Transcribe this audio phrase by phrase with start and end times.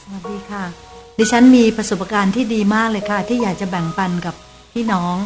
[0.00, 0.64] สวัสดีค่ะ
[1.18, 4.34] ดิฉันมีประสบการณ์ที่ดีมากเลยค่ะ ที่อยากจะแบ่งปันกับ
[4.72, 5.16] พี่น้อง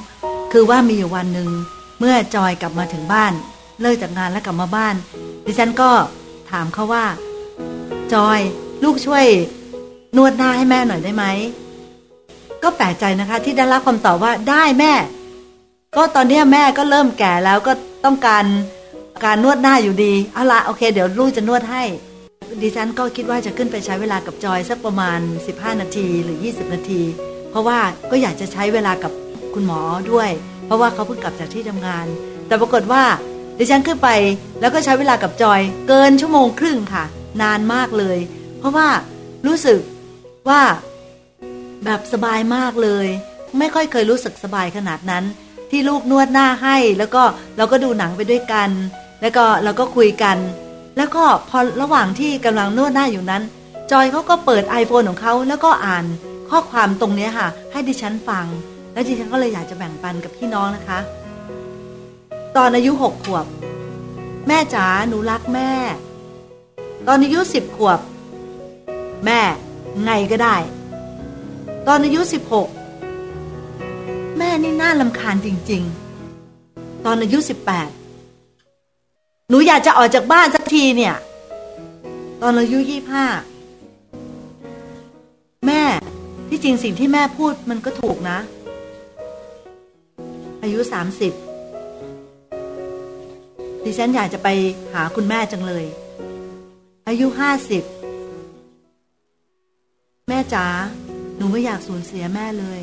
[0.52, 1.50] คือว่ามีอยู่วันหนึ่ง
[1.98, 3.32] เมื่อจอยกลับมาถึงบ้าน
[3.80, 4.94] เลิกจากงานแล้วกลับมาบ้าน
[5.46, 5.90] ดิฉันก็
[6.50, 7.04] ถามเขาว่า
[8.14, 8.40] จอย
[8.84, 9.26] ลูกช่วย
[10.16, 11.24] นวดหน้าให้แม่หน่อยได้ไหม
[12.62, 14.92] ก็แปลกใจนะคะ ที่ได้รับคำตอบว่าได้แม่
[15.96, 17.72] ก็ตอนนี้แม่ก็เริ่มแก่แล้วก็
[18.04, 18.44] ต้องการ
[19.24, 21.82] การนวดหน้าอยู่ดีเอาละโอเค เดี๋ยวลูกจะนวดให้
[22.62, 27.02] ดิฉันก็คิดว่าจะขึ้นไปใช้เวลากับจอยสักประมาณ 15 นาทีหรือ 20 นาที
[27.50, 27.78] เพราะว่า
[28.10, 29.12] ก็อยากจะใช้เวลากับ
[29.54, 30.30] คุณหมอด้วย
[30.66, 32.06] เพราะว่าเขาเพิ่งกลับจากที่ทำงาน
[32.46, 33.04] แต่ปรากฏว่า
[33.58, 34.08] ดิฉันขึ้นไป
[34.60, 37.04] แล้วก็ใช้เวลากับจอยเกินชั่วโมงครึ่งค่ะ
[37.42, 38.18] นานมากเลย
[38.58, 38.88] เพราะว่า
[39.46, 39.80] รู้สึก
[40.48, 40.62] ว่า
[41.84, 43.06] แบบสบายมากเลย
[43.58, 45.24] ไม่ค่อยเคยรู้สึกสบายขนาดนั้น
[45.70, 47.22] ที่ลูกนวดหน้าให้ แล้วก็
[47.56, 48.70] เราก็ดูหนังไปด้วยกัน
[49.22, 50.36] แล้วก็เราก็คุยกัน
[50.98, 53.42] แล้วก็พอระหว่างที่กำลังนวดหน้าอยู่นั้น
[53.90, 56.04] จอยเขาก็เปิด iPhone ของเขาแล้วก็อ่าน
[56.50, 58.46] ข้อความตรงนี้ค่ะ ให้ดิฉันฟัง
[58.92, 60.98] แล้วดิฉันก็เลยอยากจะแบ่งปันกับพี่น้องนะคะ
[62.56, 63.46] ตอนอายุหกขวบ
[64.48, 65.70] แม่จ๋าหนูรักแม่
[67.06, 68.00] ตอนอายุสิบขวบ
[69.24, 69.40] แม่
[70.04, 70.56] ไงก็ได้
[71.86, 72.68] ตอนอายุสิบหก
[74.38, 75.82] แม่นี่น่าลำคาญจริง
[76.44, 77.88] ๆ ตอนอายุสิบแปด
[79.50, 81.14] หนูอยากจะออกจากบ้านสักทีเนี่ย
[82.40, 83.26] ตอนอายุยี่ห้า
[85.66, 85.82] แม่
[86.48, 88.38] ที่จริงสิ่งที่แม่พูดมันก็ถูกนะ
[90.62, 91.32] อายุสามสิบ
[93.84, 94.48] ดิฉันอยากจะไป
[94.92, 95.84] หาคุณแม่จังเลย
[97.08, 97.82] อายุห้าสิบ
[100.28, 100.66] แม่จ๋า
[101.36, 102.82] หนูไม่อยากสูญเสียแม่เลย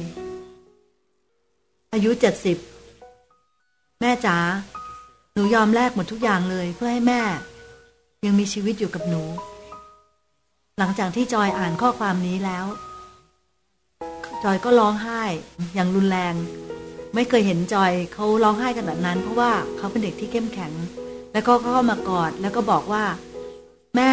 [1.93, 2.57] อายุเจ็ดสิบ
[4.01, 4.37] แม่จ๋า
[5.37, 7.21] หนูยอมแลกหมดทุกอย่างเลยเพื่อให้แม่
[8.25, 9.23] ยังมีชีวิตอยู่กับหนู
[10.79, 12.65] หลังจากที่จอยอ่านข้อความนี้แล้ว
[14.43, 15.21] จอยก็ร้องไห้
[15.75, 16.35] อย่างรุนแรง
[17.15, 20.73] ไม่เคยเห็นจอยเขาร้องไห้ขนาดนั้น เพราะว่าเขาเป็นเด็กที่เข้มแข็ง
[21.33, 23.03] แล้วก็เข้ามากอดแล้วก็บอกว่า
[23.95, 24.11] แม่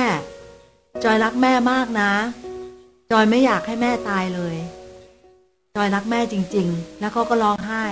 [1.05, 2.13] จอยรักแม่มากนะ
[3.13, 4.57] จอยไม่อยากให้แม่ตายเลย
[5.77, 7.85] จอยรักแม่จริง ๆ แล้วเขาก็ร้องไห้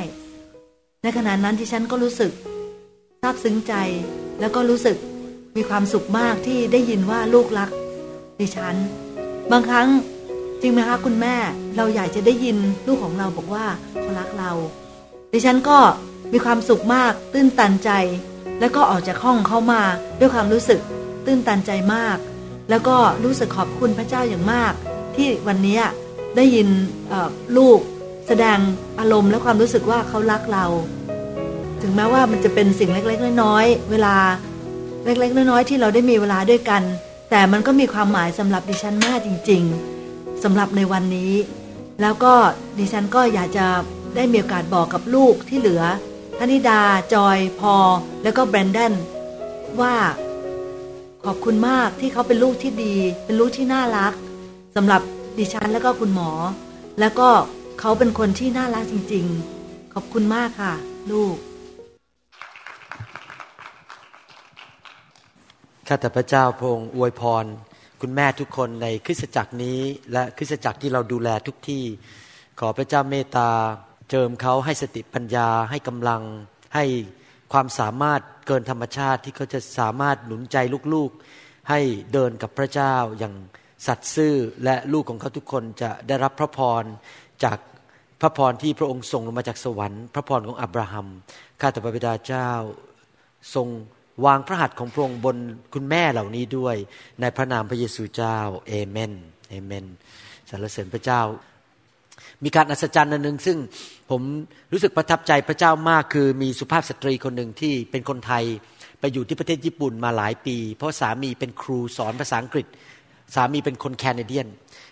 [1.03, 2.33] ในขณะนั้นที่ฉันก็รู้สึก
[3.23, 3.75] ซาบซึ้งใจ
[4.41, 4.97] แล้วก็รู้สึก
[5.57, 7.71] มีความสุขมากที่ได้ยินว่าลูกรัก
[8.41, 8.77] ดิฉัน
[9.51, 9.89] บางครั้ง
[10.61, 11.37] จริงไหมคะคุณแม่
[11.77, 13.67] เราอยากจะได้ยินลูกของเราบอกว่า
[14.01, 14.53] เขารักเรา
[15.33, 15.79] ดิฉันก็
[16.33, 17.91] มีความสุขมาก ตื้นตันใจ
[18.61, 19.83] แล้วก็ออกจากห้องเข้ามา
[20.19, 20.81] ด้วยความรู้สึก
[21.27, 22.19] ตื้นตันใจมาก
[22.71, 24.73] แล้วก็รู้สึกขอบคุณพระเจ้าอย่างมาก
[25.17, 25.81] ที่วันนี้
[26.37, 26.69] ได้ยิน
[27.57, 27.79] ลูก
[28.29, 28.59] แสดง
[28.99, 30.67] อารมณ์และความรู้สึกว่าเขารักเรา
[31.83, 34.17] ถึงแม้ว่ามันจะเป็นสิ่งเล็ก ๆ น้อยๆเวลา
[35.05, 36.83] เล็ก ๆ น้อยๆที่เราได้มีเวลาด้วยกัน
[37.31, 39.63] แต่มันก็มีความหมายสำหรับดิฉันมากจริง
[40.03, 41.33] ๆสำหรับในวันนี้
[42.01, 42.35] แล้วก็
[42.79, 43.67] ดิฉันก็อยากจะ
[44.17, 45.83] ได้มีโอกาสบอกกับลูกที่เหลือ
[46.39, 46.81] ธนิดา
[47.15, 47.75] จอย พอ
[48.23, 48.95] แล้วก็แบรนดน
[49.81, 49.95] ว่า
[51.25, 54.13] ขอบคุณมากที่เขาเป็นลูกที่ดี เป็นลูกที่น่ารัก
[54.77, 55.01] สำหรับ
[55.39, 56.31] ดิฉันแล้วก็คุณหมอ
[57.01, 57.29] แล้วก็
[57.81, 59.25] เขาเป็นคนที่น่ารักจริง
[59.61, 60.75] ๆ ขอบคุณมากค่ะ
[61.13, 61.37] ลูก
[65.93, 67.45] ข้าแต่พระเจ้าพระองค์อวยพร
[68.01, 69.81] คุณแม่ทุกคนในคริสตจักรนี้
[70.13, 71.85] และคริสตจักรที่เราดูแลทุกที่
[72.61, 73.51] ขอพระเจ้าเมตตา
[74.11, 76.23] เจิมเขาให้สติปัญญาให้กำลัง
[76.75, 76.85] ให้
[77.53, 80.57] ความสามารถเกินธรรมชาติที่เขาจะสามารถหนุนใจ
[80.95, 81.81] ลูกๆ ให้
[82.13, 83.35] เดินกับพระเจ้าอย่าง
[83.87, 84.35] สัตย์ซื่อ
[84.65, 86.85] และลูกของเขาทุกคนจะได้รับพระพร
[87.45, 87.59] จาก
[88.21, 91.07] พระพรที่พระองค์ส่งลงมาจากสวรรค์ พระพรของอับราฮัม
[91.61, 92.51] ข้าแต่พระบิดาเจ้า
[93.57, 93.69] ทรง
[94.25, 95.37] วางพระหัตถ์ของพระองค์บน
[95.75, 96.77] คุณแม่เหล่านี้ด้วย
[97.21, 98.39] ในพระนามพระเยซูเจ้า
[98.69, 99.13] เอเมน
[99.51, 99.85] เอเมน
[100.51, 101.21] สรรเสริญพระเจ้า
[102.45, 103.59] มีการอัศจรรย์อันหนึ่งซึ่ง
[104.11, 104.23] ผม
[104.73, 108.45] รู้สึกประทับใจพระเจ้ามากคือมีสุภาพสตรีคนหนึ่งที่เป็นคนไทย
[109.01, 112.67] ไปอยู่ที่ประเทศญี่ปุ่นมาหลายปี เพราะสามีเป็นครูสอนภาษาอังกฤษ
[113.35, 114.47] สามีเป็นคนแคนาเดียน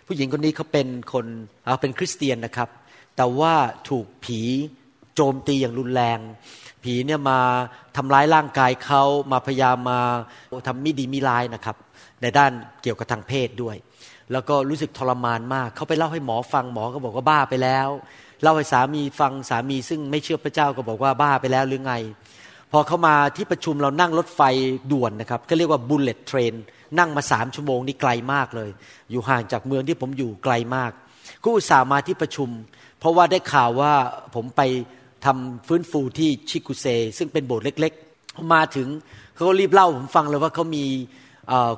[0.07, 1.27] ผู้หญิงคนนี้เขาเป็นคน
[1.65, 2.69] เขาเป็นคริสเตียนนะครับ
[3.17, 3.55] แต่ว่า
[3.89, 4.41] ถูกผี
[5.15, 6.19] โจมตีอย่างรุนแรง
[6.83, 7.39] ผีเนี่ยมา
[7.97, 9.03] ทำร้ายร่างกายเขา
[9.33, 10.01] มาพยายามมา
[10.67, 11.77] ทำมิดีมิร้ายนะครับ
[12.23, 12.53] ในด้าน
[12.83, 13.77] เกี่ยวกับทางเพศด้วย
[14.33, 17.89] แล้วก็รู้สึกทรมานมากเขาไปเล่าให้หมอฟังหมอก็บอกว่าบ้าไปแล้ว
[18.43, 21.95] เล่าให้สามีฟังสามีซึ่งไม่เชื่อพระเจ้าก็บอกว่าบ้าไปแล้วหรือไง
[22.73, 24.41] พอเขามาที่ประชุมเรานั่งรถไฟ
[24.93, 26.55] ด่วนนะครับก็เรียกว่า bullet train
[26.99, 28.71] นั่งมาสามชั่วโมงนี่ไกลมากเลย
[29.11, 30.91] อยู่ห่างจากเมืองที่ผมอยู่ไกลมาก
[31.43, 32.49] ก็อุตส่าห์มาที่ประชุม
[32.99, 33.93] เพราะว่าได้ข่าวว่า
[34.35, 34.61] ผมไป
[35.25, 36.87] ทำฟื้นฟูที่ชิกุเซ
[37.19, 38.89] ซึ่งเป็นโบสถ์เล็กๆ มาถึง
[39.35, 40.87] เขาก็รีบเล่าผมฟังเลยว่าเขามี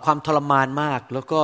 [0.05, 1.41] ความทรมานมาก แล้วก็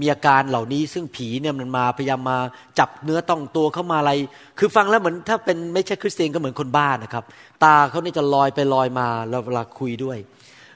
[0.00, 2.38] มีอาการเหล่านี้ซึ่งผีเนี่ยมันมาพยายามมา
[2.78, 4.12] จับเนื้อต้องตัวเข้ามาอะไร
[4.58, 7.24] คือฟังแล้วเหมือนถ้าเป็นไม่ใช่คริสเตียนก็เหมือนคนบ้านะครับ
[7.64, 10.18] ตาเขาเนี่ยจะลอยไปลอยมาแล้วเวลาคุยด้วย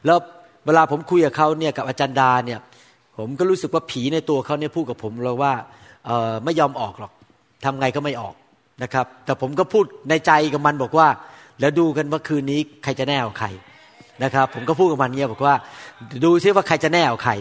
[0.07, 0.19] แล้ว
[0.67, 2.61] เวลาผมคุยกับเขาเนี่ยกับอาจารย์ดาเนี่ย
[3.19, 5.53] ผมก็รู้สึกว่าผีในตัวเขาเนี่ยพูดกับผมเลยว่า
[6.45, 7.13] ไม่ยอมออกหรอก
[7.65, 8.35] ทำไงก็ไม่ออก
[8.83, 11.09] นะครับ แต่ผมก็พูดในใจกับมันบอกว่า
[11.61, 13.49] แล้วดูกันว่าคืนนี้ใครจะแน่เอาใคร
[14.25, 15.55] นะครับ ผมก็พูดกับมันเนี่ยบอกว่า
[16.25, 17.33] ดูซิว่าใครจะแน่เอาใคร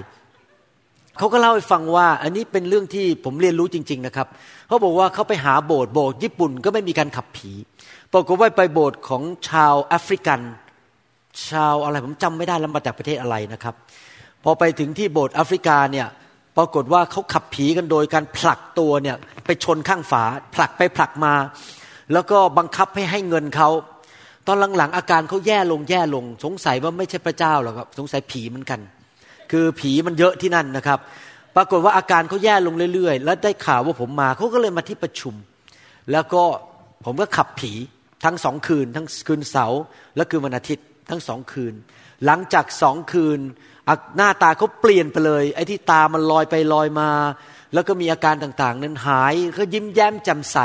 [1.17, 4.27] เขาก็เล่าให้ฟังว่า อันนี้เป็นเรื่องที่ผมเรียนรู้จริง ๆ นะครับ
[4.67, 7.51] เขาบอกว่าเขาไปหาโบสถ์โบสถ์ญี่ปุ่นก็ไม่มีการขับผี
[8.13, 10.41] ปรากฏว่าไปโบสถ์ของชาวแอฟริกัน
[11.49, 13.75] ชาวอะไรผมจำไม่ได้แล้วมาจากประเทศอะไรนะครับ
[14.43, 16.07] พอไปถึงที่โบสถ์แอฟริกาเนี่ย
[16.57, 20.23] ปรากฏว่าเขาขับผีกันโดยการผลักตัวเนี่ยไปชนข้างฝา
[20.55, 21.33] ผลักไปผลักมา
[22.13, 23.69] แล้วก็บังคับให้ให้เงินเขา
[24.47, 28.79] ตอนหลังๆอาการเขาแย่ลงแย่ลง สงสัยว่าไม่ใช่พระเจ้าหรอกครับ สงสัยผีเหมือนกัน
[29.51, 30.99] คือผีมันเยอะที่นั่นนะครับ
[31.55, 35.35] ปรากฏว่าอาการเขาแย่ลงเรื่อยๆ แล้วได้ข่าวว่าผมมาเขาก็เลยมาที่ประชุม
[36.11, 36.43] แล้วก็
[37.05, 37.71] ผมก็ขับผี
[38.25, 39.81] ทั้งสองคืน ทั้งคืนเสาร์
[40.15, 41.73] และคืนวันอาทิตย์ทั้งสองคืน
[42.25, 43.39] หลังจากสองคืน
[44.17, 47.09] หน้าตาเขาเปลี่ยนไปเลย ไอ้ที่ตามันลอยไปลอยมา
[47.73, 50.57] แล้วก็มีอาการต่างๆ นั้นหายก็ยิ้มแย้มแจ่มใส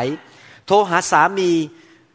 [0.66, 1.50] โทรหาสามี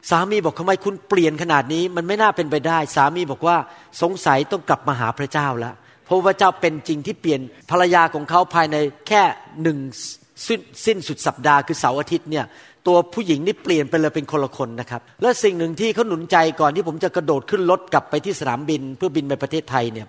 [0.10, 3.58] สามีบอกทำไมคุณเปลี่ยนขนาดนี้ มันไม่น่าเป็นไปได้ สามีบอกว่า
[4.02, 5.74] สงสัยต้องกลับมาหาพระเจ้าแล้ว
[6.06, 7.42] เพราะพระเจ้าเป็นจริงที่เปลี่ยน
[7.72, 8.78] ภรรยาของเขาภายใน
[9.08, 9.24] แค่
[9.62, 9.78] หนึ่ง
[10.86, 12.46] สิ้นสุดสัปดาห์คือเสาร์อาทิตย์เนี่ย
[12.88, 20.08] ตัวผู้หญิงนี่เปลี่ยนไปเลยเป็นคนละคนนะครับ และสิ่งหนึ่งที่เขาหนุนใจก่อนที่ผมจะกระโดดขึ้นรถกลับไปที่สนามบินเพื่อบินไปประเทศไทยเนี่ย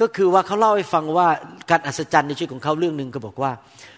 [0.00, 1.28] ก็คือว่าเขาเล่าให้ฟังว่า
[1.70, 3.50] การอัศจรรย์ในชีวิตของเขาเรื่องหนึ่งก็บอกว่า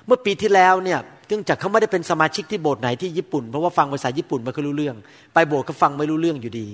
[0.07, 0.99] เมื่อปีที่แล้วเนี่ย
[1.29, 4.97] เนื่องจากเขาไม่ได้เป็นสมาชิกที่โบสถ์ไหนที่ญี่ปุ่นเพราะว่าฟังภาษาญี่ปุ่นไม่ค่อยรู้เรื่อง
[5.35, 6.67] ไปโบสถ์ก็ฟังไม่รู้เรื่องอยู่ดี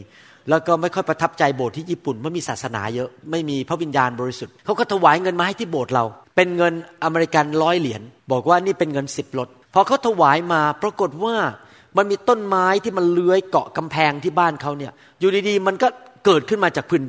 [0.50, 6.05] แล้วก็ไม่ค่อยประทับใจโบสถ์ที่ญี่ปุ่นไม่มีศาสนาเยอะไม่มีพระวิญญาณบริสุทธิ์เขาก็ถวายเงินมาให้ที่โบสถ์เรา
[6.37, 6.75] เป็นเงิน
[7.05, 8.02] อเมริกันร้อยเหรียญ
[8.32, 11.34] บอกว่านี่เป็นเงินสิบรถพอเขาถวายมาปรากฏว่า
[11.96, 15.88] มันมีต้นไม้ที่มันเลื้อยเกาะกำแพงที่บ้านเขาเนี่ยอยู่ดีๆ มันก็
[16.25, 17.02] เกิดขึ้นมาจากพื้น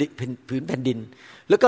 [0.49, 0.97] ผืนแผ่นดิน
[1.49, 1.67] แล้วก็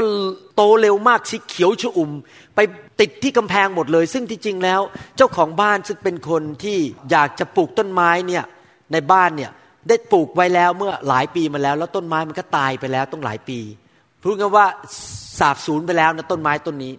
[0.55, 2.11] โตเร็วมากสีเขียวชอุ่ม
[2.55, 2.59] ไป
[2.99, 4.81] ติดที่กำแพงหมดเลย ซึ่งที่จริงแล้ว
[5.17, 6.77] เจ้าของบ้านซึ่งเป็นคนที่
[7.11, 8.43] อยากจะปลูกต้นไม้เนี่ย
[8.91, 9.51] ในบ้านเนี่ย
[9.89, 13.59] ได้ปลูกไว้แล้วเมื่อหลายปีมาแล้ว แล้วต้นไม้มันก็ตายไปแล้วต้องหลายปี
[14.21, 14.65] พูดง่ายว่า
[15.39, 16.93] สาบสูญไปแล้วนะต้นไม้ต้นนี้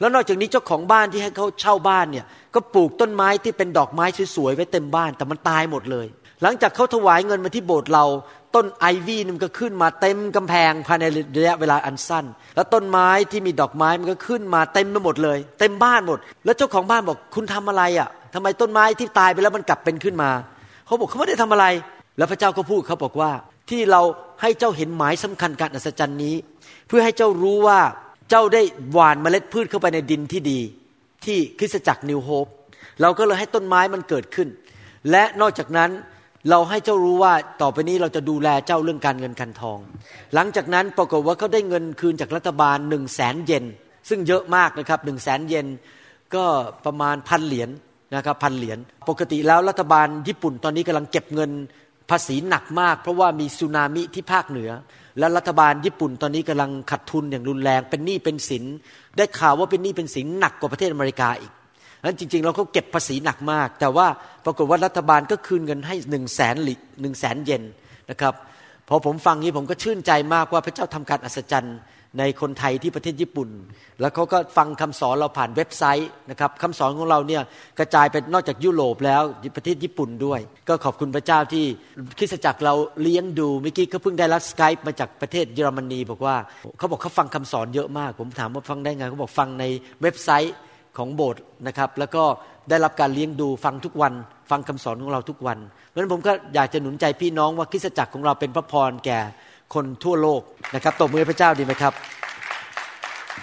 [0.00, 2.24] แล้วนอกจากนี้เจ้าของบ้านที่ให้เขาเช่าบ้านเนี่ย
[2.54, 4.04] ก็ปลูกต้นไม้ที่เป็นดอกไม้
[4.36, 6.06] สวยๆไว้เต็มบ้าน แต่มันตายหมดเลย
[6.42, 8.04] หลังจากเขาถวายเงินมาที่โบสถ์เรา
[8.54, 11.04] ต้นไอวี่มันก็ขึ้นมาเต็มกำแพงภายใน
[11.36, 12.24] ระยะเวลาอันสั้น
[12.56, 20.30] แล้วต้นไม้ที่มีดอกไม้มันก็ขึ้นมาเต็มไปหมดเลย เต็มบ้านหมด แล้วเจ้าของบ้านบอกคุณทำอะไรอะ่ะทำไมต้นไม้ที่ตายไปแล้วมันกลับเป็นขึ้นมา
[20.86, 21.66] เขาบอกเขาไม่ได้ทำอะไร
[22.16, 23.30] แล้วพระเจ้าก็พูดเขาบอกว่า
[23.70, 24.02] ที่เรา
[24.42, 26.34] ให้เจ้าเห็นหมายสำคัญการอัศจรรย์นี้
[26.88, 27.80] เพื่อให้เจ้ารู้ว่า
[28.30, 28.62] เจ้าได้
[28.92, 30.60] หว่านเมล็ดพืชเข้าไปในดินที่ดี
[31.24, 32.46] ที่คริสตจักรนิวโฮป
[33.00, 34.48] เราก็เลยให้ต้นไม้มันเกิดขึ้น
[35.10, 35.90] และนอกจากนั้น
[36.50, 37.32] เราให้เจ้ารู้ว่า
[37.62, 39.78] ต่อไปนี้เราจะดูแลเจ้าเรื่องการเงินการทอง
[40.34, 43.64] หลังจากนั้นปรากฏว่าเขาได้เงินคืนจากรัฐบาลหนึ่งแสนเยน
[44.08, 45.66] ซึ่งเยอะมากนะครับหนึ่งแสนเยน
[46.34, 46.44] ก็
[46.84, 47.70] ประมาณพันเหรียญ
[48.14, 51.50] นะครับพันเหรียญปกติแล้วรัฐบาลญี่ปุ่นตอนนี้กำลังเก็บเงิน
[52.10, 54.70] ภาษีหนักมาก เพราะว่ามีสึนามิที่ภาคเหนือ
[55.18, 58.64] และรัฐบาลญี่ปุ่นตอนนี้กำลังขัดทุนอย่างรุนแรงเป็นหนี้เป็นสิน
[59.16, 61.52] ได้ข่าวว่าเป็นหนี้เป็นสินหนักกว่าประเทศอเมริกาอีก
[62.04, 64.06] นั้นจริง ๆ เราก็เก็บภาษีหนักมาก แต่ว่า
[64.44, 67.62] ปรากฏว่ารัฐบาลก็คืนเงินให้หนึ่งแสนหลิหนึ่งแสนเยน
[68.10, 68.34] นะครับ
[68.88, 71.78] พอผมฟังนี้ผมก็ชื่นใจมากว่าพระเจ้าทำการอัศจรรย์
[72.18, 73.48] ในคนไทยที่ประเทศญี่ปุ่น
[74.00, 77.42] แล้วเขาก็ฟังคำสอนเราผ่านเว็บไซต์นะครับคำสอนของเราเนี่ย
[77.78, 79.22] กระจายไปนอกจากยุโรปแล้ว
[79.56, 81.64] ประเทศญี่ปุ่นด้วย ก็ขอบคุณพระเจ้าที่
[82.18, 86.36] คริสตจักรเราเลี้ยงดูเมื่อกี้เขาเพิ่งได้รับสกายมาจากประเทศเยอรมนีบอกว่า
[86.78, 89.64] เขาบอกเขาฟังคำสอนเยอะมาก ผมถามว่าฟังได้ไงเขาบอกฟังใน
[90.02, 90.54] เว็บไซต์
[90.98, 92.24] ของโบสถ์นะครับ แล้วก็
[92.70, 94.12] ได้รับการเลี้ยงดูฟังทุกวัน
[94.50, 95.58] ฟังคำสอนของเราทุกวัน
[95.88, 99.18] เพราะฉะนั้นผมก็อยากจะหนุนใจพี่น้องว่าคริสตจักรของเราเป็นพระพรแก่
[99.74, 100.42] คนทั่วโลก
[100.74, 101.92] นะครับตบมือพระเจ้าดีไหมครับ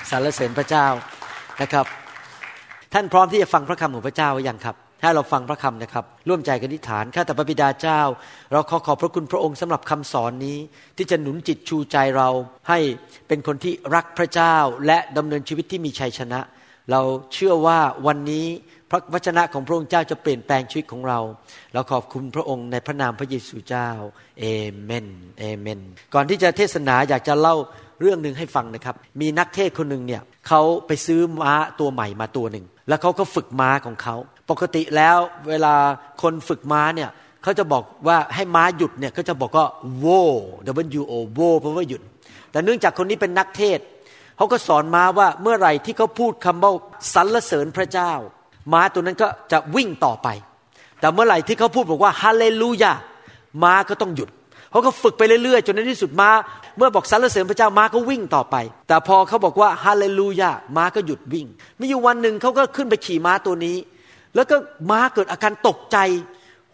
[0.09, 0.87] สรรเสริญพระเจ้า
[1.61, 1.85] นะครับ
[2.93, 8.01] ท่านพร้อมที่จะฟังพระคำของพระเจ้าหรือยังครับให้เราฟังพระคำนะครับ ร่วมใจกันอธิษฐานข้าแต่พระบิดาเจ้า
[8.51, 10.57] เราขอขอบพระคุณพระองค์สำหรับคำสอนนี้
[10.97, 12.29] ที่จะหนุนจิตชูใจเรา
[12.69, 12.79] ให้
[13.27, 14.55] เป็นคนที่รักพระเจ้า
[14.85, 16.39] และดำเนินชีวิตที่มีชัยชนะ
[16.91, 17.01] เรา
[17.33, 18.45] เชื่อว่าวันนี้
[18.89, 21.19] พระวจนะของพระองค์เจ้าจะเปลี่ยนแปลงชีวิตของเรา
[21.73, 23.89] เราขอบคุณพระองค์ในพระนามพระเยซูเจ้า
[24.39, 24.45] เอ
[24.83, 25.07] เมน
[25.39, 25.79] เอเมน
[26.13, 27.55] ก่อนที่จะเทศนาอยากจะเล่า
[28.01, 34.15] เรื่องหนึ่งให้ฟังนะครับ มีนักเทศคนหนึ่งเนี่ยเขาไปซื้อม้าตัวใหม่มาตัวหนึ่ง แล้วเขาก็ฝึกม้าของเขา
[34.49, 35.17] ปกติแล้ว
[35.49, 35.73] เวลา
[36.21, 37.09] คนฝึกม้าเนี่ย
[37.43, 39.65] เขาจะบอกว่าให้ม้าหยุดเนี่ยเขาจะบอกว่า
[40.03, 40.19] wo
[41.01, 42.01] w o wo เพราะว่าหยุด
[42.51, 43.79] แต่เนื่องจากคนนี้เป็นนักเทศ
[44.41, 46.71] เขาก็สอนม้าว่าเมื่อไหร่ที่เขาพูดคำว่า
[47.13, 48.11] สรรเสริญพระเจ้า
[48.73, 50.27] ม้าตัวนั้นก็จะวิ่งต่อไป
[50.99, 52.93] แต่เมื่อไหร่ที่เขาพูดบอกว่าฮาเลลูยา
[53.63, 54.29] ม้าก็ต้องหยุด
[54.71, 56.29] เขาก็ฝึกไปเรื่อยๆ จนในที่สุดม้า
[56.77, 58.55] เมื่อบอกสรรเสริญพระเจ้าม้าก็วิ่งต่อไป
[58.87, 61.47] แต่พอเขาบอกว่าฮาเลลูยาม้าก็หยุดวิ่ง
[61.79, 63.77] มีอยู่วันหนึ่งเขาก็ขึ้นไปขี่ม้าตัวนี้
[64.35, 64.55] แล้วก็
[64.89, 65.97] ม้าเกิดอาการตกใจ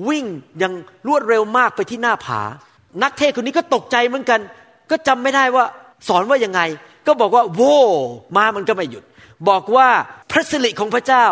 [0.10, 0.26] วิ่ง
[0.60, 0.74] อย่าง
[1.08, 2.42] รวดเร็วมากไปที่หน้าผา
[3.04, 4.40] นักเทศคนนี้ก็ตกใจเหมือนกัน
[4.92, 5.66] ก็จำไม่ได้ว่า
[6.08, 6.62] สอนว่ายังไง
[7.08, 7.78] ก็บอกว่า โว้
[8.36, 9.04] ม้ามันก็ไม่หยุด
[9.50, 9.88] บอกว่า
[10.32, 11.26] พระสิริของพระเจ้า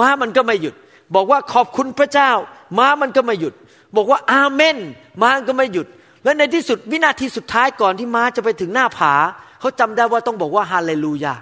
[0.00, 0.74] ม้ามันก็ไม่หยุด
[1.14, 2.30] บอกว่าขอบคุณพระเจ้า
[2.78, 3.54] ม้ามันก็ไม่หยุด
[3.96, 4.76] บอกว่าอาเมน
[5.22, 5.86] ม้าก็ไม่หยุด
[6.24, 9.14] แล้วในที่สุดวินาทีสุดท้ายก่อนที่ม้าจะไปถึงหน้าผา
[9.60, 11.34] เขาจำได้ว่าต้องบอกว่าฮาเลลูยา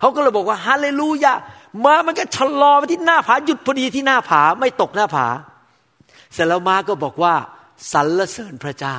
[0.00, 1.32] เขาก็เลยบอกว่าฮาเลลูยา
[1.84, 5.26] ม้ามันก็ชะลอไปที่หน้าผาหยุดพอดีที่หน้าผาไม่ตกหน้าผา
[6.32, 7.34] เสร็จแล้วม้าก็บอกว่า
[7.92, 8.98] สรรเสริญพระเจ้า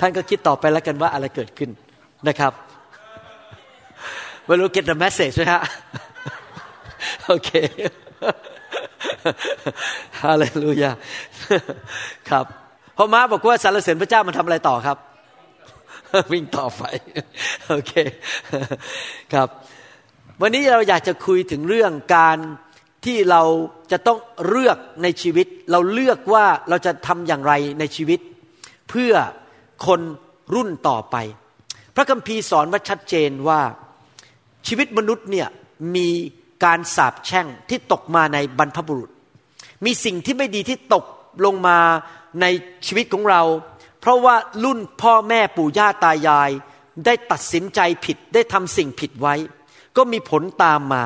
[0.00, 1.70] ท่านก็คิดต่อไปแล้วกันว่าอะไรเกิดขึ้น
[2.28, 2.52] นะครับ
[4.46, 5.62] ไม่รู้ get the message ไหมฮะ
[7.26, 7.50] โอเค
[10.22, 10.90] ฮาเลลูยา
[12.30, 12.44] ครับ
[12.96, 14.98] พอมาบอกว่าสรรเสริญพระเจ้ามันทำอะไรต่อครับ
[16.32, 16.82] วิ่งต่อไป
[17.68, 17.92] โอเค
[19.32, 19.48] ครับ
[20.42, 22.38] วันนี้เราอยากจะคุยถึงเรื่องการ
[23.04, 23.42] ที่เรา
[23.92, 28.20] จะต้องเลือกในชีวิต เราเลือกว่าเราจะทำอย่างไรในชีวิต
[28.90, 29.12] เพื่อ
[29.86, 30.00] คน
[30.54, 31.16] รุ่นต่อไป
[31.94, 33.60] พระคัมภีร์สอนว่าชัดเจนว่า
[34.66, 35.48] ชีวิตมนุษย์เนี่ย
[35.96, 36.08] มี
[36.64, 39.10] การสาปแช่งที่ตกมาในบรรพบุรุษ
[39.84, 41.04] มีสิ่งที่ไม่ดีที่ตก
[41.44, 41.78] ลงมา
[42.40, 42.46] ใน
[42.86, 43.42] ชีวิตของเรา
[44.00, 44.34] เพราะว่า
[44.64, 46.50] รุ่นพ่อแม่ปู่ย่าตายาย
[47.04, 49.34] ได้ตัดสินใจผิดได้ทำสิ่งผิดไว้
[49.96, 51.02] ก็มีผลตามมา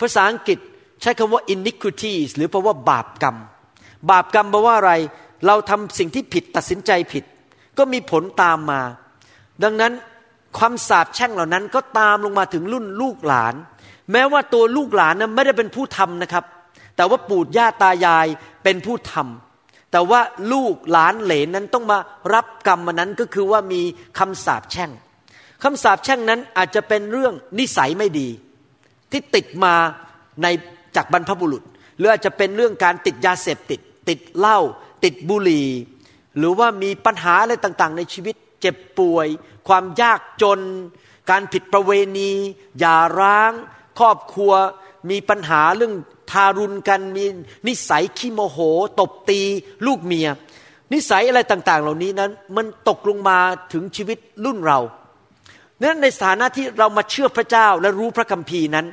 [0.00, 0.58] ภาษาอังกฤษ
[1.00, 3.36] ใช้คำว่า iniquities หรือแปลว่าบาปกรรม
[4.10, 4.92] บาปกรรมแปลว่าอะไร
[5.46, 7.24] เราทำสิ่งที่ผิดตัดสินใจผิด
[7.78, 8.80] ก็มีผลตามมา
[9.62, 9.92] ดังนั้น
[10.58, 13.54] ความสาปแช่งเหล่านั้นก็ตามลงมาถึงรุ่นลูกหลาน
[14.12, 16.44] แม้ว่าตัวลูกหลานนั้นไม่ได้เป็นผู้ทำนะครับ
[16.96, 18.26] แต่ว่าปู่ย่าตายาย
[18.64, 20.20] เป็นผู้ทำแต่ว่า
[20.52, 21.98] ลูกหลานเหลนนั้นต้องมา
[22.34, 23.80] รับกรรมมันนั้นก็คือว่ามี
[24.18, 24.90] คำสาปแช่ง
[25.62, 28.28] คำสาปแช่งนั้นอาจจะเป็นเรื่องนิสัยไม่ดี
[29.10, 29.74] ที่ติดมา
[30.42, 30.46] ใน
[30.96, 31.62] จากบรรพบุรุษ
[31.96, 34.58] หรืออาจจะเป็นเรื่องการติดยาเสพติด ติดเหล้า
[35.04, 35.68] ติดบุหรี่
[36.38, 39.26] หรือว่ามีปัญหาอะไรต่างๆ ในชีวิต เจ็บป่วย
[39.68, 40.60] ความยากจน
[41.30, 42.30] การผิดประเวณี
[42.78, 43.52] หย่าร้าง
[43.98, 44.52] ครอบครัว
[45.10, 45.94] มีปัญหาเรื่อง
[46.30, 47.24] ทารุณกันมี
[47.68, 48.58] นิสัยขี้โมโห
[49.00, 49.40] ตบตี
[49.86, 50.28] ลูกเมีย
[50.92, 53.38] นิสัยอะไรต่างๆ เหล่านี้นั้น มันตกลงมา
[53.72, 54.80] ถึงชีวิตรุ่นเรา
[55.82, 58.86] นั้นในฐานะที่เรามาเชื่อพระเจ้าและรู้พระคัมภีร์นั้น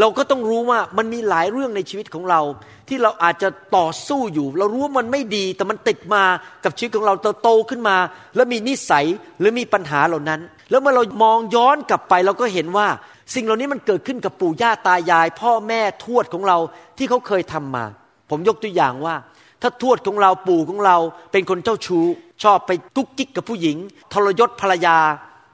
[0.00, 2.40] เราก็ต้องรู้ว่ามันมีหลายเรื่องในชีวิตของเรา
[2.88, 6.22] ที่เราอาจจะต่อสู้อยู่ เรารู้ว่ามันไม่ดีแต่มันติดมา
[6.64, 7.96] กับชีวิตของเราโตขึ้นมา
[8.36, 9.06] แล้วมีนิสัย
[9.38, 12.88] หรือมีปัญหาเหล่านั้น แล้วเมื่อเรามองย้อนกลับไปเราก็เห็นว่า
[13.34, 16.58] สิ่งเหล่านี้มันเกิดขึ้นกับปู่ย่าตายาย พ่อแม่ทวดของเรา
[16.98, 17.84] ที่เขาเคยทำมา
[18.30, 19.14] ผมยกตัวอย่างว่า
[19.62, 20.96] ถ้าทวดของเราปู่ของเรา
[21.32, 22.04] เป็นคนเจ้าชู้
[22.42, 23.76] ชอบไปกุ๊กกิ๊กกับผู้หญิง
[24.12, 24.96] ทรยศภรรยา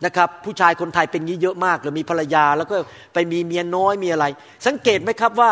[0.05, 2.77] นะครับผู้ชายคนไทยเป็นงี้เยอะมากเลยมีภรรยาแล้วก็
[3.15, 4.25] ไปมีเมียน้อยมีอะไร
[4.67, 5.51] สังเกตไหมครับว่า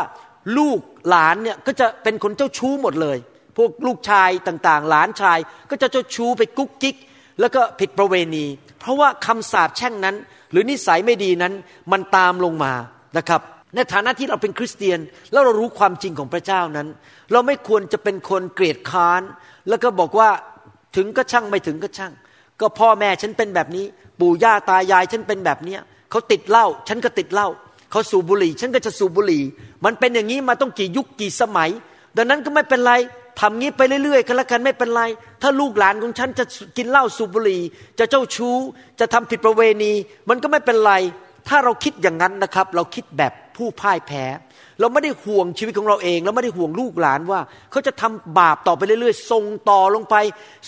[0.59, 3.19] ลูกหลานเนี่ยก็จะเป็นคนเจ้าชู้หมดเลย
[3.57, 5.39] พวกลูกชายต่างๆ หลานชาย
[5.71, 6.97] ก็จะเจ้าชู้ไปกุ๊กกิ๊ก
[7.41, 8.45] แล้วก็ผิดประเวณี
[8.81, 10.17] เพราะว่าคำสาปแช่งนั้น
[10.51, 11.53] หรือนิสัยไม่ดีนั้น
[11.93, 12.73] มันตามลงมา
[13.19, 13.41] นะครับ
[13.75, 14.99] ในฐานะที่เราเป็นคริสเตียน
[15.33, 16.89] แล้วเรารู้ความจริงของพระเจ้านั้น
[17.33, 19.23] เราไม่ควรจะเป็นคนเกลียดค้าน
[19.69, 20.31] แล้วก็บอกว่า
[20.97, 22.13] ถึงก็ช่างไม่ถึงก็ช่าง
[22.61, 23.87] ก็พ่อแม่ฉันเป็นแบบนี้
[24.21, 27.49] ปู่ย่าตายายฉันเป็นแบบเนี้ยเขาติดเหล้าฉันก็ติดเหล้า
[27.91, 29.43] เขาสูบบุหรี่ ฉันก็จะสูบบุหรี่
[29.85, 31.71] มันเป็นอย่างนี้มาต้องกี่ยุคกี่สมัย
[32.17, 32.93] ดังนั้นก็ไม่เป็นไร
[33.41, 35.03] ทำงี้ไปเรื่อยๆกันละกันไม่เป็นไร
[35.43, 36.45] ถ้าลูกหลานของฉันจะ
[36.77, 37.63] กินเหล้าสูบบุหรี่
[37.99, 38.57] จะเจ้าชู้
[39.01, 39.93] จะทำผิดประเวณี
[40.29, 40.93] มันก็ไม่เป็นไร
[41.49, 44.25] ถ้าเราคิดอย่างนั้นนะครับ เราคิดแบบผู้พ่ายแพ้
[44.81, 50.17] เราไม่ได้ห่วงชีวิตของเราเอง เราไม่ได้ห่วงลูกหลานว่า เขาจะทำบาปต่อไปเรื่อยๆส่งต่อลงไป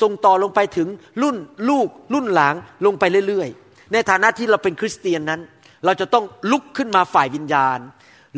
[0.02, 0.88] ส่งต่อลงไปถึง
[1.22, 1.36] รุ่น
[1.68, 2.54] ลูกรุ่นหลาน
[2.86, 5.40] ลงไปเรื่อยๆ ในฐานะที่เราเป็นคริสเตียนนั้น
[5.84, 7.78] เราจะต้องลุกขึ้นมาฝ่ายวิญญาณ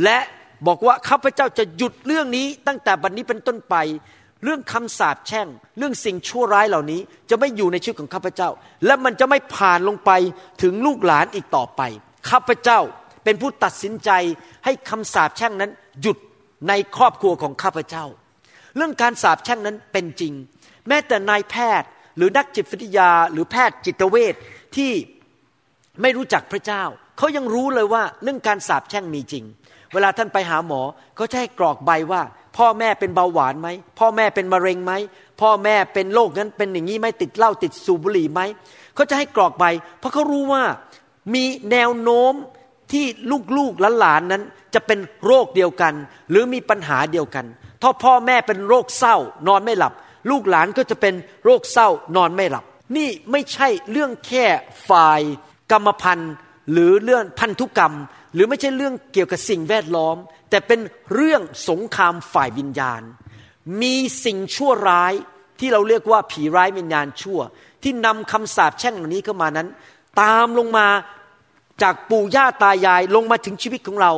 [0.05, 0.19] และ
[0.67, 3.75] บอกว่าข้าพเจ้าจะหยุดเรื่องนี้ตั้งแต่บัดนนี้เป็นต้นไป
[4.45, 5.49] เรื่องคำสาปแช่ง
[5.79, 7.01] เรื่องสิ่งชั่วร้ายเหล่านี้
[7.31, 8.49] จะไม่อยู่ในชีวิตของข้าพเจ้า
[8.87, 10.11] และมันจะไม่ผ่านลงไป
[10.63, 11.83] ถึงลูกหลานอีกต่อไป
[12.31, 12.81] ข้าพเจ้า
[13.25, 14.11] เป็นผู้ตัดสินใจ
[14.65, 15.71] ให้คำสาปแช่งนั้น
[16.03, 16.19] หยุด
[16.69, 18.05] ในครอบครัวของข้าพเจ้า
[18.77, 20.33] เรื่องการสาปแช่งนั้นเป็นจริง
[20.89, 24.35] แม้แต่นายแพทย์หรือนักจิตวิทยาหรือแพทย์จิตเวช
[24.77, 24.93] ที่
[26.03, 26.83] ไม่รู้จักพระเจ้า
[27.19, 29.45] เขายังรู้เลยว่าเรื่องการสาปแช่งมีจริง
[29.93, 30.81] เวลาท่านไปหาหมอ
[31.17, 32.23] เขาจะให้กรอกใบว่า
[32.57, 34.93] พ่อแม่เป็นเบาหวานไหมพ่อแม่เป็นมะเร็งไหม
[35.41, 38.41] พ่อแม่เป็นโรคนั้นเป็นอย่างนี้ไหมติดเหล้าติดสูบบุหรี่ไหม
[38.95, 39.65] เขาจะให้กรอกใบ
[39.99, 40.63] เพราะเขารู้ว่า
[41.35, 42.35] มีแนวโน้ม
[42.93, 43.05] ที่
[43.57, 44.43] ลูกๆหลานๆนั้น
[44.75, 45.95] จะเป็นโรคเดียวกัน
[46.31, 47.47] หรือมีปัญหาเดียวกัน
[47.83, 49.17] ถ้าพ่อแม่เป็นโรคเศร้า
[49.49, 49.93] นอนไม่หลับ
[50.31, 52.65] ลูกหลานก็จะเป็นโรคเศร้านอนไม่หลับ
[52.97, 54.45] นี่ไม่ใช่เรื่องแค่
[54.89, 55.21] ฝ่าย
[55.73, 56.35] กรรมพันธุ์
[56.73, 57.95] หรือเรื่องพันธุกรรม
[58.35, 60.17] หรือไม่ใช่เรื่องเกี่ยวกับสิ่งแวดล้อม
[60.51, 60.81] แต่เป็น
[61.15, 63.03] เรื่องสงครามฝ่ายวิญญาณ
[63.83, 63.95] มี
[64.25, 65.13] สิ่งชั่วร้าย
[65.61, 67.41] ที่เราเรียกว่าผีร้ายวิญญาณชั่ว
[67.83, 69.69] ที่นำคำสาปแช่งเหล่านี้เข้ามานั้น
[70.21, 70.87] ตามลงมา
[71.83, 74.13] จากปู่ย่าตายายลงมาถึงชีวิตของเรา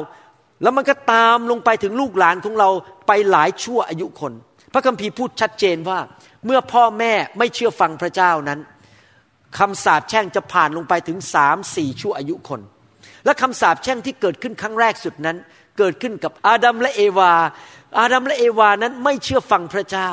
[0.62, 2.70] แล้วมันก็ตามลงไปถึงลูกหลานของเรา
[3.06, 4.32] ไปหลายชั่วอายุคน
[4.72, 5.98] พระคัมภีร์พูดชัดเจนว่า
[6.46, 8.60] เมื่อพ่อแม่ไม่เชื่อฟังพระเจ้านั้น
[9.58, 12.60] คำสาปแช่งจะผ่านลงไปถึงสามสี่ชั่วอายุคน
[13.24, 15.36] และคำสาปแช่งที่เกิดขึ้นครั้งแรกสุดนั้น
[15.78, 17.32] เกิดขึ้นกับอาดัมและเอวา
[17.98, 20.10] อาดัมและเอวานั้นไม่เชื่อฟังพระเจ้า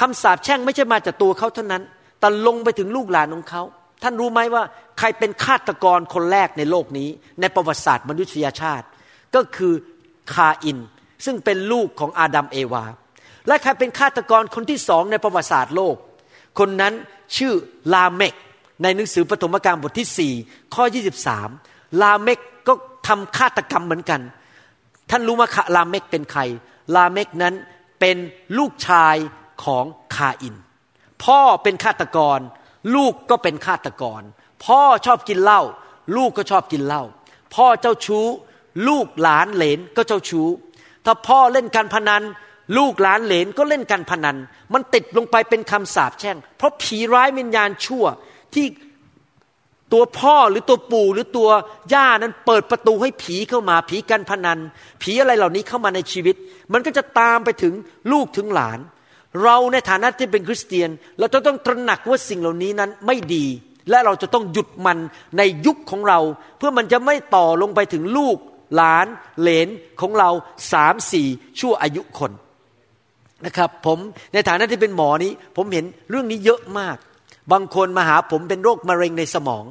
[0.00, 1.82] คำสาปแช่งไม่ใช่มาจากตัวเขาเท่านั้น
[2.20, 3.62] แต่ลงไปถึงลูกหลานของเขา
[4.02, 4.62] ท่านรู้ไหมว่า
[4.98, 7.08] ใครเป็นฆาตกรคนแรกในโลกนี้
[7.40, 8.86] ในประวัติศาสตร์มนุษยชาติ
[9.34, 9.72] ก็คือ
[10.34, 10.78] คาอิน
[11.24, 12.84] ซึ่งเป็นลูกของอาดัมเอวา
[13.46, 15.96] และใครเป็นฆาตกรคนที่สองในประวัติศาสตร์โลก
[16.58, 16.94] คนนั้น
[17.36, 17.52] ชื่อ
[17.94, 18.34] ลาเมก
[18.82, 20.32] ในหนังสือปฐมกาลบทที่สี่
[20.74, 20.84] ข้อ
[21.42, 22.38] 23 ลาเมก
[22.68, 22.72] ก็
[23.08, 24.20] ทำฆาตกรรมเหมือนกัน
[25.10, 26.42] ท่านรู้ว่าลาเมกเป็นใคร
[26.96, 27.54] ลาเมกนั้น
[28.00, 28.16] เป็น
[28.58, 29.16] ลูกชาย
[29.64, 29.84] ของ
[30.16, 30.56] คาอิน
[31.24, 32.38] พ่อเป็นฆาตกร
[32.94, 34.22] ลูกก็เป็นฆาตกร
[34.64, 35.62] พ่อชอบกินเหล้า
[36.16, 37.02] ลูกก็ชอบกินเหล้า
[37.54, 38.26] พ่อเจ้าชู้
[38.88, 40.48] ลูกหลานเหลนก็เจ้าชู้
[41.04, 42.22] ถ้าพ่อเล่นการพนัน
[42.78, 44.36] ลูกหลานเหลนก็เล่นการพนัน
[44.72, 48.04] มันติดลงไปเป็นคำสาปแช่ง เพราะผีร้ายวิญญาณชั่ว
[48.54, 48.66] ที่
[49.92, 51.50] ตัวพ่อหรือตัวปู่หรือตัว
[51.94, 54.58] ย่านั้นเปิดประตูให้ผีเข้ามาผีกันพนัน
[55.02, 56.36] ผีอะไรเหล่านี้เข้ามาในชีวิต
[56.72, 57.74] มันก็จะตามไปถึง
[58.12, 58.78] ลูกถึงหลาน
[59.44, 63.46] เราในฐานะที่เป็นคริสเตียน เราจะต้องตระหนักว่าสิ่งเหล่านี้นั้นไม่ดี
[63.90, 64.98] และเราจะต้องหยุดมัน
[65.38, 66.20] ในยุคของเรา
[66.58, 68.36] เพื่อมันจะไม่ต่อลงไปถึงลูก
[68.76, 69.06] หลาน
[69.40, 69.68] เหลน
[70.00, 70.30] ของเรา
[70.72, 71.26] สามสี่
[71.60, 72.32] ชั่วอายุคน
[73.46, 73.98] นะครับผม
[74.32, 76.96] ในฐานะที่เป็นหมอนี้ ผมเห็นเรื่องนี้เยอะมาก
[77.52, 79.64] บางคนมาหาผมเป็นโรคมะเร็งในสมอง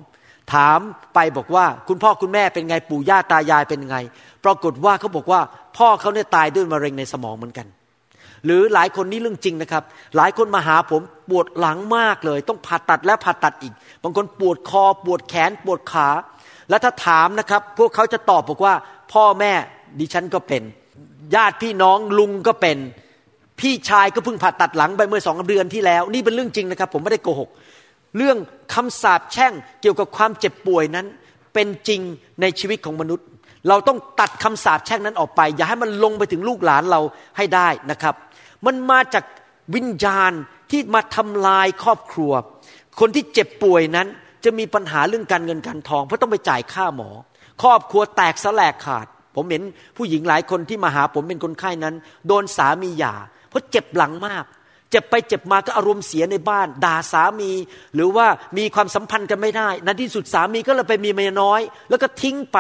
[0.54, 0.80] ถาม
[1.14, 3.98] ไปบอกว่าคุณพ่อคุณแม่เป็นไงปู่ย่าตายายเป็นไง
[4.46, 5.42] ปรากฏว่าเขาบอกว่า
[5.78, 7.68] พ่อเขาเนี่ยตายด้วยมะเร็งในสมองเหมือนกัน
[8.46, 9.84] หรือหลายคนนี้เรื่องจริงนะครับ
[10.18, 13.74] หลายคนมาหาผมปวดหลังมากเลย ต้องผ่าตัดและผ่าตัดอีก
[14.04, 16.10] บางคนปวดคอปวดแขนปวดขา
[16.70, 18.74] แล้วถ้าถามนะครับ พวกเขาจะตอบบอกว่า
[19.14, 19.52] พ่อแม่
[20.00, 20.64] ดิฉันก็เป็น
[21.36, 22.78] ญาติพี่น้องลุงก็เป็น
[23.60, 27.50] พี่ชายก็เพิ่งผ่าตัดหลังไปเมื่อสองเดือนที่แล้ว นี่เป็นเรื่องจริงนะครับ ผมไม่ได้โกหก
[28.18, 28.38] เรื่อง
[28.74, 31.06] คำสาปแช่งเกี่ยวกับความเจ็บป่วยนั้น
[31.54, 32.02] เป็นจริง
[32.42, 33.26] ในชีวิตของมนุษย์
[33.68, 37.02] เราต้องตัดคำสาปแช่งนั้นออกไป อย่าให้มันลงไปถึงลูกหลานเรา
[37.38, 38.16] ให้ได้นะครับ
[38.66, 39.26] มันมาจาก
[39.76, 40.32] วิญญาณ
[40.72, 42.32] ที่มาทำลายครอบครัว
[43.00, 44.08] คนที่เจ็บป่วยนั้น
[44.44, 47.10] จะมีปัญหาเรื่องการเงินการทอง เพราะต้องไปจ่ายค่าหมอ
[47.62, 49.64] ครอบครัวแตกสลายขาด ผมเห็น
[49.98, 51.96] ผู้หญิงหลายคนที่มาหาผมเป็นคนไข้นั้น
[52.28, 53.16] โดนสามีหย่า
[53.50, 54.46] เพราะเจ็บหลังมาก
[54.92, 57.52] เจ็บไปเจ็บมาก็อารมณ์เสียในบ้าน ด่าสามี
[57.96, 62.58] หรือว่ามีความสัมพันธ์กันไม่ได้ในที่สุดสามีก็เลยไปมีเมียน้อย แล้วก็ทิ้งไป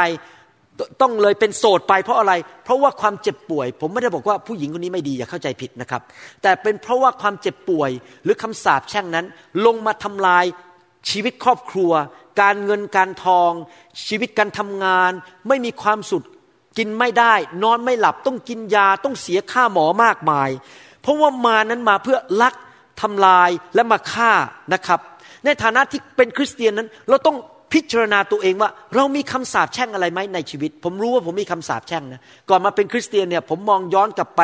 [1.02, 6.02] ต้องเลยเป็นโสดไปเพราะอะไร เพราะว่าความเจ็บป่วย ผมไม่ได้บอกว่าผู้หญิงคนนี้ไม่ดีอย่าเข้าใจผิดนะครับ
[6.42, 7.92] แต่เป็นเพราะว่าความเจ็บป่วย
[8.24, 9.26] หรือคำสาปแช่งนั้น
[9.66, 10.46] ลงมาทำลาย
[11.10, 11.92] ชีวิตครอบครัว
[12.42, 13.52] การเงินการทอง
[14.08, 15.12] ชีวิตการทำงาน
[15.48, 16.26] ไม่มีความสุข
[16.78, 20.50] กินไม่ได้ นอนไม่หลับต้องกินยาต้องเสียค่าหมอมากมาย
[21.02, 22.54] เพราะว่ามานั้นมาเพื่อลัก
[23.02, 24.32] ทำลายและมาฆ่า
[24.74, 25.00] นะครับ
[25.46, 27.38] ในฐานะที่เป็นคริสเตียนนั้นเราต้อง
[27.74, 34.42] พิจารณาตัวเองว่า เรามีคำสาปแช่งอะไรไหมในชีวิต ผมรู้ว่าผมมีคำสาปแช่งนะก่อนมาเป็นคริสเตียนเนี่ยผมมองย้อนกลับไป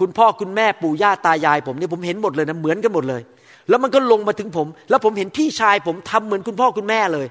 [0.00, 3.22] คุณพ่อคุณแม่ปู่ย่าตายายผมเนี่ยผมเห็นหมดเลยนะเหมือนกันหมดเลย
[3.68, 7.26] แล้วมันก็ลงมาถึงผม แล้วผมเห็นพี่ชายผมทำเหมือนคุณพ่อคุณแม่เลย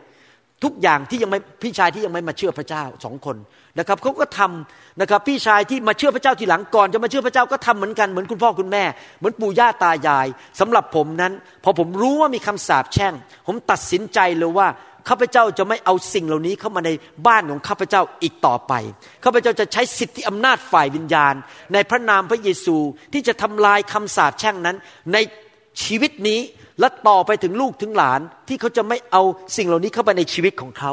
[0.64, 3.38] ทุกอย่างที่ยังไม่พี่ชายที่ยังไม่มาเชื่อพระเจ้าสองคน
[3.80, 8.84] นะครับเขาก็ทำนะครับพี่ชายที่มาเชื่อพระเจ้าทีหลังก่อนจะมาเชื่อพระเจ้าก็ทำเหมือนกันเหมือนคุณพ่อคุณแม่
[9.20, 10.28] เหมือนปู่ย่าตายาย
[10.60, 13.14] สำหรับผมนั้น พอผมรู้ว่ามีคำสาปแช่ง
[13.48, 14.68] ผมตัดสินใจเลยว่า
[15.10, 16.92] ข้าพเจ้าจะไม่เอาสิ่งเหล่านี้เข้ามาใน
[17.28, 18.74] บ้านของข้าพเจ้าอีกต่อไป
[19.24, 21.34] ข้าพเจ้าจะใช้สิทธิอำนาจฝ่ายวิญญาณ
[21.74, 22.78] ในพระนามพระเยซู
[23.14, 24.78] ที่จะทำลายคำสาปแช่งนั้น
[25.14, 25.18] ใน
[25.84, 26.40] ชีวิตนี้
[26.80, 29.22] และต่อไปถึงลูกถึงหลาน ที่เขาจะไม่เอา
[29.58, 30.92] สิ่งเหล่านี้เข้าไปในชีวิตของเขา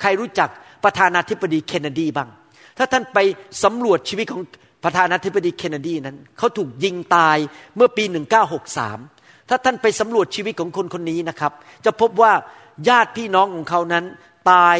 [0.00, 0.48] ใครรู้จัก
[0.84, 2.28] ประธานาธิบดีเคนเนดีบ้าง
[2.78, 3.18] ถ้าท่านไป
[3.64, 4.42] สำรวจชีวิตของ
[4.84, 7.36] ประธานาธิบดีเคนเนดีนั้น เขาถูกยิงตาย
[7.76, 8.04] เมื่อปี
[8.76, 11.52] 1963 ถ้าท่านไปสำรวจชีวิตของคนคนนี้นะครับ
[11.84, 12.32] จะพบว่า
[12.88, 14.04] ญาติพี่น้องของเขานั้น
[14.50, 14.76] ตาย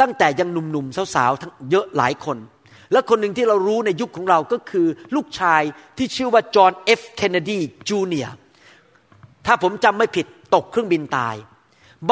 [0.00, 2.38] ตั้งแต่ยังหนุ่มๆสาวๆทั้งเยอะหลายคน
[2.92, 5.62] และคนหนึ่งที่เรารู้ในยุคของเราก็คือลูกชาย
[5.96, 8.28] ที่ชื่อว่าจอห์นเอฟเคนเนดีจูเนีย
[9.46, 11.36] ถ้าผมจำไม่ผิดตกเครื่องบินตาย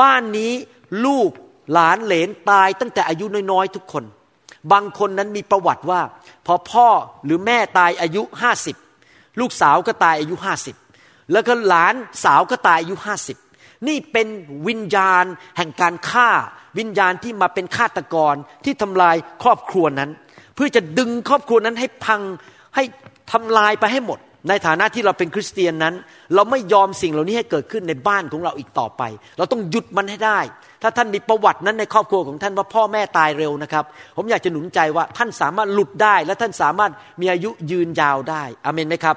[0.01, 0.53] บ้านนี้
[1.07, 1.31] ลูก
[1.73, 4.05] หลานเหลนตายตั้งแต่อายุน้อยๆทุกคน
[4.73, 6.01] บางคนนั้นมีประวัติว่า
[6.47, 6.89] พอพ่อ
[7.25, 8.77] หรือแม่ตายอายุห้าสิบ
[9.41, 10.77] ลูกสาวก็ตายอายุห้าสิบ
[11.33, 11.95] แล้วก็หลาน
[12.25, 13.37] สาวก็ตายอายุห้าสิบ
[13.89, 14.27] นี่เป็น
[14.69, 15.25] วิญญาณ
[15.57, 16.31] แห่งการฆ่า
[16.79, 18.35] วิญญาณที่มาเป็นฆาตกร
[18.65, 20.11] ที่ทำลายครอบครัวนั้น
[20.55, 22.21] เพื่อจะดึงครอบครัวนั้นให้พัง
[22.75, 22.85] ให้
[23.33, 25.95] ทำลายไปให้หมด ในฐานะที่เราเป็นคริสเตียนนั้น
[26.35, 29.03] เราไม่ยอมสิ่งเหล่านี้ให้เกิดขึ้นในบ้านของเราอีกต่อไป
[29.39, 30.41] เราต้องหยุดมันให้ได้
[30.83, 33.85] ถ้าท่านมีประวัตินั้นในครอบครัวของท่านว่าพ่อแม่ตายเร็วนะครับ
[34.17, 39.17] ผมอยากจะหนุนใจว่าท่านสามารถหลุดได้ และท่านสามารถมีอายุยืนยาวได้อเมนไหมครับ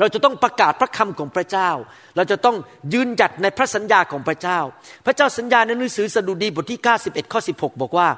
[0.00, 1.70] เราจะต้องประกาศพระคำของพระเจ้า
[2.16, 2.56] เราจะต้อง
[2.92, 4.58] ยืนหยัดในพระสัญญาของพระเจ้า
[5.06, 8.08] พระเจ้าสัญญาในหนังสือสดุดีบทที่91ข้อ16 บอกว่า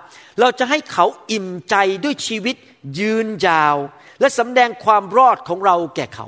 [0.40, 2.56] เราจะให้เขาอิ่มใจด้วยชีวิต
[2.98, 3.76] ยืนยาว
[4.20, 6.26] และสำแดงความรอดของเราแก่เขา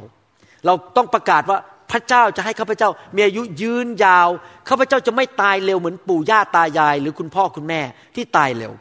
[0.67, 1.59] เราต้องประกาศว่า
[1.91, 4.29] พระเจ้าจะให้ข้าพเจ้ามีอายุยืนยาว
[4.69, 7.81] ข้าพเจ้าจะไม่ตายเร็วเหมือนปู่ย่าตายาย หรือคุณพ่อคุณแม่
[8.17, 8.73] ที่ตายเร็ว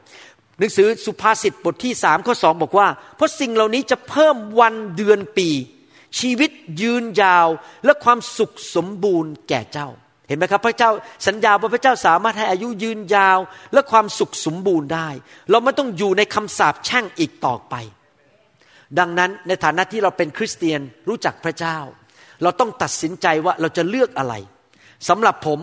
[0.60, 5.50] หนังสือสุภาษิตบทที่สามข้อสองบอกว่า เพราะสิ่งเหล่านี้จะเพิ่มวันเดือนปี
[6.20, 7.48] ชีวิตยืนยาว
[7.86, 9.90] และความสุขสมบูรณ์แก่เจ้า
[10.28, 10.92] เห็นไหมครับ พระเจ้า
[11.28, 13.40] สัญญาว่าพระเจ้าสามารถให้อายุยืนยาว
[13.74, 15.10] และความสุขสมบูรณ์ได้
[15.52, 17.76] เราไม่ต้องอยู่ในคำสาปแช่งอีกต่อไป
[19.00, 21.78] ดังนั้นในฐานะที่เราเป็นคริสเตียนรู้จักพระเจ้า
[22.44, 24.34] เราต้องตัดสินใจว่าเราจะเลือกอะไร
[25.10, 25.60] สำหรับผม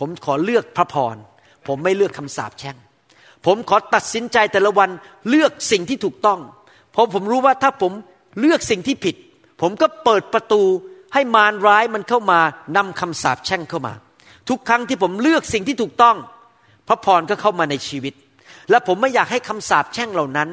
[0.00, 1.16] ผมขอเลือกพระพร
[1.66, 2.76] ผมไม่เลือกคำสาปแช่ง
[3.46, 4.90] ผมขอตัดสินใจแต่ละวัน
[5.28, 6.40] เลือกสิ่งที่ถูกต้อง
[6.92, 7.92] เพราะผมรู้ว่าถ้าผม
[8.40, 9.16] เลือกสิ่งที่ผิด
[9.62, 10.62] ผมก็เปิดประตู
[11.14, 12.40] ให้มารร้ายมันเข้ามา
[12.76, 13.94] นำคำสาปแช่งเข้ามา
[14.48, 16.16] ทุกครั้งที่ผมเลือกสิ่งที่ถูกต้อง
[16.88, 18.14] พระพรก็เข้ามาในชีวิต
[18.70, 20.48] และผมไม่อยากให้คำสาปแช่งเหล่านั้น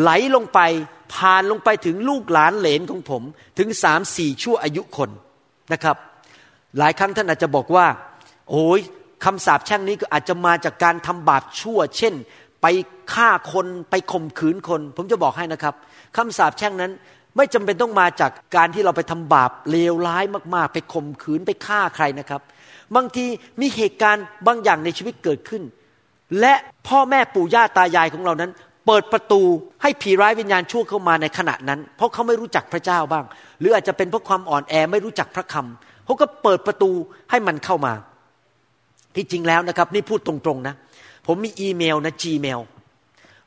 [0.00, 0.60] ไหลลงไป
[1.14, 3.22] ผ่านลงไปถึงลูกหลานเหลนของผม
[3.58, 5.10] ถึงสามสี่ชั่วอายุคน
[5.72, 5.96] นะครับ
[6.78, 7.86] หลายครั้งท่านอาจจะบอกว่า
[8.50, 8.80] โอ้ย
[9.24, 12.14] คำสาปแช่งนี้ก็อาจจะมาจากการทำบาปชั่ว เช่น
[12.62, 12.66] ไป
[13.14, 15.74] ฆ่าคนไปข่มขืนคน ผมจะบอกให้นะครับ
[16.16, 16.92] คำสาปแช่งนั้น
[17.36, 22.40] ไม่จำเป็นต้องมาจากการที่เราไปทำบาปเลวร้ายมากๆ ไปข่มขืนไปฆ่าใครนะครับ
[22.96, 23.26] บางที
[23.60, 25.62] มีเหตุการณ์บางอย่างในชีวิตเกิดขึ้น
[26.40, 26.54] และ
[26.88, 28.50] พ่อแม่ปู่ย่าตายายของเรานั้น
[28.86, 29.42] เปิดประตู
[29.82, 33.24] ให้ผีร้ายวิญญาณชั่วเข้ามาในขณะนั้น เพราะเขาไม่รู้จักพระเจ้าบ้าง
[33.60, 36.90] หรืออาจจะเป็นเพราะความอ่อนแอไม่รู้จักพระคำเขาก็เปิดประตู
[37.30, 37.92] ให้มันเข้ามา
[39.16, 40.74] ที่จริงแล้วนะครับ นี่พูดตรงๆนะ
[41.26, 42.60] ผมมีอีเมลนะ Gmail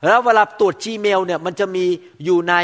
[0.06, 1.86] แล้วเวลาตรวจ Gmail เนี่ยมันจะมี
[2.26, 2.56] อยู่ใน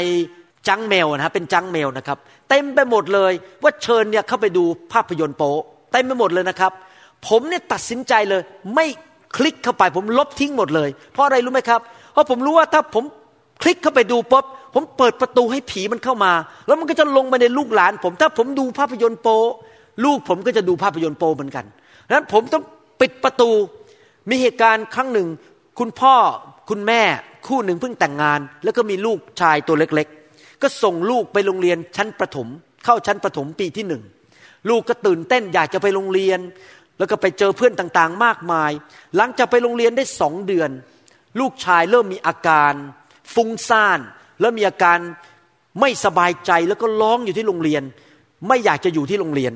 [0.68, 2.18] จังเมลนะเป็นจังเมลนะครับ
[2.48, 5.52] เต็มไปหมดเลย ว่าเชิญเนี่ยเข้าไปดูภาพยนตร์โป๊
[5.92, 6.72] เต็มไปหมดเลยนะครับ
[7.28, 8.42] ผมเนี่ยตัดสินใจเลย
[8.74, 8.86] ไม่
[9.36, 11.80] คลิกเข้าไป ผมลบทิ้งหมดเลย เพราะอะไรรู้ไหมครับ
[12.12, 13.04] เพราะผมรู้ว่าถ้าผม
[13.62, 14.44] คลิกเข้าไปดูปุ๊บ
[14.74, 16.32] ผมเปิดประตูให้ผีมันเข้ามา
[16.66, 19.40] แล้วมันก็จะลงมาในลูกหลาน ผมถ้าผมดูภาพยนตร์โป๊
[20.04, 21.64] ลูกผมก็จะดูภาพยนตร์โป๊เหมือนกัน
[22.06, 22.64] ดังนั้นผมต้อง
[23.00, 23.50] ปิดประตู
[24.30, 25.28] มีเหตุการณ์ครั้งหนึ่ง
[25.78, 26.14] คุณพ่อ
[26.70, 27.02] คุณแม่
[27.46, 30.08] คู่หนึ่งเพิ่งแต่งงาน แล้วก็มีลูกชายตัวเล็ก
[30.62, 32.48] ก็ส่งลูกไปโรงเรียนชั้นประถม
[32.84, 34.02] เข้าชั้นประถมปีที่หนึ่ง
[34.68, 36.40] ลูกก็ตื่นเต้นอยากจะไปโรงเรียน
[36.98, 38.72] แล้วก็ไปเจอเพื่อนต่างๆ มากมาย
[39.16, 40.70] หลังจากไปโรงเรียนได้สองเดือน
[41.40, 42.72] ลูกชายเริ่มมีอาการ
[43.34, 44.00] ฟุ้งซ่าน
[44.40, 44.98] แล้วมีอาการ
[45.80, 47.82] ไม่สบายใจแล้วก็ร้องอยู่ที่โรงเรียน
[48.48, 49.52] ไม่อยากจะอยู่ที่โรงเรียน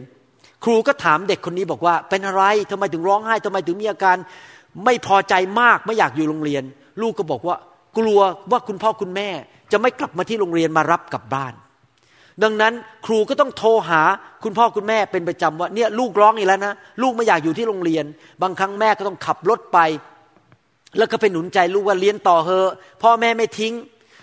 [0.64, 4.16] ครูก็ถามเด็กคนนี้บอกว่า เป็นอะไรทำไมถึงร้องไห้ทำไมถึงมีอาการ
[4.84, 6.62] ไม่พอใจมากไม่อยากอยู่โรงเรียน
[7.02, 7.56] ลูกก็บอกว่า
[7.98, 9.30] กลัวว่าคุณพ่อคุณแม่
[9.72, 11.54] จะไม่กลับมาที่โรงเรียนมารับกลับบ้าน
[12.42, 12.72] ดังนั้น
[13.06, 14.02] ครูก็ต้องโทรหา
[14.42, 18.04] คุณพ่อคุณแม่เป็นประจำว่าเนี่ยลูกร้องอีกแล้วนะลูกไม่อยากอยู่ที่โรงเรียน
[18.42, 19.78] บางครั้งแม่ก็ต้องขับรถไป
[20.98, 22.70] แล้วก็ไปหนุนใจลูกว่าเรียนต่อเถอะ
[23.02, 23.74] พ่อแม่ไม่ทิ้ง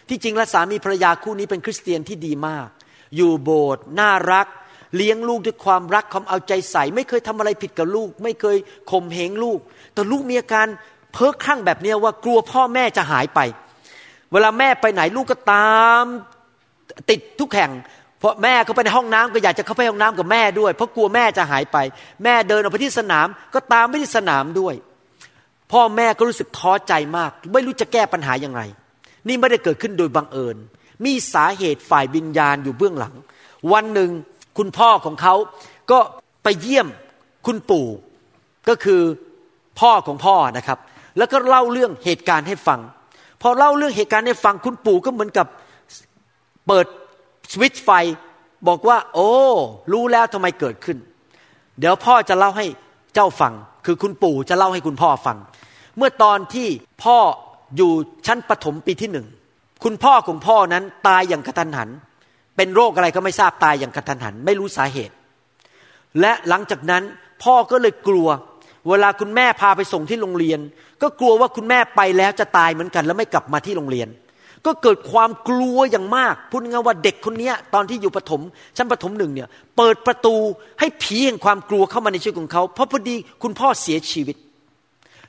[0.10, 2.68] ที่จริงแล้วสามีภรรยาคู่นี้เป็นคริสเตียนที่ดีมาก
[3.16, 4.48] อยู่โบสถ์น่ารัก
[4.96, 8.58] เลี้ยงลูกด้วยความรักความเอาใจใส่ ไม่เคยทำอะไรผิดกับลูก ไม่เคย
[8.92, 9.60] ข่มเหงลูก
[9.94, 10.68] แต่ลูกมีอาการ
[11.14, 13.40] เพ้อคลั่งแบบนี้ว่ากลัวพ่อแม่จะหายไป
[14.32, 16.04] เวลาแม่ไปไหนลูกก็ตาม
[17.10, 17.72] ติดทุกแห่ง
[18.20, 21.78] เพราะแม่เขาไปในห้องน้ำก็อยากจะเข้าไปห้องน้ำกับแม่ด้วย เพราะกลัวแม่จะหายไป
[22.24, 24.76] แม่เดินออกไปที่สนามก็ตามไปที่สนามด้วย
[25.72, 28.62] พ่อแม่ก็รู้สึกท้อใจมาก ไม่รู้จะแก้ปัญหาอย่างไร
[29.28, 30.58] นี่ไม่ได้เกิดขึ้นโดยบังเอิญ
[31.06, 33.15] มีสาเหตุฝ่ายวิญญาณอยู่เบื้องหลัง
[33.74, 34.12] วันหนึ่ง
[34.58, 35.36] คุณพ่อของเขา
[35.91, 36.00] ก็
[36.44, 36.88] ไปเยี่ยม
[37.46, 37.88] คุณปู่
[38.70, 39.02] ก็คือ
[39.80, 40.80] พ่อของพ่อนะครับ
[41.17, 42.80] แล้วก็เล่าเรื่องเหตุการณ์ให้ฟัง
[43.42, 45.48] พอเล่าเรื่องเหตุการณ์ให้ฟังคุณปู่ก็เหมือนกับ
[46.68, 46.86] เปิด
[47.52, 47.90] สวิตช์ไฟ
[48.68, 49.30] บอกว่า โอ้
[49.92, 50.98] รู้แล้วทำไมเกิดขึ้น
[51.80, 52.66] เดี๋ยวพ่อจะเล่าให้
[53.14, 53.54] เจ้าฟัง
[53.86, 55.38] คือคุณปู่จะเล่าให้คุณพ่อฟัง
[55.98, 56.68] เมื่อตอนที่
[57.04, 57.18] พ่อ
[57.78, 57.92] อยู่
[58.28, 59.28] ชั้นปฐมปีที่หนึ่ง
[59.84, 61.90] คุณพ่อของพ่อนั้นตายอย่างกระทันหัน
[62.58, 65.16] เป็นโรคอะไรก็ไม่ทราบตายอย่างกระทันหัน ไม่รู้สาเหตุ
[66.20, 67.04] และหลังจากนั้น
[67.44, 68.28] พ่อก็เลยกลัว
[68.88, 70.60] เวลาคุณแม่พาไปส่งที่โรงเรียน
[71.02, 74.08] ก็กลัวว่าคุณแม่ไปแล้วจะตายเหมือนกัน แล้วไม่กลับมาที่โรงเรียน
[74.65, 78.41] ก็เกิดความกลัวอย่างมากพูดง่ายว่าเด็กคนนี้ตอนที่อยู่ปฐม
[78.78, 80.36] ชั้นปฐมหนึ่งเนี่ย เปิดประตู
[80.80, 84.38] ให้ผีแห่งความกลัวเข้ามาในชีวิตของเขาเพราะพอดีคุณพ่อเสียชีวิต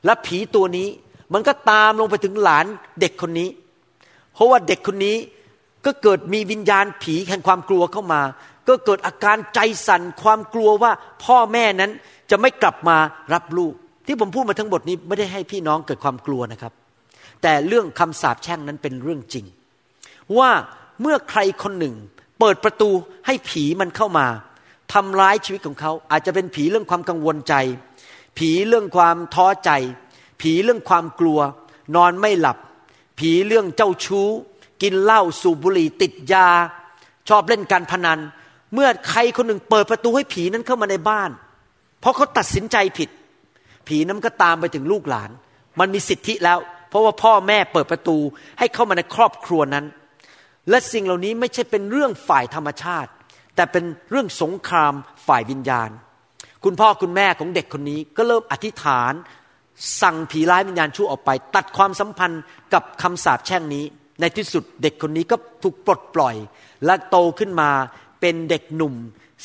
[0.05, 0.87] และผีตัวนี้
[1.33, 2.65] มันก็ตามลงไปถึงหลาน
[3.01, 3.49] เด็กคนนี้
[4.33, 5.17] เพราะว่าเด็กคนนี้
[5.85, 8.21] ก็เกิดมีวิญญาณผีแห่งความกลัวเข้ามา
[8.67, 10.91] ก็เกิดอาการใจสั่นความกลัวว่า
[11.23, 11.91] พ่อแม่นั้น
[12.31, 12.97] จะไม่กลับมา
[13.33, 13.73] รับลูก
[14.07, 16.73] ที่ผมพูดมาทั้งหมดนี้ไม่ได้ให้พี่น้องเกิดความกลัวนะครับ
[17.41, 19.45] แต่เรื่องคำสาปแช่งนั้นเป็นเรื่องจริง
[20.37, 20.49] ว่า
[21.01, 21.95] เมื่อใครคนหนึ่ง
[22.39, 22.89] เปิดประตู
[23.25, 24.27] ให้ผีมันเข้ามา
[24.93, 27.55] ทำร้ายชีวิตของเขา อาจจะเป็นผีเรื่องความกังวลใจ
[28.37, 29.71] ผีเรื่องความท้อใจ
[30.41, 31.39] ผีเรื่องความกลัว
[31.95, 32.57] นอนไม่หลับ
[33.19, 34.27] ผีเรื่องเจ้าชู้
[34.81, 36.47] กินเหล้าสูบบุหรี่ติดยา
[37.29, 38.19] ชอบเล่นการพนัน
[38.73, 41.29] เมื่อใครคนหนึ่งเปิดประตูให้ผีนั้นเข้ามาในบ้าน
[42.03, 43.09] เพราะเขาตัดสินใจผิด
[43.87, 45.29] ผีนั้นก็ตามไปถึงลูกหลาน
[45.79, 48.17] มันมีสิทธิแล้ว เพราะว่าพ่อแม่เปิดประตู
[48.59, 49.85] ให้เข้ามาในครอบครัวนั้น
[50.69, 53.11] และสิ่งเหล่านี้ไม่ใช่เป็นเรื่องฝ่ายธรรมชาติ
[53.55, 54.93] แต่เป็นเรื่องสงคราม
[55.27, 55.89] ฝ่ายวิญญาณ
[56.63, 59.13] คุณพ่อคุณแม่ของเด็กคนนี้ก็เริ่มอธิษฐาน
[60.01, 62.41] สั่งผีร้ายวิญญาณชั่วออกไป ตัดความสัมพันธ์
[62.73, 63.83] กับคำสาปแช่งนี้
[64.19, 66.35] ในที่สุดเด็กคนนี้ก็ถูกปลดปล่อย
[66.85, 67.69] และโตขึ้นมา
[68.21, 68.93] เป็นเด็กหนุ่ม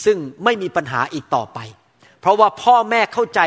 [0.04, 1.58] ซึ่งไม่มีปัญหาอีกต่อไป
[2.20, 3.40] เพราะว่าพ่อแม่เข้าใจ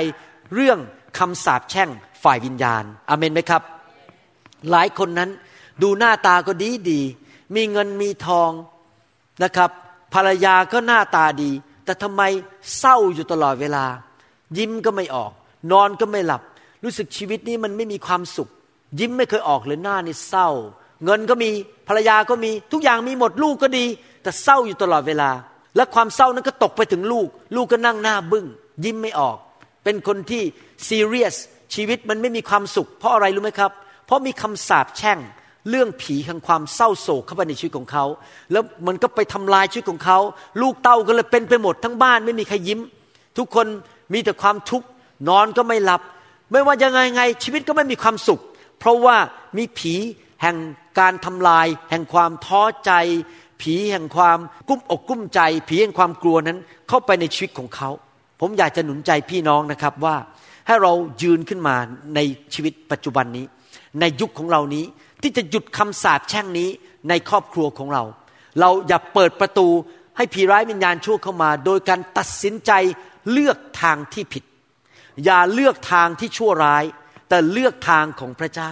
[0.53, 0.79] เรื่อง
[1.17, 1.89] คำสาปแช่ง
[2.23, 3.61] ฝ่ายวิญญาณอเมนไหมครับ
[4.71, 5.29] หลายคนนั้น
[5.81, 7.01] ดูหน้าตาก็ดีดี
[7.55, 8.51] มีเงินมีทอง
[9.43, 9.69] นะครับ
[10.13, 11.51] ภรรยาก็หน้าตาดี
[11.85, 12.21] แต่ทำไม
[12.77, 13.85] เศร้าอยู่ตลอดเวลา
[14.57, 15.31] ยิ้มก็ไม่ออก
[15.71, 16.41] นอนก็ไม่หลับ
[16.83, 18.49] รู้สึกชีวิตนี้มันไม่มีความสุข
[18.99, 20.49] ยิ้มไม่เคยออกเลยหน้านี่เศร้า
[21.05, 21.49] เงินก็มี
[21.87, 23.85] ภรรยาก็มีทุกอย่างมีหมดลูกก็ดี
[24.23, 25.29] แต่เศร้าอยู่ตลอดเวลา
[25.75, 28.45] และความเศร้านั้นก็ตกไปถึงลูก ลูกก็นั่งหน้าบึง้ง
[28.83, 29.37] ยิ้มไม่ออก
[29.83, 30.43] เป็นคนที่
[30.87, 31.35] ซีเรียส
[31.75, 33.71] ชีวิตมันไม่มีความสุข เพราะอะไรรู้ไหมครับ
[34.05, 35.19] เพราะมีคำสาปแช่ง
[35.69, 38.05] เรื่องผีแห่งความเศร้าโศกเข้าไปในชีวิตของเขา
[38.51, 40.19] แล้วมันก็ไปทำลายชีวิตของเขา
[40.61, 42.79] ลูกเต้าก็เลยเป็นไปหมดทั้งบ้านไม่มีใครยิ้ม
[43.37, 43.67] ทุกคน
[44.13, 44.87] มีแต่ความทุกข์
[45.29, 46.01] นอนก็ไม่หลับ
[46.51, 48.39] ไม่ว่ายังไงไงชีวิตก็ไม่มีความสุข
[48.79, 49.17] เพราะว่า
[49.57, 49.93] มีผี
[50.41, 50.57] แห่ง
[50.99, 52.91] การทำลาย แห่งความท้อใจ
[53.61, 57.89] ผีแห่งความกุ้มอกกุ้มใจ ผีแห่งความกลัวนั้นเข้าไปในชีวิตของเขา
[58.41, 60.15] ผมอยากจะหนุนใจพี่น้องนะครับว่า
[60.67, 61.75] ให้เรายืนขึ้นมา
[62.15, 62.19] ใน
[62.53, 63.45] ชีวิตปัจจุบันนี้
[63.99, 64.85] ในยุคของเรานี้
[65.21, 66.69] ที่จะหยุดคำสาปแช่งนี้
[67.09, 68.03] ในครอบครัวของเรา
[68.59, 69.67] เราอย่าเปิดประตู
[70.17, 72.71] ให้ผีร้ายวิญญาณชั่วเข้ามา โดยการตัดสินใจ
[73.31, 74.43] เลือกทางที่ผิด
[75.25, 76.83] อย่าเลือกทางที่ชั่วร้าย
[77.29, 78.71] แต่เลือกทางของพระเจ้า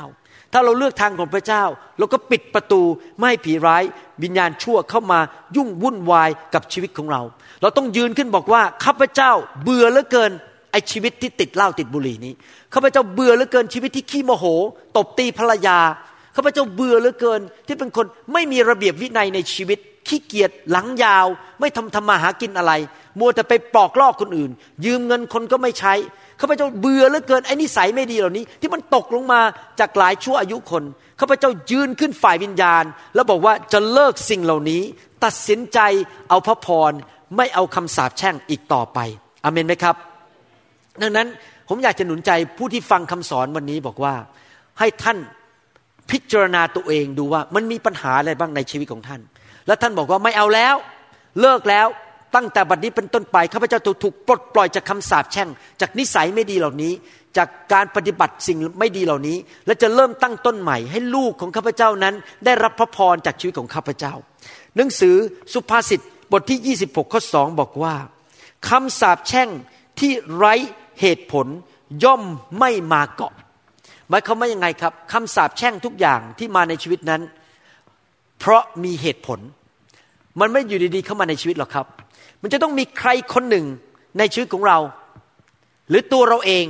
[0.53, 1.63] ถ้าเราเลือกทางของพระเจ้า
[1.97, 2.81] เราก็ปิดประตู
[3.17, 3.83] ไม่ให้ผีร้าย
[4.23, 5.19] วิญญาณชั่วเข้ามา
[5.55, 7.21] ยุ่งวุ่นวายกับชีวิตของเรา
[7.61, 9.31] เราต้องยืนขึ้นบอกว่าข้าพเจ้า
[9.63, 10.31] เบื่อเหลือเกิน
[10.71, 12.33] ไอชีวิตที่ติดเหล้าติดบุหรี่นี้
[12.73, 14.45] ข้าพเจ้าเบื่อเหลือเกินชีวิตที่ขี้โมโห
[14.97, 15.79] ตบตีภรรยา
[16.35, 21.27] ข้าพเจ้าเบื่อเหลือเกิน ที่เป็นคนไม่มีระเบียบวินัยในชีวิตขี้เกียจหลังยาว
[21.59, 22.73] ไม่ทำทำมาหากินอะไร
[23.19, 24.51] มัวแต่ไปปลอกลอกคนอื่น
[24.85, 25.93] ยืมเงินคนก็ไม่ใช้
[26.39, 29.41] ข้าพเจ้าเบื่อเหลือเกินไอ้นิสัยไม่ดีเหล่านี้ ที่มันตกลงมา
[29.79, 30.83] จากหลายชั่วอายุคน
[31.19, 32.83] ข้าพเจ้ายืนขึ้นฝ่ายวิญญาณ
[33.15, 34.81] แล้วบอกว่าจะเลิกสิ่งเหล่านี้
[35.23, 35.79] ตัดสินใจ
[36.29, 36.91] เอาพระพร
[37.37, 38.99] ไม่เอาคำสาปแช่งอีกต่อไป
[39.43, 39.95] อเมนไหมครับ
[41.01, 41.27] ดังนั้น
[41.69, 44.13] ผมอยากจะหนุนใจผู้ที่ฟังคำสอนวันนี้บอกว่า
[44.79, 45.17] ให้ท่าน
[46.11, 49.21] พิจารณาตัวเองดูว่ามันมีปัญหาอะไรบ้างในชีวิตของท่าน
[49.67, 50.75] แล้วท่านบอกว่าไม่เอาแล้ว
[51.41, 51.87] เลิกแล้ว
[52.35, 55.49] ตั้งแต่บัดนี้เป็นต้นไปข้าพเจ้าถูกถูกปลดปล่อยจากคำสาปแช่ง
[55.81, 56.93] จากนิสัยไม่ดีเหล่านี้
[57.37, 62.15] จากการปฏิบัติสิ่งไม่ดีเหล่านี้ และจะเริ่มตั้งต้นใหม่ ให้ลูกของข้าพเจ้านั้น
[62.45, 64.13] ได้รับพระพรจากชีวิตของข้าพเจ้า
[64.75, 65.15] หนังสือ
[65.53, 67.95] สุภาษิตบทที่ 26ข้อ2บอกว่า
[68.69, 69.49] คำสาปแช่ง
[69.99, 70.53] ที่ไร้
[71.01, 71.47] เหตุผล
[72.03, 72.23] ย่อม
[72.59, 73.33] ไม่มาเกาะ
[74.09, 77.21] หมายความว่ายังไงครับคำสาปแช่งทุกอย่างที่มาในชีวิตนั้น
[78.39, 79.39] เพราะมีเหตุผล
[80.39, 81.85] มันไม่อยู่ดีๆเข้ามาในชีวิตหรอกครับ
[82.41, 83.65] มันจะต้องมีใครคนหนึ่ง
[84.17, 84.77] ในชีวิตของเรา
[85.89, 86.65] หรือตัวเราเอง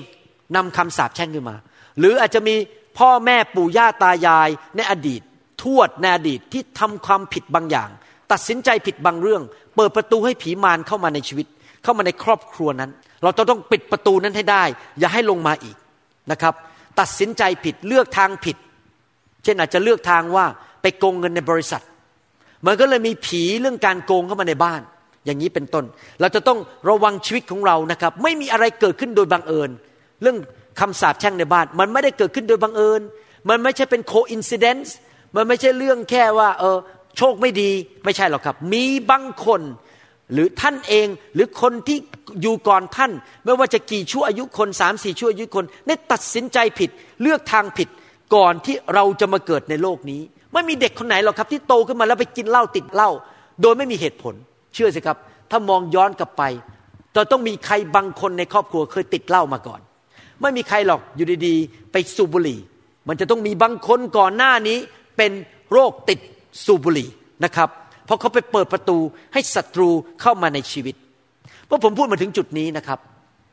[0.56, 1.56] นำคำสาปแช่งขึ้นมา
[2.00, 2.56] หรืออาจจะมี
[2.98, 5.22] พ่อแม่ปู่ย่าตายายในอดีต
[5.62, 7.90] ทวดในอดีตที่ทำความผิดบางอย่าง
[8.32, 9.44] ตัดสินใจผิดบางเรื่อง
[9.76, 11.48] เปิดประตูให้ผีมารเข้ามาในชีวิต
[11.84, 12.92] เข้ามาในครอบครัวนั้น
[13.24, 14.64] เราต้องปิดประตูนั้นให้ได้
[15.00, 15.76] อย่าให้ลงมาอีก
[16.32, 16.54] นะครับ
[17.00, 18.58] ตัดสินใจผิดเลือกทางผิด
[19.44, 20.46] เช่นอาจจะเลือกทางว่า
[20.82, 21.84] ไปโกงเงินในบริษัท
[22.66, 24.82] มันก็เลยมีผีเรื่องการโกงเข้ามาในบ้าน
[25.26, 25.86] อย่างนี้เป็นต้น
[26.22, 29.70] เราจะต้องระวังชีวิตของเรานะครับ ไม่มีอะไรเกิดขึ้นโดยบังเอิญ
[30.22, 30.38] เรื่อง
[30.80, 33.02] คำสาปแช่งในบ้าน มันไม่ได้เกิดขึ้นโดยบังเอิญ
[33.50, 34.96] มันไม่ใช่เป็น coincidence
[35.36, 36.78] มันไม่ใช่เรื่องแค่ว่าเออ
[37.18, 37.72] โชคไม่ดี
[38.06, 39.62] ไม่ใช่หรอกครับ มีบางคน
[40.34, 41.98] หรือท่านเองหรือคนที่
[42.42, 43.12] อยู่ก่อนท่าน
[43.46, 46.90] ไม่ว่าจะกี่ชั่วอายุคนสามสี่ชั่วอายุคนได้ตัดสินใจผิด
[47.22, 47.90] เลือกทางผิด
[48.36, 50.22] ก่อนที่เราจะมาเกิดในโลกนี้
[50.54, 53.10] ไม่มีเด็กคนไหนหรอกครับ ที่โตขึ้นมาแล้วไปกินเหล้าติดเหล้า
[53.62, 54.36] โดยไม่มีเหตุผล
[54.74, 55.18] เชื่อสิครับ
[55.52, 56.44] ถ้ามองย้อนกลับไป
[57.16, 59.82] เราต้องมีใครบางคนในครอบครัวเคยติดเหล้ามาก่อน
[60.42, 62.60] ไม่มีใครหรอกอยู่ดีๆ ไปสูบบุหรี่
[63.08, 64.78] มันจะต้องมีบางคนก่อนหน้านี้
[65.18, 65.32] เป็น
[65.72, 66.20] โรคติด
[66.66, 67.10] สูบบุหรี่
[67.44, 67.70] นะครับ
[68.06, 68.98] เพราะเขาไปเปิดประตู
[69.34, 69.90] ให้ศัตรู
[70.22, 70.96] เข้ามาในชีวิต
[71.68, 73.00] เมื่อผมพูดมาถึงจุดนี้นะครับ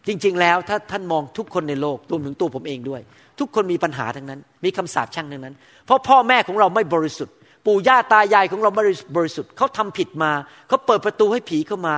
[0.07, 3.00] จริงๆแล้วถ้าท่านมองทุกคนในโลกรวมถึงตัวผมเองด้วย
[3.38, 5.55] ทุกคนมีปัญหาทั้งนั้น มีคำสาปแช่งทั้งนั้น
[5.87, 7.35] เพราะพ่อแม่ของเราไม่บริสุทธิ์
[7.66, 8.83] ปู่ย่าตายายของเราไม่
[9.16, 10.33] บริสุทธิ์เขาทำผิดมา
[10.68, 11.94] เขาเปิดประตูให้ผีเข้ามา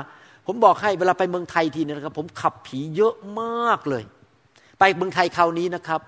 [0.47, 4.05] ผมบอกให้เวลาไปเมืองไทยทีนะครับ ผมขับผีเยอะมากเลย
[4.79, 6.01] ไปเมืองไทยคราวนี้นะครับ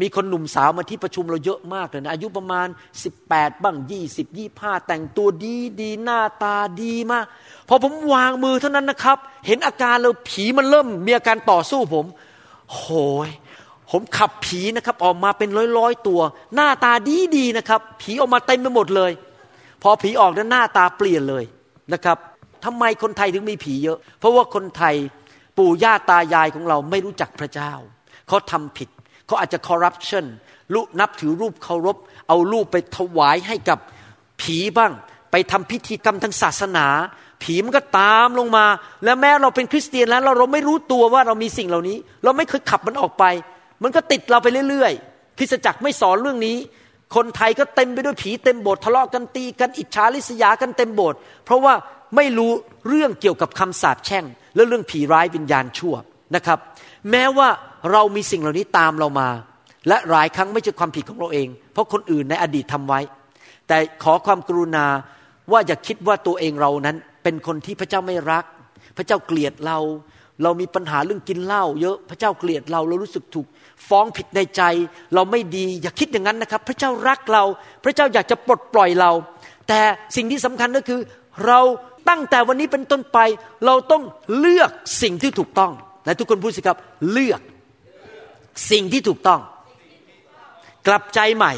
[0.00, 2.68] มีคนหนุ่มสาวมาที่ประชุมเราเยอะมากเลยนะอายุประมาณ
[3.14, 3.76] 18 บ้าง
[4.12, 7.26] 20 25 แต่งตัวดีดีหน้าตาดีมาก
[7.68, 12.06] พอผมวางมือเท่านั้นนะครับ เห็นอาการแล้วผีมันเริ่มมีอาการต่อสู้ผม
[12.72, 12.84] โห
[13.26, 13.28] ย
[13.90, 16.20] ผมขับผีนะครับ ออกมาเป็นร้อยร้อยตัว
[16.54, 19.12] หน้าตาดีดีนะครับ ผีออกมาเต็มไปหมดเลย
[19.82, 21.44] พอผีออกนั้นหน้าตาเปลี่ยนเลย
[21.92, 22.18] นะครับ
[22.64, 24.94] ทำไมคนไทยถึงมีผีเยอะ เพราะว่าคนไทย
[25.58, 27.72] ปู่ย่าตายายของเราไม่รู้จักพระเจ้า
[28.28, 28.88] เขาทำผิด
[29.26, 30.24] เขาอาจจะคอร์รัปชัน
[30.74, 31.96] รูนับถือรูปเคารพ
[32.28, 33.78] เอารูปไปถวายให้กับ
[34.42, 34.92] ผีบ้าง
[35.30, 36.86] ไปทำพิธีกรรมทางศาสนา
[37.42, 38.64] ผีมันก็ตามลงมา
[39.04, 43.24] แล้วแม้เราเป็นคริสเตียนแล้วเราไม่รู้ตัวว่าเรามีสิ่งเหล่านี้ เราไม่เคยขับมันออกไป
[43.82, 46.56] มันก็ติดเราไปเรื่อยๆคริสจักรไม่สอนเรื่องนี้
[47.16, 51.74] คนไทยก็เต็มไปด้วยผีเต็มโบสถ์ทะเลาะกันตีกันอิจฉาริษยากันเต็มโบสถ์เพราะว่า
[52.16, 52.52] ไม่รู้
[52.88, 55.94] เรื่องเกี่ยวกับคำสาปแช่ง และเรื่องผีร้ายวิญญาณชั่ว
[56.34, 56.58] นะครับ
[57.10, 57.48] แม้ว่า
[57.92, 59.28] เรามีสิ่งเหล่านี้ตามเรามา
[59.88, 63.00] และหลายครั้งไม่ใช่ความผิดของเราเอง เพราะคนอื่นในอดีตทำไว้
[63.68, 64.86] แต่ขอความกรุณา
[65.52, 68.44] ว่าอย่าคิดว่าตัวเองเรานั้น เป็นคนที่พระเจ้าไม่รัก
[68.96, 69.78] พระเจ้าเกลียดเรา
[70.42, 73.46] เรามีปัญหาเรื่องกินเหล้าเยอะพระเจ้าเกลียดเราเรารู้สึกถูก
[73.88, 74.62] ฟ้องผิดในใจ
[75.14, 77.44] เราไม่ดีอย่าคิดอย่างนั้นนะครับ พระเจ้ารักเรา
[77.84, 79.10] พระเจ้าอยากจะปลดปล่อยเรา
[79.68, 79.80] แต่
[80.16, 81.00] สิ่งที่สำคัญก็คือ
[81.46, 81.60] เรา
[82.08, 83.18] ตั้งแต่วันนี้เป็นต้นไป
[83.66, 84.02] เราต้อง
[84.38, 84.70] เลือก
[85.02, 85.72] สิ่งที่ถูกต้อง
[86.04, 86.78] และทุกคนพูดสิครับ
[87.12, 87.40] เลือก
[88.70, 89.40] สิ่งที่ถูกต้อง
[90.86, 91.52] กลับใจใหม่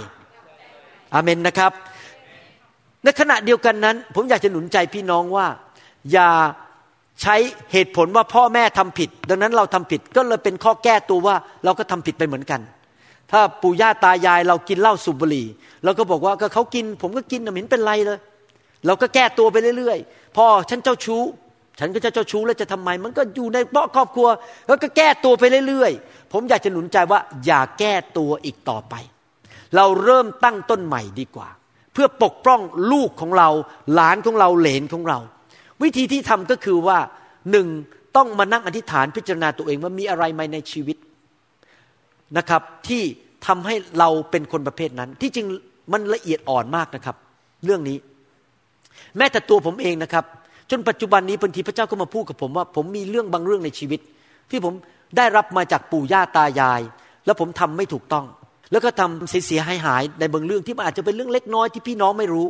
[1.15, 1.73] อาเมนนะครับ
[3.05, 5.47] ในขณะเดียวกันนั้น ผมอยากจะหนุนใจพี่น้องว่า
[6.13, 6.31] อย่า
[7.23, 7.37] ใช้
[7.73, 12.61] เหตุผลว่าพ่อแม่ทำผิด ดังนั้นเราทำผิดก็เลยเป็นข้อแก้ตัวว่าเราก็ทำผิดไปเหมือนกัน
[13.31, 15.47] ถ้าปู่ย่าตายายเรากินเหล้าสูบบุหรี่
[15.85, 18.19] เราก็บอกว่าก็เขากิน ผมก็กินไม่เห็นเป็นไรเลย
[18.87, 21.23] เราก็แก้ตัวไปเรื่อยๆพ่อฉันเจ้าชู้
[21.79, 24.29] ฉันก็จะเจ้าชู้แล้วจะทำไม มันก็อยู่ในเปาะครอบครัว
[24.67, 28.95] แล้วก็แก้ตัวไปเรื่อยๆ ผมอยากจะหนุนใจว่าอย่าแก้ตัวอีกต่อไป
[29.77, 31.49] เราเริ่มตั้งต้นใหม่ดีกว่า
[31.93, 32.61] เพื่อปกป้อง
[32.93, 33.49] ลูกของเรา
[33.95, 35.19] หลานของเราเหลนของเรา
[35.83, 36.99] วิธีที่ทำก็คือว่า
[37.51, 37.67] หนึ่ง
[38.17, 40.97] ต้องมานั่งอธิษฐานพิจารณาตัวเองว่ามีอะไรไหมในชีวิต
[42.39, 43.03] นะครับที่
[43.47, 45.47] ทำให้เราเป็นคนประเภทนั้น ที่จริง
[45.93, 47.17] มันละเอียดอ่อนมากนะครับ
[47.65, 47.99] เรื่องนี้
[49.17, 50.25] แม้แต่ตัวผมเองนะครับ
[50.71, 54.01] จนปัจจุบันนี้บางทีพระเจ้าก็มาพูดกับผมว่า ผมมีเรื่องบางเรื่องในชีวิต
[54.51, 54.75] ที่ผม
[55.17, 56.81] ได้รับมาจากปู่ย่าตายาย
[57.27, 58.27] แล้วผมทำไม่ถูกต้อง
[58.73, 62.47] แล้วก็ทำเสียหายหายในบางเรื่องที่มันอาจจะเป็นเรื่องเล็กน้อยที่พี่น้องไม่รู้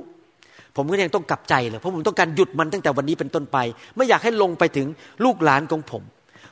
[0.76, 3.59] ผมก็ยังต้องกลับใจเลยเพราะผมต้องการหยุดมันตั้งแต่วันนี้เป็นต้นไป
[3.96, 4.87] ไม่อยากให้ลงไปถึง
[5.24, 6.02] ลูกหลานของผม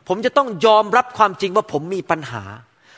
[0.08, 2.42] ผมจะต้องยอมรับความจริงว่าผมมีปัญหา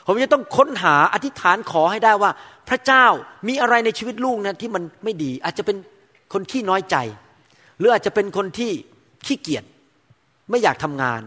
[0.07, 2.31] ผมจะต้องค้นหาอธิษฐานขอให้ได้ว่า
[2.69, 3.07] พระเจ้า
[3.49, 5.77] มีอะไรในชีวิตลูกนะที่มันไม่ดี อาจจะเป็น
[6.33, 6.97] คนขี้น้อยใจ
[7.79, 8.73] หรืออาจจะเป็นคนที่
[9.27, 9.65] ขี้เกียจ
[10.51, 11.23] ไม่อยากทำงาน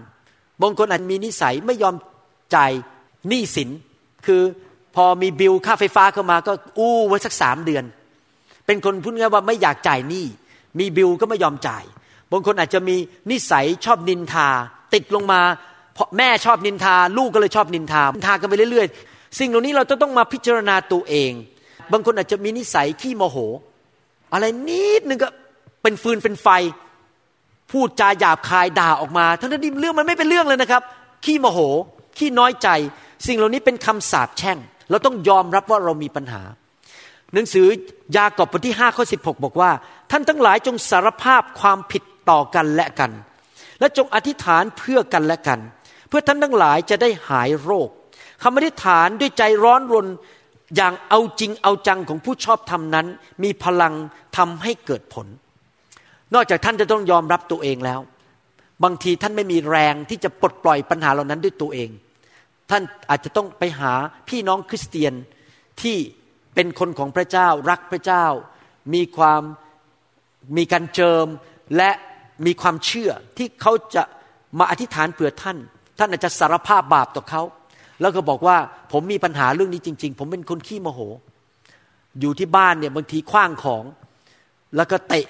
[0.62, 1.96] บางคนอาจมีนิสัยไม่ยอม
[2.56, 2.72] จ่าย
[3.28, 3.70] หนี้สิน
[4.26, 4.42] คือ
[4.96, 7.84] พอมีบิลค่าไฟฟ้าเข้ามาก็อู้ไว้สักสามเดือน
[8.66, 10.26] เป็นคนพูดง่ายว่าไม่อยากจ่ายหนี้
[10.80, 11.84] มีบิลก็ไม่ยอมจ่าย
[12.32, 12.96] บางคนอาจจะมี
[13.32, 14.48] นิสัยชอบนินทา
[14.94, 15.42] ติดลงมา
[15.94, 21.32] เพราะแม่ชอบนินทา ลูกก็เลยชอบนินทานินทากันไปเรื่อยๆ สิ่งเหล่านี้เราจะต้องมาพิจารณาตัวเอง
[21.92, 23.38] บางคนอาจจะมีนิสัยขี้โมโห
[24.34, 25.30] อะไรนิดนึงก็
[25.82, 26.48] เป็นฟืนเป็นไฟ
[27.72, 30.84] พูดจาหยาบคายด่าออกมา ทั้งที่เรื่องมันไม่เป็นเรื่องเลยนะครับ
[31.26, 31.60] ขี้โมโห
[32.18, 32.70] ขี้น้อยใจ
[33.28, 34.58] สิ่งเหล่านี้เป็นคำสาปแช่ง
[34.90, 36.42] เราต้องยอมรับว่าเรามีปัญหา
[37.34, 37.68] หนังสือ
[38.18, 39.72] ยากอบบทที่5ข้อ16 บอกว่า
[40.12, 43.12] ท่านทั้งหลายจงสารภาพความผิดต่อกันและกัน
[43.80, 45.60] และจงอธิษฐานเพื่อกันและกัน
[46.08, 47.90] เพื่อท่านทั้งหลายจะได้หายโรค
[48.44, 50.08] คำอธิษฐานด้วยใจร้อนรน
[50.76, 53.08] อย่างเอาจริงเอาจังของผู้ชอบธรรมนั้น
[53.44, 53.94] มีพลัง
[54.38, 55.28] ทำให้เกิดผล
[56.34, 58.00] นอกจากท่านจะต้องยอมรับตัวเองแล้ว
[58.84, 61.90] บางทีท่านไม่มีแรงที่จะปลดปล่อยปัญหาเหล่านั้นด้วยตัวเอง
[62.70, 63.94] ท่านอาจจะต้องไปหา
[64.30, 65.14] พี่น้องคริสเตียน
[65.82, 65.98] ที่
[66.56, 68.26] เป็นคนของพระเจ้ารักพระเจ้า
[68.94, 69.42] มีความ
[70.58, 71.26] มีการเจิม
[71.78, 71.92] และ
[72.46, 74.04] มีความเชื่อที่เขาจะ
[74.60, 75.58] มาอธิษฐานเผื่อท่าน
[76.00, 77.42] ท่านอาจจะสารภาพบาปต่อเขา
[78.02, 78.58] แล้วก็บอกว่า
[78.92, 81.00] ผมมีปัญหาเรื่องนี้จริง ๆ ผมเป็นคนขี้โมโห
[82.20, 83.84] อยู่ที่บ้านเนี่ยบางทีคว้างของ
[84.76, 85.26] แล้วก็เตะ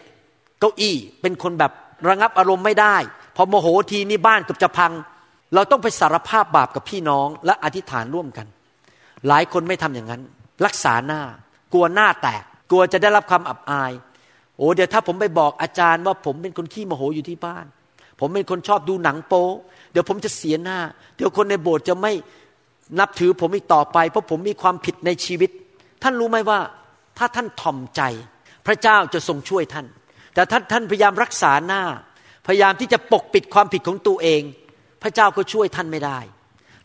[0.59, 1.71] เก้าอี้เป็นคนแบบ
[2.09, 2.95] ระงับอารมณ์ไม่ได้
[3.36, 4.91] พอโมโหทีนี่บ้านกือบจะพัง
[5.53, 8.47] เราต้องไปสารภาพบาปกับพี่น้องและอธิษฐานร่วมกัน
[9.28, 10.21] หลายคนไม่ทำอย่างนั้น
[10.66, 11.22] รักษาหน้า
[11.74, 13.91] กลัวหน้าแตก กลัวจะได้รับความอับอาย
[14.58, 17.66] โอ้เดี๋ยวถ้าผมไปบอกอาจารย์ว่าผมเป็นคนขี้โมโหอยู่ที่บ้าน
[18.20, 19.47] ผมเป็นคนชอบดูหนังโป๊
[19.91, 20.80] เดี๋ยวผมจะเสียหน้า
[21.16, 22.12] เดี๋ยวคนในโบสถ์จะไม่
[22.99, 25.49] นับถือผมอีกต่อไป เพราะผมมีความผิดในชีวิต
[26.04, 26.60] ท่านรู้ไหมว่า
[27.18, 28.01] ถ้าท่านทอมใจ
[28.68, 29.86] พระเจ้าจะทรงช่วยท่าน
[30.34, 31.84] แต่ท่านท่านพยายามรักษาหน้า
[32.47, 34.41] พยายามที่จะปกปิดความผิดของตัวเอง
[35.04, 36.20] พระเจ้าก็ช่วยท่านไม่ได้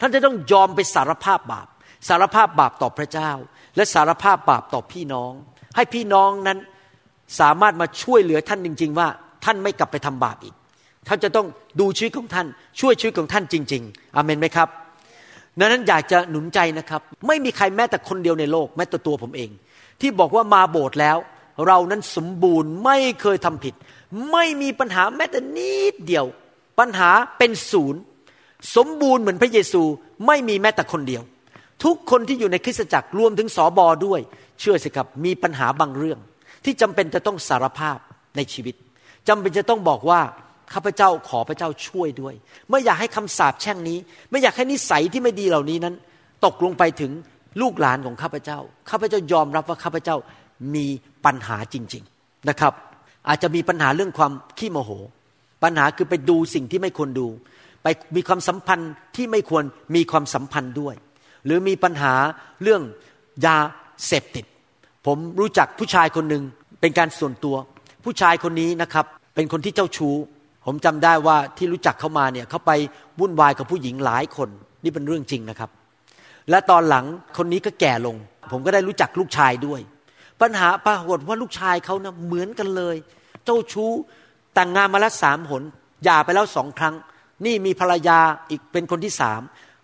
[0.01, 1.69] ท่านจะต้องยอมไปสารภาพบาป
[2.09, 3.31] สารภาพบาปต่อพระเจ้า
[3.79, 5.33] และสารภาพบาปต่อพี่น้อง
[5.77, 6.59] ให้พี่น้องนั้น
[7.41, 9.09] สามารถมาช่วยเหลือท่านจริง ๆ ว่า
[9.45, 10.55] ท่านไม่กลับไปทำบาปอีก
[11.09, 11.47] ท่านจะต้อง
[11.81, 12.47] ดูชีวิตของท่าน
[12.81, 14.69] ช่วยชีวิตของท่านจริง ๆอเมนไหมครับ
[15.59, 19.51] ดังนั้นอยากจะหนุนใจนะครับ ไม่มีใครแม้แต่คนเดียวในโลกแม้แต่ตัวผมเอง
[20.01, 21.19] ที่บอกว่ามาโบสถ์แล้ว
[21.67, 23.75] เรานั้นสมบูรณ์ไม่เคยทำผิด
[24.33, 26.27] ไม่มีปัญหาแม้แต่นิดเดียว
[26.79, 28.01] ปัญหาเป็นศูนย์
[28.77, 29.83] สมบูรณ์เหมือนพระเยซู
[30.27, 31.23] ไม่มีแม้แต่คนเดียว
[31.85, 34.21] ทุกคนที่อยู่ในคริสตจักรรวมถึงสอบอด้วย
[34.61, 36.19] เชื่อสิครับมีปัญหาบางเรื่อง
[36.65, 37.99] ที่จำเป็นจะต้องสารภาพ
[38.37, 38.75] ในชีวิต
[39.29, 40.21] จำเป็นจะต้องบอกว่า
[40.73, 42.35] ข้าพเจ้าขอพระเจ้าช่วยด้วย
[42.71, 43.99] ไม่อยากให้คำสาปแช่งนี้
[44.31, 45.95] ไม่อยากให้นิสัยที่ไม่ดีเหล่านี้นั้น
[46.45, 47.13] ตกลงไปถึง
[47.61, 48.59] ลูกหลานของข้าพเจ้า
[48.91, 50.17] ข้าพเจ้ายอมรับว่าข้าพเจ้า
[50.75, 50.87] มี
[51.25, 52.73] ปัญหาจริง ๆนะครับ
[53.29, 54.91] อาจจะมีปัญหาเรื่องความขี้โมโห
[55.63, 57.27] ปัญหาคือไปดูสิ่งที่ไม่ควรดู
[57.83, 59.65] ไปมีความสัมพันธ์ที่ไม่ควร
[59.95, 60.95] มีความสัมพันธ์ด้วย
[61.45, 62.15] หรือมีปัญหา
[62.63, 62.83] เรื่อง
[63.47, 63.59] ยา
[64.07, 64.45] เสพติด
[65.07, 66.43] ผมรู้จักผู้ชายคนหนึ่ง
[66.81, 67.57] เป็นการส่วนตัว
[68.05, 70.15] ผู้ชายคนนี้นะครับเป็นคนที่เจ้าชู้
[70.67, 72.73] ผมจำได้ว่าที่รู้จักเขามาเนี่ยเขาไป
[73.21, 74.49] วุ่นวายกับผู้หญิงหลายคน
[74.85, 75.71] นี่เป็นเรื่องจริงนะครับ
[76.51, 77.05] และตอนหลัง
[77.37, 78.17] คนนี้ก็แก่ลง
[78.53, 79.81] ผมก็ได้รู้จักลูกชายด้วย
[80.41, 82.97] ปัญหาปรากฏว่าลูกชายเขานะเหมือนกันเลย
[83.45, 83.91] เจ้าชู้
[84.55, 85.63] แต่งงานมาแล้วสามหน
[86.05, 86.95] หย่าไปแล้วสองครั้ง
[87.45, 88.19] นี่มีภรรยา
[88.51, 89.41] อีกเป็นคนที่สาม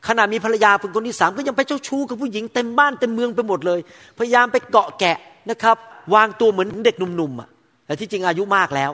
[0.09, 3.81] ขณะมีภรรยาเป็นคนที่สามก็ยังไปเจ้าชู้กับผู้หญิงเต็มบ้านเต็มเมืองไปหมดเลย
[4.19, 5.17] พยายามไปเกาะแกะ
[5.51, 5.77] นะครับ
[6.15, 7.49] วางตัวเหมือนเด็กหนุ่มๆอะ
[7.87, 8.91] แต่ที่จริงอายุมากแล้ว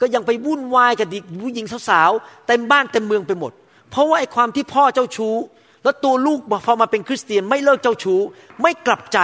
[0.00, 1.08] ก็ยังไปวุ่นวายกับ
[1.44, 3.52] ผู้หญิงสาวๆเต็มบ้านเต็มเมืองไปหมด
[3.90, 5.34] เพราะว่าไอ้ความที่พ่อเจ้าชู้
[5.84, 8.20] แล้วตัวลูกพอมาเป็นคริสเตียนไม่เลิกเจ้าชู้
[8.62, 9.18] ไม่กลับใจ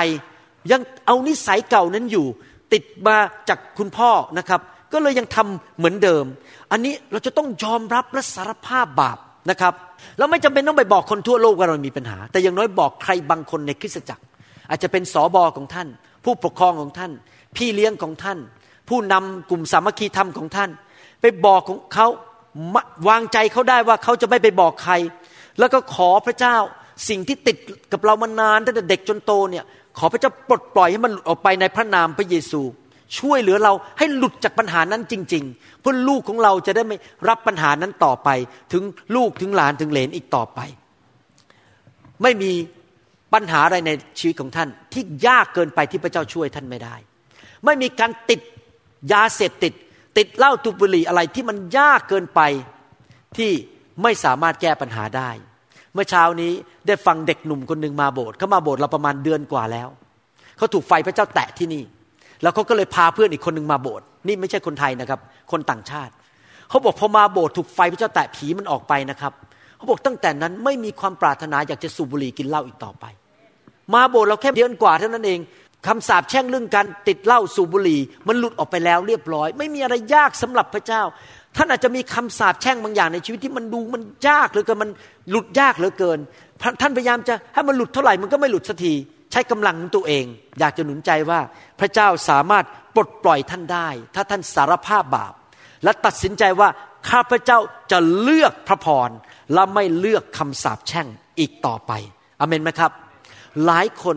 [0.71, 2.27] ยังเอานิสัยเก่านั้นอยู่
[2.73, 3.17] ติดมา
[3.49, 4.61] จากคุณพ่อนะครับ
[4.93, 6.25] ก็เลยยังทำเหมือนเดิม
[6.71, 9.19] อันนี้เราจะต้องยอมรับและสารภาพบาป
[9.51, 9.75] นะครับ
[10.19, 14.23] เราไม่จำเป็นต้องไปบอกคนทั่วโลกว่าเรามีปัญหา แต่อย่างน้อยบอกใครบางคนในคริสตจักร
[14.71, 15.89] อาจจะเป็นสอบอของท่าน
[16.25, 17.13] ผู้ปกครองของท่าน
[17.57, 18.39] พี่เลี้ยงของท่าน
[18.89, 20.71] ผู้นำกลุ่มสามัคคีธรรมของท่าน
[21.21, 22.07] ไปบอกของเขา
[23.09, 24.95] วางใจเขาได้ว่าเขาจะไม่ไปบอกใคร
[25.59, 26.57] แล้วก็ขอพระเจ้า
[27.09, 27.57] สิ่งที่ติด
[27.93, 29.65] กับเรามานานตั้งแต่เด็กจนโตเนี่ย
[29.99, 32.61] ขอพระเจ้าปลดปล่อยให้มันออกไปในพระนามพระเยซู
[33.19, 36.97] ช่วยเหลือเราให้หลุดจากปัญหานั้นจริง ๆ เพื่อลูกของเราจะได้ไม่
[37.29, 38.29] รับปัญหานั้นต่อไป
[38.73, 38.83] ถึง
[39.17, 40.61] ลูกถึงหลานถึงเหลนอีกต่อไป
[42.23, 42.53] ไม่มี
[43.35, 46.97] ปัญหาอะไรในชีวิตของท่าน ที่ยากเกินไปที่พระเจ้าช่วยท่านไม่ได้
[47.65, 48.41] ไม่มีการติด
[49.13, 49.73] ยาเสพติด
[50.19, 52.41] ติดเหล้าตุบุหรี่อะไรที่มันยากเกินไป
[53.37, 53.51] ที่
[54.03, 55.31] ไม่สามารถแก้ปัญหาได้
[55.95, 56.53] เมื่อเช้านี้
[56.87, 59.89] ได้ฟังเด็กหนุ่มคนหนึ่งมาโบสถ์เขามาโบสถ์เราประมาณเดือนกว่าแล้ว
[60.57, 61.83] เขาถูกไฟพระเจ้าแตะที่นี่
[62.43, 65.21] แล้วเขาก็เลยพาเพื่อนอีกคนหนึ่งมาโบสถ์นี่ไม่ใช่คนไทยนะครับ
[65.53, 66.13] คนต่างชาติ
[66.69, 69.33] เขาบอกพอมาโบสถ์ถูกไฟพระเจ้าแตะผีมันออกไปนะครับ
[69.77, 73.05] เขาบอกตั้งแต่นั้นไม่มีความปรารถนาอยากจะสูบบุหรี่กินเหล้าอีกต่อไป
[73.95, 75.41] มาโบสถ์เราแค่เดือนกว่าเท่านั้นเอง
[75.87, 81.03] คำสาปแช่งเรื่องการติดเหล้าสูบบุหรี่มันหลุดออกไปแล้วเรียบร้อย ไม่มีอะไรยากสำหรับพระเจ้า
[81.57, 84.91] ท่านอาจจะมีคำสาปแช่งบางอย่างในชีวิตที่มันดูมันยากเหลือเกินมัน
[85.31, 86.19] หลุดยากเหลือเกิน
[86.81, 88.95] ท่านพยายามจะให้มันหลุดเท่าไหร่มันก็ไม่หลุดสักที
[89.35, 90.25] ใช้กำลังของตัวเอง
[90.59, 91.41] อยากจะหนุนใจว่า
[91.81, 92.65] พระเจ้าสามารถ
[92.95, 95.33] ปลดปล่อยท่านได้ ถ้าท่านสารภาพบาป
[95.85, 96.69] และตัดสินใจว่า
[97.11, 97.59] ข้าพระเจ้า
[97.93, 99.11] จะเลือกพระพร
[99.55, 101.07] และไม่เลือกคำสาปแช่ง
[101.39, 101.93] อีกต่อไป
[102.41, 102.93] อเมนไหมครับ
[103.65, 104.17] หลายคน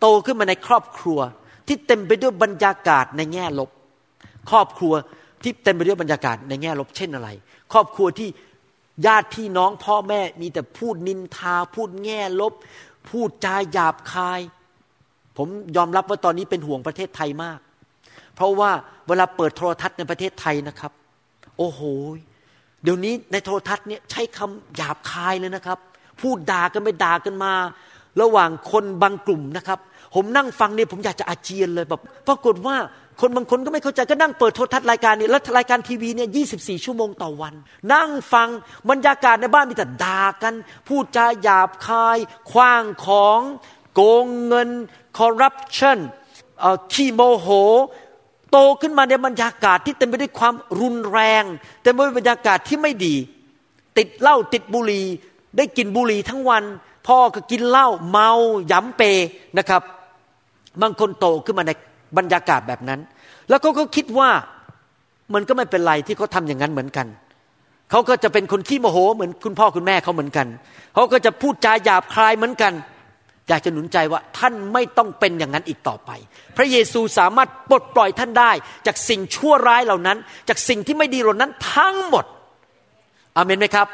[0.00, 1.18] โตขึ้นมาในครอบครัว
[1.66, 3.70] ที่เต็มไปด้วยบรรยากาศในแง่ลบ
[4.50, 4.94] ครอบครัว
[5.42, 7.28] ที่เต็มไปด้วยบรรยากาศในแง่ลบเช่นอะไร
[7.72, 8.28] ครอบครัวที่
[9.06, 12.52] ญาติพี่น้องพ่อแม่มีแต่พูดนินทา พูดแง่ลบ
[13.08, 14.40] พูดจาหยาบคาย
[15.38, 17.58] ผมยอมรับว่าตอนนี้เป็นห่วงประเทศไทยมาก
[18.34, 18.70] เพราะว่า
[19.08, 20.92] เวลาเปิดโทรทัศน์ในประเทศไทยนะครับ
[21.58, 21.80] โอ้โห
[22.82, 25.78] เดี๋ยวนี้ในโทรทัศน์เนี่ยใช้คำหยาบคายเลยนะครับ
[26.20, 27.52] พูดด่ากันไปด่ากันมา
[28.22, 29.78] ระหว่างคนบางกลุ่มนะครับ
[30.14, 32.76] ผมนั่งฟังเนี่ยผมอยากจะอาเจียนเลยแบบปรากฏว่า
[33.20, 36.42] คนบางคนก็ไม่เข้าใจก็นั่งเปิดโทรทัศน์รายการนี้แล้วรายการทีวีเนี่ยยี
[36.84, 37.54] ชั่วโมงต่อวัน
[37.94, 38.48] นั่งฟัง
[38.90, 40.54] บรรยากาศในบ้านมีแต่ด่ากัน
[40.88, 42.18] พูดจาหยาบคาย
[42.50, 43.40] คว้างของ
[43.94, 44.70] โกงเงิน
[45.18, 45.98] คอร์รัปชัน
[46.92, 47.48] ขี้โมโห
[48.50, 51.44] โตขึ้นมาในบรรยากาศที่เต็มไปด้วยความรุนแรง
[51.82, 53.14] เต็มไปด้วยบรรยากาศที่ไม่ดี
[53.98, 55.06] ติดเหล้าติดบุหรี่
[55.56, 56.64] ได้กินบุหรี่ทั้งวัน
[57.06, 58.30] พ่อก็กินเหล้าเมา
[58.72, 59.02] ย้ำเป
[59.58, 59.82] นะครับ
[60.82, 61.72] บางคนโตขึ้นมาใน
[62.16, 63.00] บรรยากาศแบบนั้น
[63.48, 64.30] แล้วเขาก็คิดว่า
[65.34, 67.06] มันก็ไม่เป็นไรที่เขาทาอย่างนั้นเหมือนกัน
[67.90, 70.46] เขาก็จะเป็นคนขี้โมโหเหมือนคุณพ่อคุณแม่เขาเหมือนกัน
[70.94, 72.72] เขาก็จะพูดจาหยาบคายเหมือนกัน
[73.48, 76.10] อยากจะหนุนใจว่าท่านไม่ต้องเป็นอย่างนั้นอีกต่อไป
[76.56, 78.52] พระเยซูสามารถปลดปล่อยท่านได้
[78.86, 80.18] จากสิ่งชั่วร้ายเหล่านั้น
[80.48, 82.24] จากสิ่งที่ไม่ดีเหล่านั้นทั้งหมด
[83.36, 83.86] อเมนไหมครับ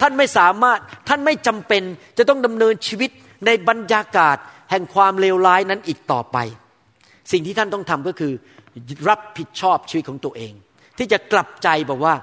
[0.00, 1.82] ท่านไม่สามารถท่านไม่จำเป็น
[2.18, 3.10] จะต้องดำเนินชีวิต
[3.46, 4.36] ในบรรยากาศ
[4.70, 6.36] แห่งความเลวร้ายนั้นอีกต่อไป
[7.32, 8.32] สิ่งที่ท่านต้องทำก็คือ
[9.08, 10.52] รับผิดชอบชีวิตของตัวเอง
[10.98, 12.14] ที่จะกลับใจบอกว่า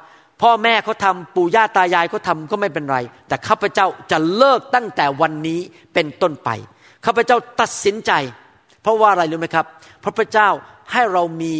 [0.41, 5.59] พ่อแม่เขาทำปู่ย่าตายายเขาทาก็ไม่เป็นไร แต่ข้าพเจ้าจะเลิกตั้งแต่วันนี้
[5.93, 6.49] เป็นต้นไป
[7.05, 8.11] ข้าพเจ้าตัดสินใจ
[8.81, 9.65] เพราะว่าอะไรรู้ไหมครับ
[10.01, 10.49] เพราะพระเจ้า
[10.91, 11.55] ให้เรามี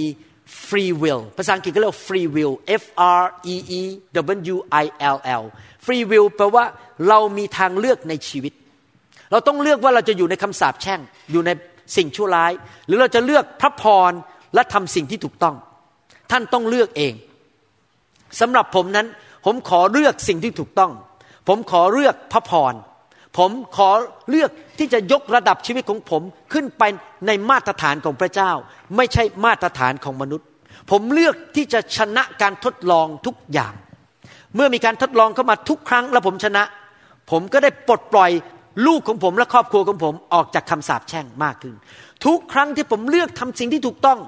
[0.68, 2.84] free will ภาษาอังกฤษก็เรียก free will F
[3.22, 3.24] R
[3.54, 3.82] E E
[4.54, 4.86] W I
[5.16, 5.44] L L
[5.86, 6.66] free will แปลว่า
[7.08, 8.54] เรามีทางเลือกในชีวิต
[9.32, 11.00] เราต้องเลือกว่าเราจะอยู่ในคำสาปแช่ง
[11.32, 11.50] อยู่ใน
[11.96, 12.52] สิ่งชั่วร้าย
[12.88, 14.12] หรือเราจะเลือกพระพร
[14.54, 15.56] และทำสิ่งที่ถูกต้อง
[16.32, 17.14] ท่านต้องเลือกเอง
[18.40, 19.08] สำหรับผมนั้น
[19.46, 20.92] ผมขอเลือกสิ่งที่ถูกต้อง
[21.48, 22.74] ผมขอเลือกพระพร
[23.38, 23.90] ผมขอ
[24.30, 26.22] เลือกที่จะยกระดับชีวิตของผม
[26.54, 26.84] ขึ้นไป
[27.28, 28.52] ในมาตรฐานของพระเจ้า
[28.96, 30.48] ไม่ใช่มาตรฐานของมนุษย์
[30.92, 33.74] ผมเลือกที่จะชนะการทดลองทุกอย่าง
[34.56, 36.64] เมื่อมีการทดลองเข้ามาทุกครั้ง แล้วผมชนะ
[37.32, 38.32] ผมก็ได้ปลดปล่อย
[38.88, 41.74] ลูกของผมและครอบครัวของผมออกจากคำสาปแช่งมากขึ้น
[42.26, 44.20] ทุกครั้งที่ผมเลือกทำสิ่งที่ถูกต้อง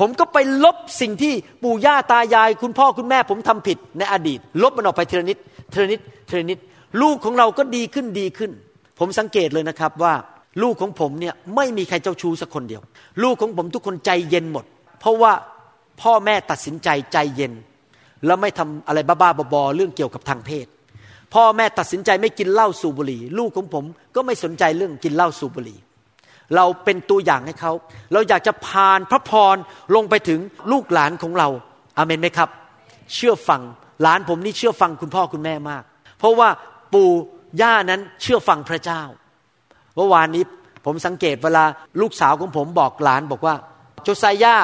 [0.00, 1.32] ผมก็ไปลบสิ่งที่
[1.62, 5.38] ปู่ย่าตายาย คุณพ่อคุณแม่ผมทำผิดในอดีต ลบมันออกไปทีละนิด
[5.72, 6.58] ทีละนิดทีละนิด
[7.02, 8.50] ลูกของเราก็ดีขึ้นดีขึ้น
[8.98, 10.14] ผมสังเกตเลยนะครับว่า
[10.62, 12.82] ลูกของผมเนี่ยไม่มีใครเจ้าชู้สักคนเดียว
[13.22, 14.64] ลูกของผมทุกคนใจเย็นหมด
[15.00, 15.32] เพราะว่า
[16.02, 17.52] พ่อแม่ตัดสินใจใจเย็น
[18.26, 20.66] แล้วไม่ทำอะไรบ้าๆบอๆเรื่องเกี่ยวกับทางเพศ
[21.34, 23.84] พ่อแม่ตัดสินใจไม่กินเหล้าสูบบุหรี่ ลูกของผม
[24.14, 25.78] ก็ไม่สนใจเรื่องกินเหล้าสูบบุหรี่
[26.56, 27.72] เราเป็นตัวอย่างให้เขา
[28.12, 29.56] เราอยากจะพานพระพร
[29.94, 30.40] ลงไปถึง
[30.72, 31.48] ลูกหลานของเรา
[31.96, 32.48] อาเมนไหมครับ
[33.14, 33.62] เชื่อฟัง
[34.02, 35.82] หลานผมนี่เชื่อฟังคุณพ่อคุณแม่มาก
[36.18, 36.48] เพราะว่า
[36.92, 37.10] ปู่
[37.60, 39.02] ย่านั้นเชื่อฟังพระเจ้า
[39.96, 40.42] เมื่อวานนี้
[40.84, 41.64] ผมสังเกตเวลา
[42.00, 43.54] ลูกสาวของผมบอกหลานบอกว่า
[44.02, 44.56] โจไซย่า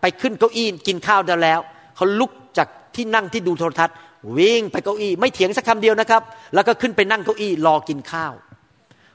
[0.00, 1.60] ไปขึ้นเก้าอี้กินข้าวได้แล้ว
[1.96, 3.96] เขาลุกจากที่นั่งที่ดูโทรทัศน์
[4.36, 6.22] วิ่งไปเก้าอี้ไม่เถียงสักคำเดียวนะครับ
[6.54, 8.32] แล้วก็ขึ้นไปนั่งเก้าอี้รอกินข้าว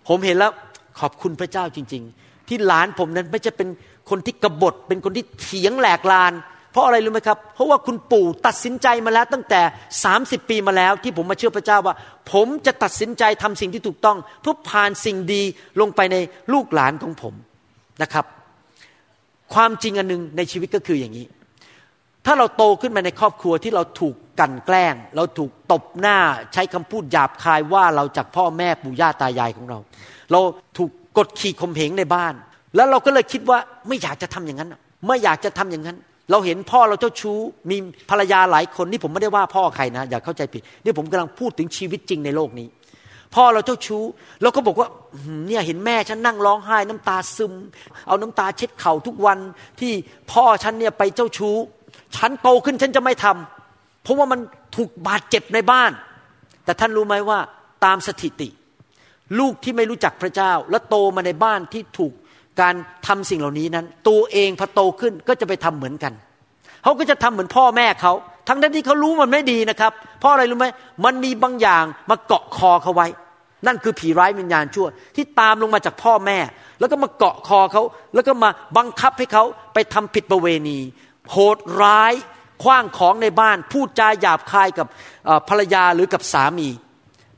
[0.07, 0.51] ผมเห็นแล้ว
[0.99, 3.67] ขอบคุณพระเจ้าจริง ๆ ที่หลานผมนั้นไม่จะเป็น
[4.09, 6.33] คนที่กบฏเป็นคนที่เถียงแหลกลาน
[6.71, 9.61] เพราะอะไรรู้ไหมครับ เพราะว่าคุณปู่ตัดสินใจมาแล้วตั้งแต่
[10.05, 11.95] 30 ปีมาแล้วที่ผมมาเชื่อพระเจ้าว่า
[12.31, 15.41] ผมจะตัดสินใจทำสิ่งที่ถูกต้อง เพื่อผ่านสิ่งดี
[15.81, 16.17] ลงไปใน
[16.53, 17.33] ลูกหลานของผม
[18.01, 18.25] นะครับ
[19.53, 21.25] ความจริงอันหนึ่งในชีวิตก็คืออย่างนี้
[22.25, 26.17] ถ้าเราโตขึ้นมาในครอบครัวที่เราถูกกันแกล้ง เราถูกตบหน้า
[26.53, 29.79] ใช้คำพูดหยาบคายว่าเราจากพ่อแม่ปู่ย่าตายายของเรา
[30.31, 30.39] เรา
[30.77, 32.33] ถูกกดขี่ข่มเหงในบ้าน
[32.75, 33.57] แล้วเราก็เลยคิดว่า
[33.87, 34.75] ไม่อยากจะทำอย่างนั้น
[35.07, 35.97] ไม่อยากจะทำอย่างนั้น
[36.31, 37.37] เราเห็นพ่อเราเจ้าชู้
[37.69, 37.77] มี
[38.09, 42.67] ภรรยาหลายคนนี่ผมไม่ได้ว่าพ่อใครนะอย่าเข้าใจผิดนี่ผมกำลังพูดถึงชีวิตจริงในโลกนี้
[43.35, 44.03] พ่อเราเจ้าชู้
[44.41, 44.87] เราก็บอกว่า
[45.47, 47.53] เนี่ยเห็นแม่ฉันนั่งร้องไห้ น้ำตาซึม
[48.07, 49.39] เอาน้ำตาเช็ดเข่าทุกวัน
[49.79, 49.91] ที่
[50.31, 51.55] พ่อฉันเนี่ยไปเจ้าชู้
[52.15, 54.39] ฉันโตขึ้นฉันจะไม่ทำเพราะว่ามัน
[54.75, 55.91] ถูกบาดเจ็บในบ้าน
[56.65, 57.39] แต่ท่านรู้ไหมว่า
[57.85, 58.49] ตามสถิติ
[59.39, 62.13] ลูกที่ไม่รู้จักพระเจ้า และโตมาในบ้านที่ถูก
[62.61, 62.73] การ
[63.07, 66.13] ทำสิ่งเหล่านี้นั้น ตัวเองพอโตขึ้นก็จะไปทำเหมือนกัน
[66.83, 68.13] เขาก็จะทำเหมือนพ่อแม่เขา
[68.47, 70.67] ทั้งนั้นที่เขารู้มันไม่ดีนะครับ เพราะอะไรรู้ไหม
[71.05, 73.07] มันมีบางอย่างมาเกาะคอเขาไว้
[73.67, 76.37] นั่นคือผีร้ายวิญญาณชั่ว ที่ตามลงมาจากพ่อแม่
[76.79, 77.83] แล้วก็มาเกาะคอเขา
[78.15, 79.43] แล้วก็มาบังคับให้เขา
[79.73, 80.77] ไปทำผิดประเวณี
[81.31, 82.13] โหดร้าย
[82.63, 84.87] คว้างของในบ้าน พูดจาหยาบคายกับ
[85.49, 86.69] ภรรยาหรือกับสามี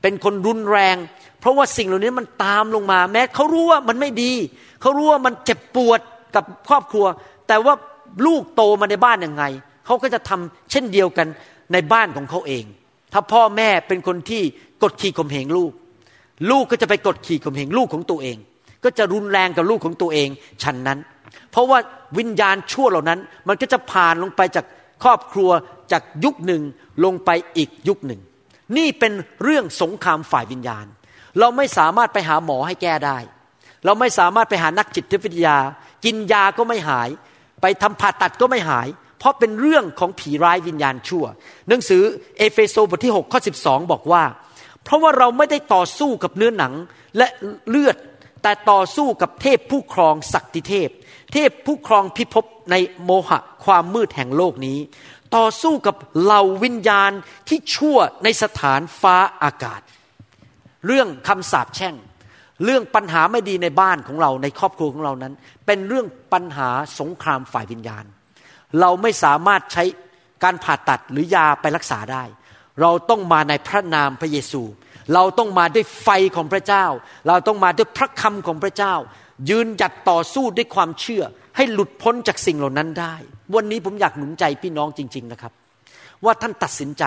[0.02, 0.96] เป็นคนรุนแรง
[1.40, 4.32] เพราะว่าสิ่งเหล่านี้มันตามลงมา แม้เขารู้ว่ามันไม่ดี
[4.82, 6.00] เขารู้ว่ามันเจ็บปวด
[6.36, 7.06] กับครอบครัว
[7.48, 7.74] แต่ว่า
[8.26, 9.44] ลูกโตมาในบ้านยังไง
[9.86, 11.28] เขาก็จะทำเช่นเดียวกัน
[11.74, 12.64] ในบ้านของเขาเอง
[13.14, 14.42] ถ้าพ่อแม่เป็นคนที่
[14.84, 15.72] กดขี่ข่มเหงลูก
[16.52, 18.38] ลูกก็จะไปกดขี่ข่มเหงลูกของตัวเอง
[18.84, 20.30] ก็จะรุนแรงกับลูกของตัวเอง
[20.64, 21.00] ฉันนั้น
[21.52, 21.80] เพราะว่า
[22.18, 24.66] วิญญาณชั่วเหล่านั้น มันก็จะผ่านลงไปจาก
[25.04, 25.50] ครอบครัว
[25.92, 26.62] จากยุคหนึ่ง
[27.06, 28.22] ลงไปอีกยุคหนึ่ง
[28.78, 29.14] นี่เป็น
[29.44, 30.86] เรื่องสงครามฝ่ายวิญญาณ
[31.40, 33.18] เราไม่สามารถไปหาหมอให้แก้ได้
[33.86, 35.58] เราไม่สามารถไปหานักจิตวิทยา
[36.06, 37.10] กินยาก็ไม่หาย
[37.62, 38.88] ไปทำผ่าตัดก็ไม่หาย
[39.20, 41.26] เพราะเป็นเรื่องของผีร้ายวิญญาณชั่ว
[41.68, 42.04] หนังสือ
[42.38, 44.24] เอเฟโซบทที่6ข้อ12 บอกว่า
[44.84, 46.74] เพราะว่าเราไม่ได้ต่อสู้กับเนื้อหนัง
[47.18, 47.28] และ
[47.70, 47.96] เลือด
[48.44, 50.90] แต่ต่อสู้กับเทพผู้ครองศักดิเทพ
[51.34, 52.76] เทพผู้ครองพิภพใน
[53.06, 54.80] โมหะความมืดแห่งโลกนี้
[55.36, 57.12] ต่อสู้กับเหล่าวิญญาณ
[57.48, 59.82] ที่ชั่วในสถานฟ้าอากาศ
[60.88, 61.96] เรื่องคำสาปแช่ง
[62.66, 65.34] เรื่องปัญหาไม่ดีในบ้านของเราในครอบครัวของเรานั้น
[65.66, 66.70] เป็นเรื่องปัญหา
[67.00, 68.06] สงครามฝ่ายวิญญาณ
[68.80, 69.84] เราไม่สามารถใช้
[70.44, 72.24] การผ่าตัดหรือยาไปรักษาได้
[72.82, 74.62] เราต้องมาในพระนามพระเยซู
[75.14, 76.86] เราต้องมาด้วยไฟของพระเจ้า
[77.28, 78.94] เราต้องมาด้วยพระคำของพระเจ้า
[79.50, 81.24] ยืนหยัดต่อสู้ด้วยความเชื่อ
[81.56, 83.16] ให้หลุดพ้นจากสิ่งเหล่านั้นได้
[83.56, 85.54] วันนี้ผมอยากหนุนใจพี่น้องจริง ๆนะครับ
[86.26, 87.04] ว่าท่านตัดสินใจ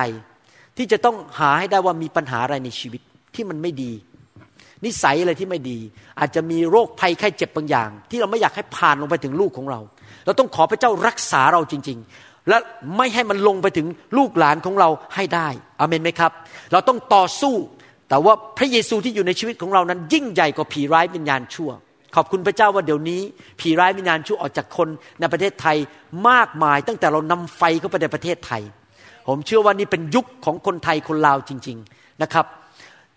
[0.76, 3.02] ที่จะต้องหาให้ได้ว่ามีปัญหาอะไรในชีวิต
[3.34, 3.92] ที่มันไม่ดี
[4.84, 5.78] นิสัยอะไรที่ไม่ดี
[6.20, 9.80] อาจจะมีโรคภัยไข้เจ็บบางอย่าง ที่เราไม่อยากให้ผ่านลงไปถึงลูกของเรา
[10.26, 12.56] เราต้องขอพระเจ้ารักษาเราจริง ๆ และ
[12.96, 13.86] ไม่ให้มันลงไปถึง
[14.18, 15.48] ลูกหลานของเราให้ได้
[15.80, 16.32] อเมนไหมครับ
[16.72, 17.54] เราต้องต่อสู้
[18.08, 21.70] แต่ว่าพระเยซูที่อยู่ในชีวิตของเรานั้น ยิ่งใหญ่กว่าผีร้ายวิญญาณชั่ว
[22.16, 23.20] ขอบคุณพระเจ้าว่าเดี๋ยวนี้
[23.60, 24.88] ผีร้ายวิญญาณชั่วออกจากคน
[25.20, 25.76] ในประเทศไทย
[26.28, 28.62] มากมาย ตั้งแต่เรานำไฟเข้าไปในประเทศไทย
[29.28, 32.46] ผมเชื่อว่านี่เป็นยุคของคนไทยคนลาวจริง ๆนะครับ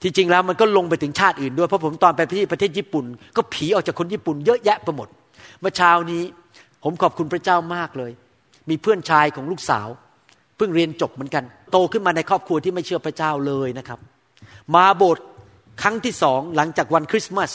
[0.02, 5.08] ที่จริงแล้วมันก็ลงไปถึงชาติอื่นด้วยเพราะผมตอนไปที่ประเทศญี่ปุ่น ก็ผีออกจากคนญี่ปุ่นเยอะแยะไปหมด
[5.62, 6.24] เมื่อเช้านี้
[6.84, 8.12] ผมขอบคุณพระเจ้ามากเลย
[8.70, 9.88] มีเพื่อนชายของลูกสาว
[10.58, 14.00] เพิ่งเรียนจบเหมือนกัน โตขึ้นมาในครอบครัวที่ไม่เชื่อพระเจ้าเลยนะครับ
[14.76, 15.26] มาโบสถ์
[15.82, 17.52] ครั้งที่สองหลังจากวันคริสต์มาส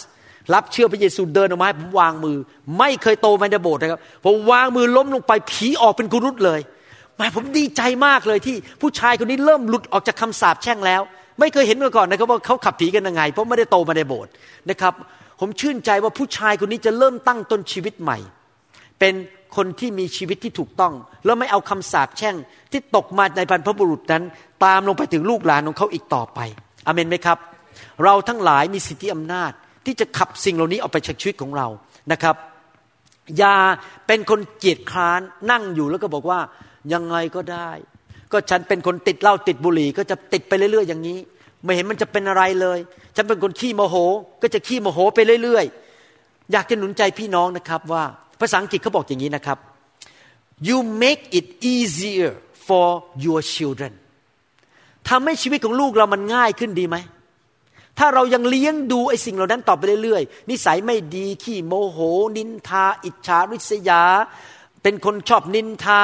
[0.55, 2.37] รับเชื่อพระเยซูเดินออกมาให้ผมวางมือ
[2.79, 6.61] ไม่เคยโตมาในโบสถ์นะครับผมวางมือล้มลงไปผีออกเป็นกุรุตเลย
[7.17, 11.03] แม่ผมดีใจมากเลยที่ผู้ชายคนนี้เริ่มหลุดออกจากคำสาปแช่งแล้ว
[11.41, 14.33] ไม่เคยเห็นมาก่อนนะครับว่าเขาขับผีกันยังไง เพราะไม่ได้โตมาในโบสถ์
[14.71, 14.95] นะครับ
[15.41, 18.19] ผมชื่นใจว่าผู้ชายคนนี้จะเริ่มตั้งต้นชีวิตใหม่
[18.99, 19.15] เป็น
[19.57, 22.37] คนที่มีชีวิตที่ถูกต้อง แล้วไม่เอาคำสาปแช่ง
[22.73, 24.23] ที่ตกมาในบรรพบุรุษนั้น
[24.65, 26.39] ตามลงไปถึงลูกหลานของเขาอีกต่อไป
[26.87, 27.39] อเมนไหมครับ
[28.05, 29.53] เราทั้งหลายมีสิทธิอำนาจ
[29.87, 31.67] ที่จะขับสิ่งเหล่านี้ออกไปจากชีวิตของเรา
[32.13, 32.37] นะครับ
[33.39, 33.57] อย่า
[34.07, 35.21] เป็นคนเกียจคร้าน
[35.51, 36.41] นั่งอยู่แล้วก็บอกว่า
[36.93, 37.71] ยังไงก็ได้
[38.33, 41.19] ก็ฉันเป็นคนติดเหล้าติดบุหรี่ ก็จะติดไปเรื่อยๆอย่างนี้
[41.65, 42.79] ไม่เห็นมันจะเป็นอะไรเลย
[43.17, 43.97] ฉันเป็นคนขี้โมโห
[44.43, 48.05] ก็จะขี้โมโหไปเรื่อยๆ อยากจะหนุนใจพี่น้องนะครับว่า
[48.41, 49.59] ภาษาอังกฤษเขาบอกอย่างนี้นะครับ
[50.69, 52.33] you make it easier
[52.67, 52.87] for
[53.25, 53.93] your children
[55.09, 56.97] ทำให้ชีวิตของลูกเรามันง่ายขึ้นดีไหม
[57.99, 61.99] ถ้าเรายังเลี้ยงดูไอ้สิ่งเหล่านั้นต่อไปเรื่อยๆ นิสัยไม่ดีขี้โมโห
[62.37, 64.03] นินทา อิจฉาริษยา
[64.83, 66.03] เป็นคนชอบนินทา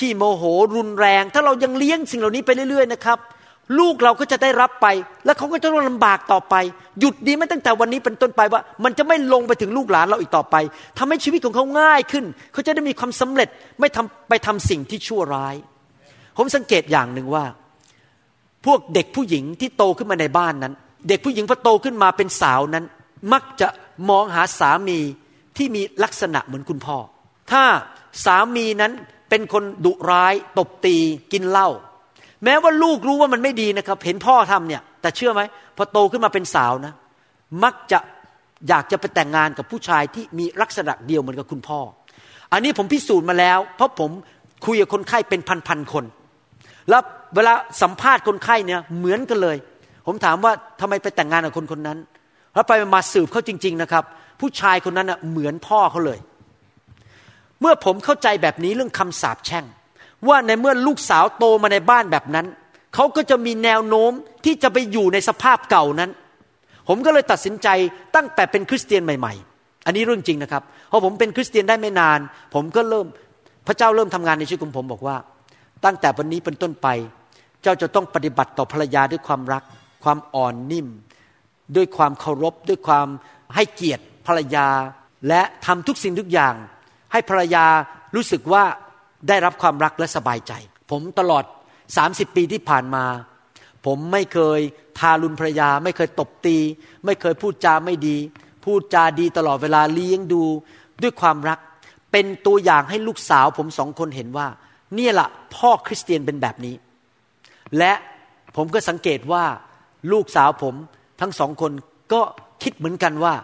[0.00, 0.44] ขี้โมโห
[0.76, 3.18] รุนแรง ถ้าเรายังเลี้ยงสิ่งเหล่านี้ไปเรื่อยๆนะครับ
[3.78, 4.86] ลูกเราก็จะได้รับไป
[5.24, 6.54] แล้วเขาก็จะต้องลำบากต่อไป
[7.00, 10.56] หยุดดีไหมตั้งแต่วันนี้เป็นต้นไปว่า มันจะไม่ลงไปถึงลูกหลานเราอีกต่อไป
[10.98, 13.48] ทำให้ชีวิตของเขาง่ายขึ้น เขาจะได้มีความสำเร็จ
[13.80, 15.54] ไม่ทำไปทำสิ่งที่ชั่วร้าย
[16.36, 17.44] ผมสังเกตอย่างหนึ่งว่า
[18.66, 20.74] พวกเด็กผู้หญิงที่โตขึ้นมาในบ้านนั้น
[21.08, 22.84] เด็กผู้หญิงพอโตขึ้นมาเป็นสาวนั้น
[23.32, 23.68] มักจะ
[24.10, 24.98] มองหาสามี
[25.56, 26.96] ที่มีลักษณะเหมือนคุณพ่อ
[27.52, 27.62] ถ้า
[28.24, 28.92] สามีนั้น
[29.30, 30.96] เป็นคนดุร้ายตบตี
[31.32, 31.68] กินเหล้า
[32.44, 35.42] แม้ว่าลูกรู้ว่ามันไม่ดีนะครับ เห็นพ่อทำเนี่ย แต่เชื่อไหม
[35.76, 36.94] พอโตขึ้นมาเป็นสาวนะ
[37.64, 37.98] มักจะ
[38.68, 41.80] อยากจะไปแต่งงานกับผู้ชายที่มีลักษณะเดียวเหมือนกับคุณพ่อ
[42.52, 44.10] อันนี้ผมพิสูจน์มาแล้ว เพราะผม
[44.66, 46.04] คุยกับคนไข้เป็นพันๆคน
[46.90, 47.02] แล้ว
[47.34, 47.52] เวลา
[47.82, 49.56] สัมภาษณ์คนไข้เนี่ยเหมือนกันเลย
[50.06, 51.98] ผมถามว่าทำไมไปแต่งงานกับคนคนนั้น
[52.54, 54.04] แล้วไปมาสืบเขาจริง ๆนะครับ
[54.40, 56.18] ผู้ชายคนนั้นเหมือนพ่อเขาเลย
[57.60, 59.64] เมื่อผมเข้าใจแบบนี้เรื่องคำสาปแช่ง
[60.28, 62.46] ว่าในเมื่อลูกสาวโตมาในบ้านแบบนั้น
[62.94, 64.12] เขาก็จะมีแนวโน้ม
[64.44, 66.10] ที่จะไปอยู่ในสภาพเก่านั้น
[66.88, 67.68] ผมก็เลยตัดสินใจ
[68.14, 72.18] ตั้งแต่เป็นคริสเตียนใหม่ๆ อันนี้เรื่องจริงนะครับพอผมเป็นคริสเตียนได้ไม่นาน
[72.54, 73.06] ผมก็เริ่ม
[73.66, 75.16] พระเจ้าเริ่มทำงานในชีวิตของผมบอกว่า
[75.84, 76.88] ตั้งแต่วันนี้เป็นต้นไป
[77.62, 79.62] เจ้าจะต้องปฏิบัติต่อภรรยาด้วยความรัก
[80.04, 80.88] ความอ่อนนิ่ม
[81.76, 83.06] ด้วยความเคารพ ด้วยความ
[83.54, 84.68] ให้เกียรติภรรยา
[85.28, 86.54] และทำทุกสิ่งทุกอย่าง
[87.12, 87.66] ให้ภรรยา
[88.14, 88.64] รู้สึกว่า
[89.28, 90.52] ได้รับความรักและสบายใจ
[90.90, 91.44] ผมตลอด
[91.90, 93.04] 30 ปีที่ผ่านมา
[93.86, 94.60] ผมไม่เคย
[94.98, 96.56] ทารุณภรรยา ไม่เคยตบตี
[97.04, 98.16] ไม่เคยพูดจาไม่ดี
[98.64, 100.42] พูดจาดีตลอดเวลาเลี้ยงดู
[101.02, 101.58] ด้วยความรัก
[102.12, 104.46] เป็นตัวอย่างให้ลูกสาวผมสองคนเห็นว่า
[104.94, 106.74] เนี่ยละพ่อคริสเตียนเป็นแบบนี้
[107.78, 107.92] และ
[108.56, 109.44] ผมก็สังเกตว่า
[110.12, 110.74] ลูกสาวผม
[111.20, 111.72] ทั้งสองคน
[112.12, 112.20] ก็
[112.62, 113.34] คิดเหมือนกันว่า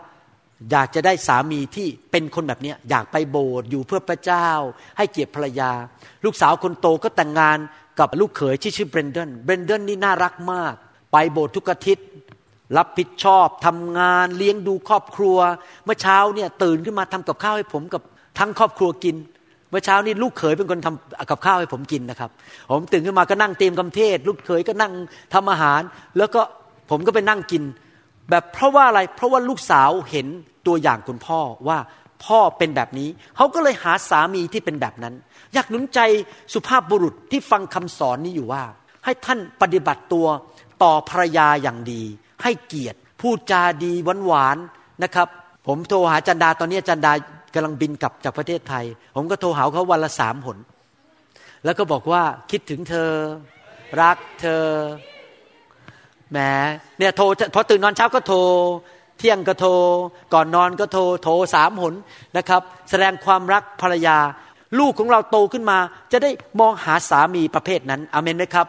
[0.70, 4.48] อยากจะได้สามีที่เป็นคนแบบนี้อยากไปโบสถ์อยู่เพื่อพระเจ้า
[4.96, 5.70] ให้เกียรติภรรยา
[6.24, 7.58] ลูกสาวคนโตก็แต่งงาน
[7.98, 10.74] กับลูกเขยที่ชื่อเบรนเดนเบรนเดนนี่น่ารักมาก
[11.12, 12.06] ไปโบสถ์ทุกอาทิตย์
[12.76, 15.38] รับผิดชอบทำงานเลี้ยงดูครอบครัว
[15.84, 18.02] เมื่อเช้าเนี่ยตื่นขึ้นมาทำกับข้าวให้ผมกับ
[18.38, 19.16] ทั้งครอบครัวกิน
[19.70, 22.30] เมื่อเช้านี้ลูกเขยเป็นคนทำกับข้าวให้ผมกินนะครับ
[22.70, 24.92] ผมตื่นขึ้นมาก็นั่งเตรียมคำเทศน์ ลูกเขยก็นั่ง
[25.34, 25.80] ทำอาหาร
[26.18, 26.40] แล้วก็
[26.90, 27.62] ผมก็ไปนั่งกิน
[28.30, 30.26] แบบเพราะว่าอะไร เพราะว่าลูกสาวเห็น
[30.66, 31.78] ตัวอย่างคุณพ่อว่า
[32.24, 35.14] พ่อเป็นแบบนี้ เขาก็เลยหาสามีที่เป็นแบบนั้น
[35.54, 36.00] อยากหนุนใจ
[36.54, 38.62] สุภาพบุรุษที่ฟังคำสอนนี้อยู่ว่า
[39.04, 40.26] ให้ท่านปฏิบัติตัว
[40.82, 42.02] ต่อภรรยาอย่างดี
[42.42, 43.92] ให้เกียรติพูดจาดี
[44.26, 45.28] หวานๆนะครับ
[45.66, 47.12] ผมโทรหาจันดาตอนนี้จันดา
[47.54, 50.58] กำลังบินกลับจากประเทศไทย ผมก็โทรหาเขาวันละสามหน
[51.64, 53.10] แล้วก็บอกว่าคิดถึงเธอ
[54.00, 54.62] รักเธอ
[56.32, 56.38] แหม
[56.98, 57.24] เนี่ยโทร
[57.54, 58.38] พอตื่นนอนเช้าก็โทร
[59.18, 59.70] เที่ยงก็โทร
[60.34, 61.94] ก่อนนอนก็โทร โทรสามหน
[62.36, 64.18] นะครับ แสดงความรักภรรยา
[64.78, 65.78] ลูกของเราโตขึ้นมา
[66.12, 68.66] จะได้มองหาสามีประเภทนั้นอเมนไหมครับ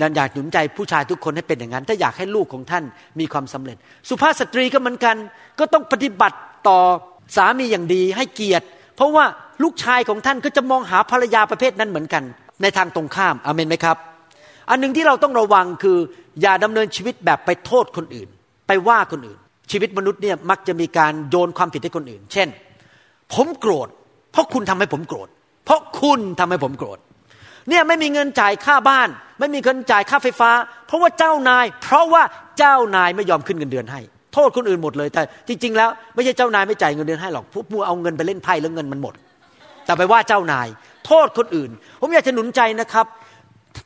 [0.00, 2.84] นันอยากหนุนใจผู้ชายทุกคนให้เป็นอย่างนั้น ถ้าอยากให้ลูกของท่าน
[3.20, 3.76] มีความสำเร็จ
[4.08, 5.16] สุภาพสตรีก็เหมือนกัน
[5.58, 6.38] ก็ต้องปฏิบัติ
[6.68, 6.78] ต่อ
[7.36, 9.24] สามีอย่างดีให้เกียรติ เพราะว่า
[9.62, 12.22] ลูกชายของท่านก็จะมองหาภรรยาประเภทนั้นเหมือนกัน
[12.62, 13.96] ในทางตรงข้ามอเมนไหมครับ
[14.70, 15.98] อันหนึ่งที่เราต้องระวังคือ
[16.42, 18.28] อย่าดำเนินชีวิตแบบไปโทษคนอื่น
[18.66, 19.38] ไปว่าคนอื่น
[19.70, 22.48] ชีวิตมนุษย์เนี่ยมักจะมีการโยนความผิดให้คนอื่น เช่น
[23.34, 23.88] ผมโกรธ
[24.32, 25.28] เพราะคุณทำให้ผมโกรธ
[25.64, 26.98] เพราะคุณทำให้ผมโกรธ
[27.68, 29.08] เนี่ยไม่มีเงินจ่ายค่าบ้าน
[29.38, 30.50] ไม่มีเงินจ่ายค่าไฟฟ้า
[30.86, 32.22] เพราะว่าเจ้านาย เพราะว่า
[32.58, 34.00] เจ้านายไม่ยอมขึ้นเงินเดือนให้
[34.34, 39.14] โทษคนอื่นหมดเลยแต่จริง ๆ แล้วไม่ใช่เจ้านายไม่จ่ายเงินเดือนให้หรอกพวกมัวเอาเงินไปเล่นไพ่แล้วเงินมันหมด
[39.84, 40.68] แต่ไปว่าเจ้านาย
[41.06, 41.70] โทษคนอื่น
[42.00, 43.06] ผมอยากจะหนุนใจนะครับ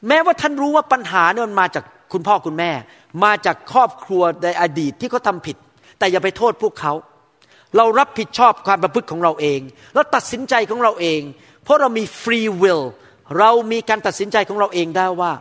[0.09, 2.71] แม้ว่าท่านรู้ว่าปัญหาเนี่ยมันมาจาก คุณพ่อคุณแม่
[3.25, 5.57] มาจากครอบครัวในอดีตที่เขาทาผิด
[5.99, 6.93] แต่อย่าไปโทษพวกเขา
[7.77, 9.61] เรารับผิดชอบความประพฤติของเราเอง
[9.95, 11.21] เราตัดสินใจของเราเอง
[11.65, 12.83] เพราะเรามีฟรีวิล
[13.39, 15.33] เรามีการตัดสินใจของเราเองได้ว่า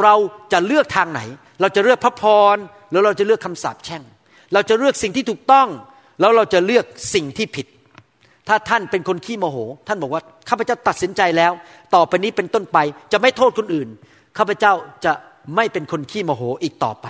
[0.00, 0.14] เรา
[0.52, 1.20] จะเลือกทางไหน
[1.60, 2.22] เราจะเลือกพระพ
[2.54, 2.56] ร
[2.90, 4.02] หรือเราจะเลือกคำสาปแช่ง
[4.54, 5.68] เราจะเลือกสิ่งที่ถูกต้อง
[6.20, 6.84] แล้วเราจะเลือก
[7.14, 7.66] สิ่งที่ผิด
[8.48, 9.56] ถ้าท่านเป็นคนขี้โมโห
[9.88, 11.52] ท่านบอกว่าข้าพเจ้าตัดสินใจแล้ว
[11.94, 12.78] ต่อไปนี้เป็นต้นไป
[13.12, 13.88] จะไม่โทษคนอื่น
[14.38, 14.72] ข้าพเจ้า
[15.04, 15.12] จะ
[15.56, 17.06] ไม่เป็นคนขี้โมโหอีกต่อไป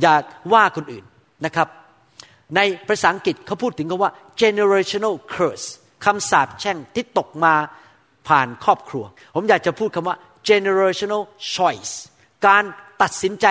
[0.00, 0.14] อย่า
[0.52, 1.04] ว่าคนอื่น
[1.44, 1.68] นะครับ
[2.56, 4.12] ในภาษาอังกฤษเขาพูดถึงคำว่า
[4.42, 5.66] generational curse
[6.04, 7.54] คำสาปแช่งที่ตกมา
[8.28, 9.04] ผ่านครอบครัว
[9.34, 10.16] ผมอยากจะพูดคำว่า
[10.48, 11.22] generational
[11.56, 11.92] choice
[12.46, 12.64] การ
[13.02, 13.46] ตัดสินใจ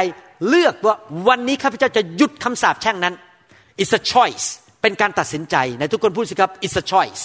[0.47, 0.95] เลือกว่า
[1.27, 3.15] วันนี้ข้าพเจ้าจะหยุดคำสาปแช่งนั้น
[3.81, 4.45] it's a choice
[4.81, 7.23] เป็นการตัดสินใจในทุกคนพูดสิครับ it's a choice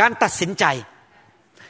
[0.00, 0.64] การตัดสินใจ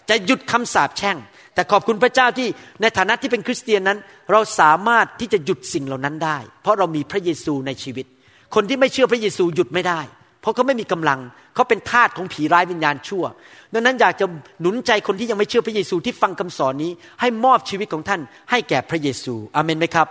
[0.08, 1.16] จะหยุดคำสาปแช่ง
[1.54, 2.48] แต่ขอบคุณพระเจ้าที่
[2.80, 3.98] ในฐานะที่เป็นคริสเตียนนั้น
[4.32, 8.06] เราสามารถที่จะหยุดสิ่งเหล่านั้นได้ เพราะเรามีพระเยซูในชีวิต
[8.54, 10.00] คนที่ไม่เชื่อพระเยซูหยุดไม่ได้
[10.40, 11.20] เพราะเขาไม่มีกำลัง
[11.54, 13.24] เขาเป็นทาสของผีร้ายวิญญาณชั่ว
[13.72, 14.26] ดังนั้นอยากจะ
[14.60, 16.90] หนุนใจคนที่ยังไม่เชื่อพระเยซูที่ฟังคำสอนนี้
[17.20, 20.08] ให้มอบชีวิตของท่าน ให้แก่พระเยซูอเมนไหมครับ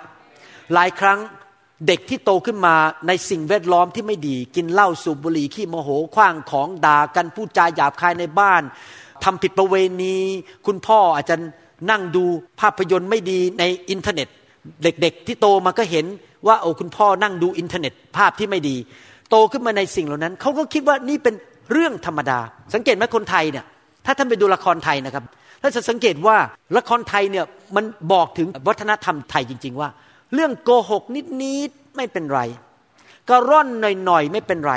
[0.73, 1.19] หลายครั้ง
[1.87, 2.75] เด็กที่โตขึ้นมา
[3.07, 8.61] ในสิ่งแวดล้อมที่ไม่ดี กินเหล้าสูบบุหรี่ขี้โมโหคว้างของด่ากันพูดจาหยาบคายในบ้าน
[9.23, 10.15] ทำผิดประเวณี
[10.67, 11.35] คุณพ่ออาจจะ
[11.91, 12.23] นั่งดู
[12.59, 14.27] ภาพยนตร์ไม่ดีในอินเทอร์เน็ต
[14.83, 16.05] เด็กๆ ที่โตมาก็เห็น
[16.47, 18.75] ว่าโอ้คุณพ่อนั่งดูอินเทอร์เน็ต ภาพที่ไม่ดี
[19.29, 21.35] โตขึ้นมาในสิ่งเหล่านั้นเขาก็คิดว่านี่เป็น
[21.71, 22.39] เรื่องธรรมดา
[22.73, 23.65] สังเกตไหมคนไทยเนี่ย
[24.05, 25.23] ถ้าท่านไปดูละครไทยนะครับ
[25.61, 26.37] ถ้านจะสังเกตว่า
[26.77, 27.45] ละครไทยเนี่ย
[27.75, 29.89] มันบอกถึงวัฒนธรรมไทยจริง ๆ ว่า
[30.33, 31.03] เรื่องโกหก
[31.43, 32.41] นิดๆไม่เป็นไร
[33.29, 33.67] กระร่อน
[34.05, 34.73] หน่อยๆไม่เป็นไร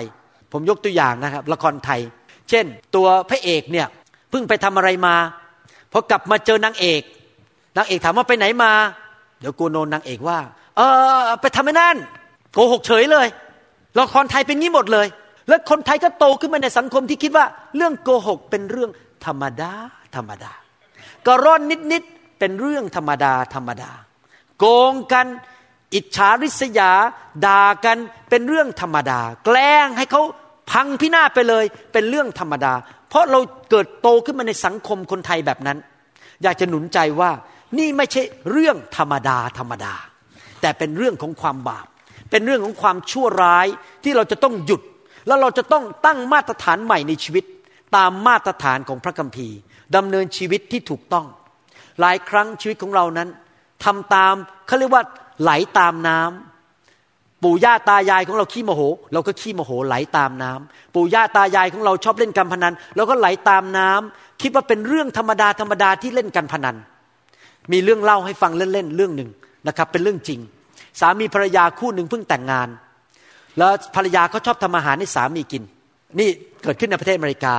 [0.53, 2.01] ผมยกตัวอย่างนะครับ ละครไทย
[2.51, 2.65] เช่น
[2.95, 3.87] ตัวพระเอกเนี่ย
[4.35, 5.17] พิ่งไปทำอะไรมา
[5.93, 7.03] พอกลับมาเจอนางเอก
[7.77, 8.73] นางเอกถามว่าไปไหนมา
[9.41, 10.39] เดี๋ยวกูโนนนางเอกว่า
[10.77, 10.81] เอ
[11.19, 11.97] อไปทำไม่นั่น
[12.53, 13.27] โกหกเฉยเลย
[13.99, 15.07] ละครไทยเป็นงี้หมดเลย
[15.49, 18.91] แล้วคนไทยก็โตขึ้นมาในสังคมที่คิดว่า เรื่องโกหกเป็นเรื่อง
[19.25, 19.73] ธรรมดา
[20.17, 20.53] ธรรมดา
[21.27, 21.61] กระร่อน
[21.93, 23.91] นิดๆเป็นเรื่องธรรมดา ธรรมดา
[24.59, 25.27] โกงกัน
[25.95, 26.91] อิจฉาริษยา
[27.47, 27.99] ด่ากัน
[28.31, 30.23] เป็นเรื่องธรรมดา แกล้งให้เขา
[30.71, 32.73] พังพินาศไปเลย เป็นเรื่องธรรมดา
[33.15, 33.41] เพราะเรา
[33.71, 35.79] เกิดโตขึ้นมาในสังคมคนไทยแบบนั้น
[36.43, 37.31] อยากจะหนุนใจว่า
[37.79, 39.95] นี่ไม่ใช่เรื่องธรรมดาธรรมดา
[40.61, 41.87] แต่เป็นเรื่องของความบาป
[42.31, 43.67] เป็นเรื่องของความชั่วร้าย
[44.05, 44.83] ที่เราจะต้องหยุด
[45.27, 47.45] แล้วเราจะต้องตั้งมาตรฐานใหม่ในชีวิต
[47.97, 49.59] ตามมาตรฐานของพระคัมภีร์
[49.97, 51.27] ดำเนินชีวิตที่ถูกต้อง
[52.01, 53.29] หลายครั้งชีวิตของเรานั้น
[53.85, 54.35] ทำตาม
[54.67, 55.05] เขาเรียกว่า
[55.41, 56.54] ไหลตามน้ำ
[57.45, 58.83] ปู่ย่าตายายของเราขี้โมโห
[59.13, 66.77] เราก็ขี้โมโหไหลตามน้ำปู่ย่าตายายของเราชอบเล่นการพนันเราก็ไหลตามน้ำคิดว่าเป็นเรื่องธรรมดาธรรมดาที่เล่นการพนัน
[67.73, 69.31] มีเรื่องเล่าให้ฟังเล่นๆเรื่องหนึ่ง
[69.69, 70.41] นะครับ เป็นเรื่องจริง
[71.01, 72.69] สามีภรรยาคู่หนึ่งเพิ่งแต่งงาน
[73.59, 75.63] แล้วภรรยาเขาชอบทำอาหารให้สามีกิน
[76.19, 76.29] นี่
[76.63, 77.55] เกิดขึ้นในประเทศอเมริกา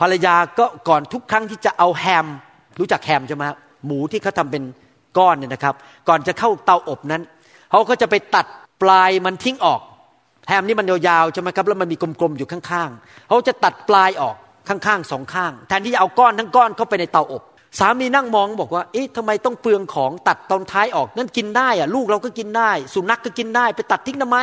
[0.00, 2.26] ภรรยาก็ก่อนทุกครั้งที่จะเอาแฮม
[2.78, 3.44] รู้จักแฮมใช่ไหม
[3.86, 4.62] หมูที่เขาทาเป็น
[5.18, 5.74] ก้อนเนี่ยนะครับ
[6.08, 7.22] ก่อนจะเข้าเตาอบนั้น
[7.70, 8.46] เขาก็จะไปตัด
[8.82, 9.80] ปลายมันทิ้งออก
[10.48, 14.36] แฮมนี่มันยาวๆใช่ไหมครับแล้วมันมีกลมๆอยู่ข้างๆเขาจะตัดปลายออก
[14.68, 17.42] ข้างๆสองข้าง แทนที่จะเอาก้อนทั้งก้อนเข้าไปในเตาอบ
[17.78, 24.38] สามีนั่งมองบอกว่าเอ๊ะทำไมต้องเปลืองของตัดตอนท้ายออก นั่นกินได้อะลูกเราก็กินได้ สุนัขกก็กินได้ ไปตัดทิ้งทำไม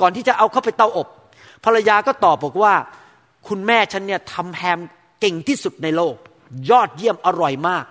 [0.00, 1.08] ก่อนที่จะเอาเข้าไปเตาอบ
[1.64, 2.74] ภรรยาก็ตอบบอกว่า
[3.48, 4.78] คุณแม่ฉันเนี่ยทำแฮม
[5.20, 6.16] เก่งที่สุดในโลก
[6.70, 7.84] ยอดเยี่ยมอร่อยมาก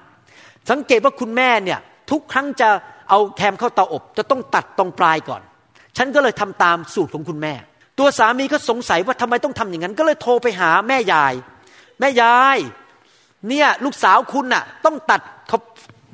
[0.69, 1.79] สังเกตว่าคุณแม่เนี่ย
[2.11, 2.69] ทุกครั้งจะ
[3.09, 5.41] เอาแฮมเข้าเตาอบ จะต้องตัดตรงปลายก่อน
[5.97, 7.53] ฉันก็เลยทำตามสูตรของคุณแม่
[7.99, 11.33] ตัวสามีก็สงสัยว่าทำไมต้องทำอย่างนั้น ก็เลยโทรไปหาแม่ยาย
[11.99, 12.57] แม่ยาย
[13.49, 15.21] เนี่ยลูกสาวคุณน่ะ ต้องตัด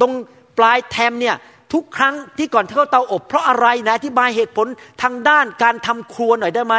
[0.01, 0.13] ตรง
[0.57, 1.35] ปลายแทมเนี่ย
[1.73, 4.67] ทุกครั้งที่ก่อนเข้าเตาอบ เพราะอะไรนะอธิบายเหตุผล
[5.01, 6.75] ทางด้านการทำครัวหน่อยได้ไหม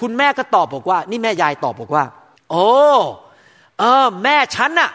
[0.00, 2.04] คุณแม่ก็ตอบบอกว่า นี่แม่ยายตอบบอกว่า
[2.50, 2.68] โอ้
[3.78, 4.90] เออ แม่ฉันน่ะ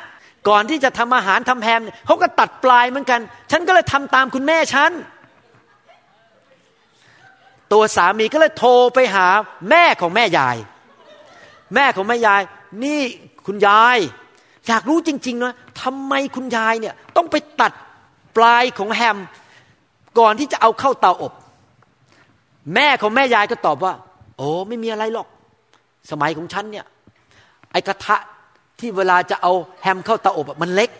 [0.49, 3.19] ก่อนที่จะทำอาหารทำแฮมเขาก็ตัดปลายเหมือนกัน
[3.51, 4.91] ฉันก็เลยทำตามคุณแม่ฉัน
[7.73, 9.27] ตัวสามีก็เลยโทรไปหา
[9.69, 10.57] แม่ของแม่ยาย
[11.75, 12.41] แม่ของแม่ยาย
[12.83, 13.01] นี่
[13.45, 13.97] คุณยาย
[14.67, 17.71] อยากรู้จริงๆนะทำไมคุณยายเนี่ยต้องไปตัด
[18.37, 19.17] ปลายของแฮม
[20.19, 21.33] ก่อนที่จะเอาเข้าเตาอบ
[22.75, 23.93] แม่ของแม่ยายก็ตอบว่า
[24.37, 25.27] โอ้ไม่มีอะไรหรอก
[26.11, 26.85] สมัยของฉันเนี่ย
[27.71, 28.17] ไอกระทะ
[28.79, 30.91] ที่เวลาจะเอาแฮมเข้าเตาอบมันเล็ก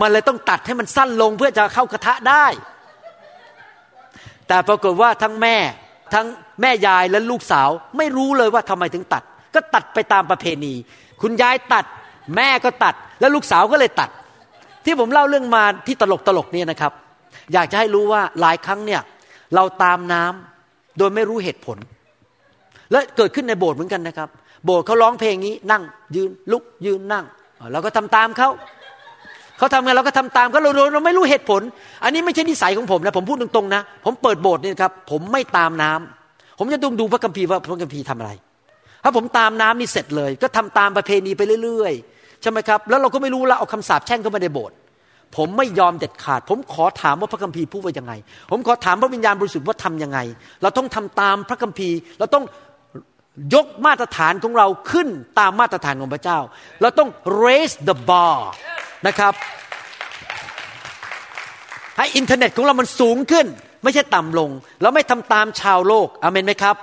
[0.00, 2.46] มันเลยต้องตัดให้มันสั้นลงเพื่อจะเข้ากระทะได้
[4.48, 5.56] แต่ปรากฏว่าทั้งแม่
[6.14, 6.26] ทั้ง
[6.60, 9.22] แม่ยายและลูกสาว ไม่รู้เลยว่าทำไมถึงตัด
[9.54, 10.74] ก็ตัดไปตามประเพณี
[11.22, 11.84] คุณยายตัด
[12.36, 14.10] แม่ก็ตัด แล้วลูกสาวก็เลยตัด
[14.84, 16.92] ที่ผมเล่าเรื่องมาที่ตลกตลกเนี่ยนะครับ
[17.52, 19.00] อยากจะให้รู้ว่าหลายครั้งเนี่ย
[19.54, 21.78] เราตามน้ำโดยไม่รู้เหตุผล
[22.90, 24.28] และเกิดขึ้นในโบสถ์เหมือนกันนะครับ
[24.64, 25.82] โบสถ์เขาร้องเพลงนี้นั่ง
[26.16, 27.24] ยืนลุกยืนนั่ง
[27.72, 28.48] เราก็ทำตามเขา
[29.58, 31.62] เขาทำไงเราก็ทำตามเขาเราเราไม่รู้เหตุผล
[32.04, 38.32] อันนี้ไม่ใช่นิสัยของผมนะผมพูดตรงๆนะผมเปิดโบสถ์นี่ครับ ผมไม่ตามน้ำผมจะต้องดูพระคัมภีร์ว่าพระคัมภีร์ทำอะไร
[39.04, 44.76] ถ้าผมตามน้ำนี่เสร็จเลย ก็ทำตามประเพณีไปเรื่อยๆใช่ไหมครับ แล้วเราก็ไม่รู้ล้วเอาคำสาปแช่งเข้ามาในโบสถ์
[45.36, 48.12] ผมไม่ยอมเด็ดขาด ผมขอถามว่าพระคัมภีร์พูดว่ายังไง
[48.50, 50.18] ผมขอถามพระวิญญาณบริสุทธิ์ว่าทํำยังไง
[50.62, 52.44] เราต้องทำตามพระคัมภีร์ เราต้อง
[53.54, 56.38] ยกมาตรฐานของเราขึ้นตามมาตรฐานของพระเจ้า
[56.82, 57.08] เราต้อง
[57.44, 58.38] raise the bar
[59.06, 59.34] นะครับ
[61.96, 63.46] ให้อินเทอร์เน็ตของเรามันสูงขึ้น
[63.82, 64.50] ไม่ใช่ต่ำลง
[64.82, 66.76] เราไม่ทำตามชาวโลกอเมนไหมครับ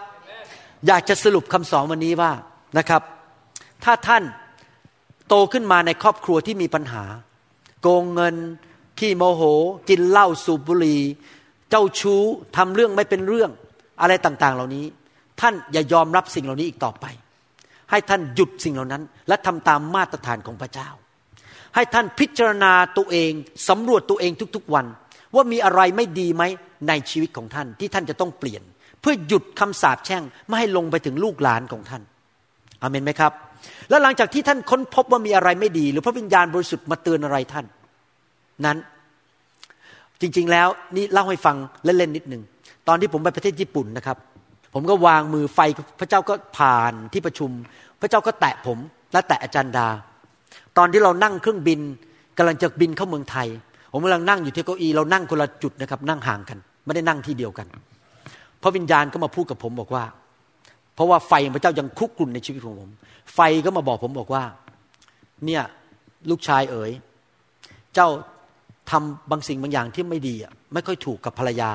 [0.88, 2.32] อยากจะสรุปคำสอนวันนี้ว่า
[2.78, 3.02] นะครับ
[3.84, 4.24] ถ้าท่าน
[5.28, 7.04] โตขึ้นมาในครอบครัวที่มีปัญหา
[7.82, 8.36] โกงเงิน
[9.00, 9.42] ขี้โมโห
[9.90, 11.02] กินเหล้าสูบบุหรี่
[11.70, 12.22] เจ้าชู้
[12.58, 13.52] ทำเรื่องไม่เป็นเรื่อง
[14.02, 14.86] อะไรต่างๆ เหล่านี้
[15.42, 17.06] ท่านอย่ายอมรับสิ่งเหล่านี้อีกต่อไป
[17.92, 20.90] ให้ท่านหยุดสิ่งเหล่านั้น และทำตามมาตรฐานของพระเจ้า
[21.76, 23.32] ให้ท่านพิจารณาตัวเอง
[23.70, 24.86] สำรวจตัวเองทุกๆวัน
[25.36, 26.44] ว่ามีอะไรไม่ดีไหม
[26.88, 28.64] ในชีวิตของท่านที่ท่านจะต้องเปลี่ยน
[29.02, 32.02] เพื่อหยุดคำสาปแช่งไม่ให้ลงไปถึงลูกหลานของท่าน
[32.82, 33.32] อเมนไหมครับ
[33.90, 37.66] แล้วหลังจากที่ท่านค้นพบว่ามีอะไรไม่ดี หรือพระวิญญาณบริสุทธิ์มาเตือนอะไรท่าน
[38.66, 38.78] นั้น
[40.22, 42.44] จริงๆแล้วนี่เล่าให้ฟังเล่นๆนิดหนึ่ง
[42.88, 44.18] ตอนที่ผมไปประเทศญี่ปุ่นนะครับ
[44.74, 45.60] ผมก็วางมือไฟ
[46.00, 47.50] พระเจ้าก็ผ่านที่ประชุม
[48.02, 48.78] พระเจ้าก็แตะผม
[49.14, 49.88] และแตะอาจารย์ดา
[50.78, 51.80] ตอนที่เรานั่งเครื่องบิน
[52.38, 53.48] กำลังจะบินเข้าเมืองไทย
[53.92, 57.68] ผมกำลังนั่งอยู่ที่เก้าอี้เรานั่งคนละจุดนะครับ นั่งห่างกัน ไม่ได้นั่งที่เดียวกัน
[58.62, 60.04] พระวิญญาณก็มาพูดกับผมบอกว่า
[60.96, 62.90] เพราะว่าไฟพระเจ้ายังคุกรุ่นในชีวิตของผม
[63.34, 64.44] ไฟก็มาบอกผมบอกว่า
[65.46, 65.64] เนี่ย
[66.30, 66.92] ลูกชายเอ๋ย
[67.96, 68.08] เจ้า
[68.92, 71.72] ทำบางสิ่งบางอย่างที่ไม่ดีอะไม่ค่อยถูกกับภรรยา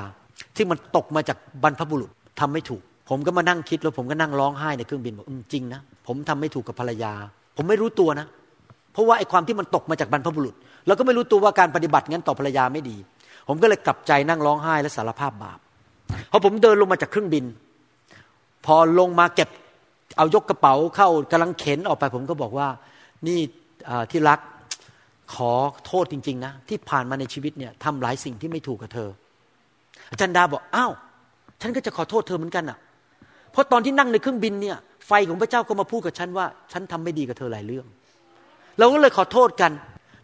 [0.57, 2.11] ที่มันตกมาจากบรรพบุรุษ
[2.41, 7.13] ทำไม่ถูก ผมก็มานั่งคิดแล้วผมก็นั่งร้องไห้ในเครื่องบินบอกจริงนะผมทำไม่ถูกกับภรรยา
[7.57, 8.27] ผมไม่รู้ตัวนะ
[8.93, 10.55] เพราะว่าไอ้ความที่มันตกมาจากบรรพบุรุษ
[10.87, 12.97] เราก็ไม่รู้ตัวว่าการปฏิบัติงั้นต่อภรรยาไม่ดี
[13.49, 15.59] ผมก็เลยกลับใจนั่งร้องไห้และสารภาพบาป
[16.31, 17.45] พอผมเดินลงมาจากเครื่องบิน
[18.67, 19.49] พอลงมาเก็บ
[20.19, 22.69] เอายกกระเป๋าเข้ากำลังเข็นออกไป ผมก็บอกว่า
[23.27, 23.39] นี่
[24.11, 24.41] ที่รัก
[25.35, 25.53] ขอ
[25.87, 29.11] โทษจริง ๆ นะ ที่ผ่านมาในชีวิตเนี่ยทำหลายสิ่งที่ไม่ถูกกับเธอ
[30.11, 30.93] อาจารย์ดาบอกอ้าว
[31.61, 32.79] ฉันก็จะขอโทษเธอเหมือนกันอะ
[33.53, 34.77] เพราะตอนที่นั่งในเครื่องบินเนี่ย
[35.07, 37.87] ไฟของพระเจ้าก็มาพูดกับฉันว่า ฉันทำไม่ดีกับเธอหลายเรื่อง
[38.79, 39.73] เราก็เลยขอโทษกัน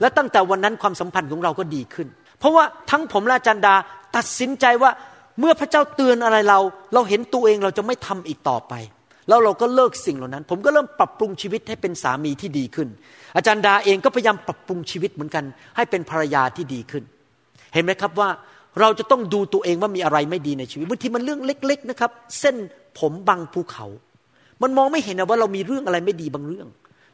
[0.01, 3.75] และตั้งแต่วันนั้นความสัมพันธ์ของเราก็ดีขึ้น เพราะว่าทั้งผมและอาจารดา
[4.17, 4.91] ตัดสินใจว่า
[5.41, 6.59] เมื่อพระเจ้าเตือนอะไรเรา
[6.95, 8.75] เราเห็นตัวเองเราจะไม่ทำอีกต่อไป
[9.29, 12.89] แล้วเราก็เลิกสิ่งเหล่านั้น ผมก็เริ่มปรับปรุงชีวิตให้เป็นสามีที่ดีขึ้น
[13.37, 15.45] อาจารย์ดาเองก็พยายามปรับปรุงชีวิตเหมือนกัน
[15.77, 17.05] ให้เป็นภรรยาที่ดีขึ้น
[17.75, 18.29] เห็นไหมครับว่า
[18.81, 22.57] เราจะต้องดูตัวเองว่ามีอะไรไม่ดีในชีวิตบางทีมันเรื่องเล็ก ๆนะครับ เส้น
[22.99, 23.87] ผมบังภูเขา
[24.63, 26.67] มันมองไม่เห็นนะว่าเรามีเรื่องอะไรไม่ดีบางเรื่อง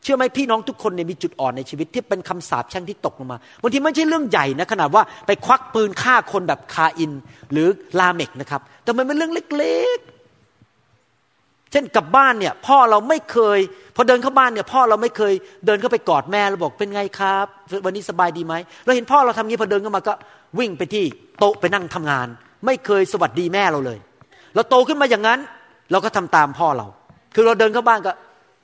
[0.02, 7.12] เชื่อไหมพี่น้องทุกคนเนี่ยมีจุดอ่อนในชีวิตที่เป็นคำสาปแช่งที่ตกลงมาบางทีไม่ใช่เรื่องใหญ่นะขนาดว่าไปควักปืนฆ่าคนแบบคาอิน
[7.52, 13.58] หรือลาเมกนะครับ แต่มันเป็นเรื่องเล็กๆ เช่นกลับบ้านเนี่ยพ่อเราไม่เคย
[13.96, 15.32] พอเดินเข้าบ้านเนี่ยพ่อเราไม่เคย
[15.66, 17.46] เดินเข้าไปกอดแม่แล้วบอกเป็นไงครับ
[17.84, 20.14] วันนี้สบายดีไหมเราเห็นพ่อเราทำงี้พอเดินเข้ามาก็
[20.58, 21.04] วิ่งไปที่
[21.38, 22.26] โต๊ะไปนั่งทำงาน
[22.66, 23.98] ไม่เคยสวัสดีแม่เราเลย
[24.54, 25.38] เราโตขึ้นมาอย่างนั้น
[25.92, 26.86] เราก็ทำตามพ่อเรา
[27.34, 28.12] คือเราเดินเข้าบ้านก็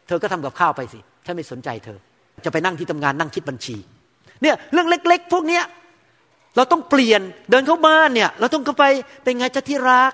[0.07, 1.99] เธอก็ทำกับข้าวไปสิ ฉันไม่สนใจเธอ
[2.45, 3.77] จะไปนั่งที่ทำงานนั่งคิดบัญชี
[4.43, 5.65] เนี่ยเรื่องเล็ก ๆ พวกเนี้ย
[6.57, 7.21] เราต้องเปลี่ยน
[7.51, 8.85] เดินเข้าบ้านเนี่ย เราต้องเข้าไป
[9.23, 10.13] เป็นไงจะที่รัก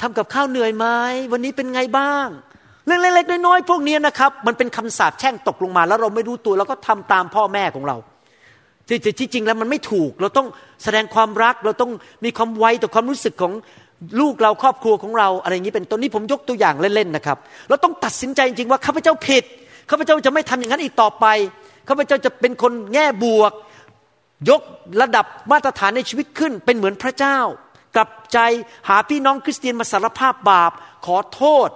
[0.00, 0.86] ทำกับข้าวเหนื่อยไหม
[1.32, 2.26] วันนี้เป็นไงบ้าง
[2.86, 7.96] เรื่องเล็กๆน้อยๆพวกนี้นะครับ มันเป็นคำสาปแช่งตกลงมา แล้วเราไม่รู้ตัวเราก็ทำตามพ่อแม่ของเรา
[8.88, 10.46] ที่ที่จริงแล้วมันไม่ถูก เราต้อง
[10.84, 11.90] แสดงความรัก เราต้อง
[12.24, 13.52] มีความไวต่อความรู้สึกของ
[14.20, 17.38] ลูกเราครอบครัวของเราอะไรอย่างนี้เป็นต้นนี้ผมยกตัวอย่างเล่นๆนะครับ
[17.68, 19.44] เราต้องตัดสินใจจริงว่าข้าพเจ้าผิด
[19.90, 21.26] ข้าพเจ้าจะไม่ทำอย่างนั้นอีกต่อไป
[21.88, 23.52] ข้าพเจ้าจะเป็นคนแง่บวก
[24.50, 24.62] ยก
[25.00, 27.38] ระดับมาตรฐานในชีวิตขึ้น เป็นเหมือนพระเจ้า
[27.96, 28.38] กลับใจ
[28.88, 30.72] หาพี่น้องคริสเตียนมาสารภาพบาป
[31.06, 31.68] ขอโทษ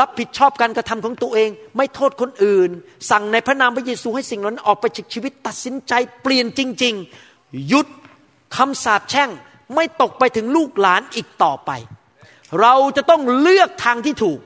[0.00, 2.70] รับผิดชอบการกระทำของตัวเอง ไม่โทษคนอื่น
[3.10, 6.94] สั่งในพระนามพระเยซูให้สิ่งนั้นออกไปจากชีวิตตัดสินใจเปลี่ยนจริง
[7.30, 7.86] ๆ หยุด
[8.56, 9.30] คำสาปแช่ง
[9.74, 11.70] ไม่ตกไปถึงลูกหลานอีกต่อไป
[12.60, 14.38] เราจะต้องเลือกทางที่ถูก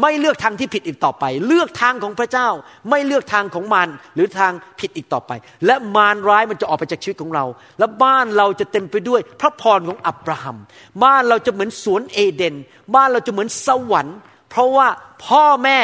[0.00, 2.48] ไม่เลือกทางที่ผิดอีกต่อไป เลือกทางของพระเจ้า
[2.90, 5.32] ไม่เลือกทางของมารหรือทางผิดอีกต่อไป
[5.66, 7.44] และมารร้ายมันจะออกไปจากชีวิตของเรา
[7.78, 10.56] และบ้านเราจะเต็มไปด้วยพระพรของอับราฮัม
[11.04, 12.54] บ้านเราจะเหมือนสวนเอเดน
[12.94, 14.18] บ้านเราจะเหมือนสวรรค์
[14.50, 14.88] เพราะว่า
[15.26, 15.78] พ่อแม่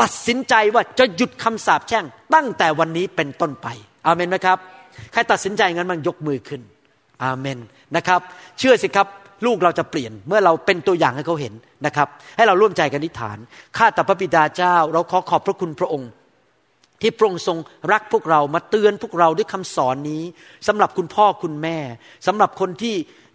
[0.00, 3.66] ตัดสินใจว่าจะหยุดคำสาปแช่ง ตั้งแต่วันนี้เป็นต้นไป
[4.06, 4.58] อาเมนไหมครับ
[5.12, 6.60] ใครตัดสินใจงั้นมันยกมือขึ้น
[7.24, 7.58] อาเมน
[7.96, 8.20] นะครับ
[8.58, 9.06] เชื่อสิครับ
[9.44, 11.54] ลูกเราจะเปลี่ยนเมื่อเราเป็นตัวอย่างให้เขาเห็น
[11.86, 13.38] นะครับ ให้เราร่วมใจกันอธิษฐาน
[13.76, 16.10] ข้าแต่พระบิดาเจ้า เราขอขอบพระคุณพระองค์
[17.00, 17.58] ที่พระองค์ทรง
[17.92, 20.22] รักพวกเรามาเตือนพวกเราด้วยคำสอนนี้
[20.66, 21.78] สำหรับคุณพ่อคุณแม่
[22.26, 22.94] สำหรับคนที่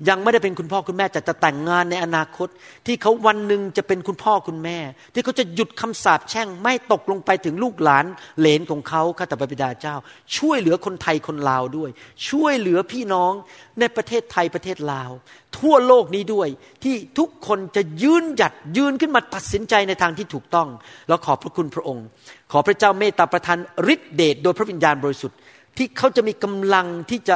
[0.09, 2.47] ยังไม่ได้เป็นคุณพ่อคุณแม่แต่จะแต่งงานในอนาคต
[2.85, 4.77] ที่เขาวันหนึ่งจะเป็นคุณพ่อคุณแม่
[5.13, 8.05] ที่เขาจะหยุดคำสาปแช่ง ไม่ตกลงไปถึงลูกหลาน
[8.39, 9.95] เหลนของเขาข้าแต่พระบิดาเจ้า
[10.37, 11.89] ช่วยเหลือคนไทยคนลาวด้วย
[12.29, 13.33] ช่วยเหลือพี่น้อง
[13.79, 15.11] ในประเทศไทยประเทศลาว
[15.57, 16.49] ทั่วโลกนี้ด้วย
[16.83, 20.67] ที่ทุกคนจะยืนหยัดยืนขึ้นมาตัดสินใจในทางที่ถูกต้อง
[21.07, 22.05] แล้วขอบพระคุณพระองค์
[22.51, 23.57] ขอพระเจ้าเมตตาประทาน
[23.93, 25.37] ฤทธิเดชโดยพระวิญญาณบริสุทธิ์
[25.77, 27.35] ที่เขาจะมีกำลังที่จะ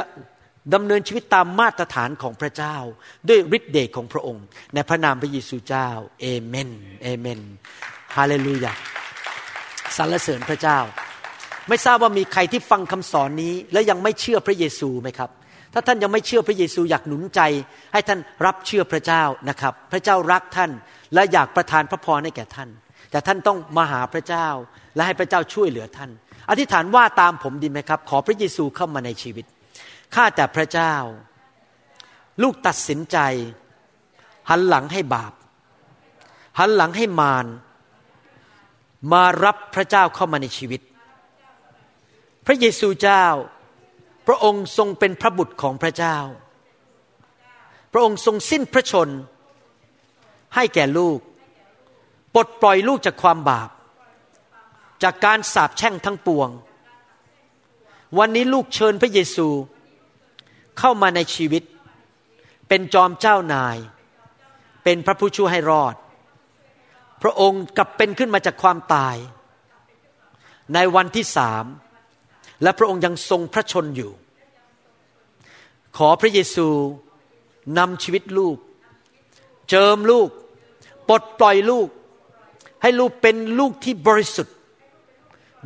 [0.72, 2.76] ดำเนินชีวิตตามมาตรฐานของพระเจ้า
[3.28, 4.44] ด้วยฤทธิเดชของพระองค์
[4.74, 5.88] ในพระนามพระเยซูเจ้า
[6.20, 6.70] เอเมน
[7.02, 7.40] เอเมน
[8.16, 8.72] ฮาเลลูยา
[9.96, 10.78] สรรเสริญพระเจ้า
[11.68, 15.30] ไม่ทราบว่ามีใครที่ฟังคำสอนนี้ และยังไม่เชื่อพระเยซูไหมครับ
[15.72, 17.40] ถ้าท่านยังไม่เชื่อพระเยซูอยากหนุนใจ
[17.92, 20.70] ให้ท่านรับเชื่อพระเจ้านะครับ พระเจ้ารักท่าน
[21.14, 22.68] และอยากประทานพระพรให้แก่ท่าน
[23.10, 24.48] แต่ท่านต้องมาหาพระเจ้า
[24.94, 26.10] และให้พระเจ้าช่วยเหลือท่าน
[26.50, 29.44] อธิษฐานว่าตามผมดีไหมครับ ขอพระเยซูเข้ามาในชีวิต
[30.14, 30.94] ข้าแต่พระเจ้า
[32.42, 33.18] ลูกตัดสินใจ
[34.50, 35.32] หันหลังให้บาป
[36.58, 37.46] หันหลังให้มาร
[39.12, 40.80] มารับพระเจ้าเข้ามาในชีวิต
[42.46, 43.26] พระเยซูเจ้า
[44.26, 46.16] พระองค์ทรงเป็นพระบุตรของพระเจ้า
[47.92, 49.08] พระองค์ทรงสิ้นพระชน
[50.54, 51.18] ให้แก่ลูก
[52.34, 53.70] ปลดปล่อยลูกจากความบาป
[55.02, 56.48] จากการสาปแช่งทั้งปวง
[58.18, 59.48] วันนี้ลูกเชิญพระเยซู
[60.78, 61.62] เข้ามาในชีวิต
[62.68, 63.76] เป็นจอมเจ้านาย
[64.84, 65.94] เป็นพระผู้ช่วยให้รอด
[67.22, 69.16] พระองค์กลับเป็นขึ้นมาจากความตาย
[70.74, 71.64] ในวันที่สาม
[72.62, 74.12] และพระองค์ยังทรงพระชนอยู่
[75.96, 76.68] ขอพระเยซู
[77.78, 78.56] นำชีวิตลูก
[79.68, 80.28] เจิมลูก
[81.08, 81.88] ปลดปล่อยลูก
[82.82, 84.56] ให้ลูกเป็นลูกที่บริสุทธิ์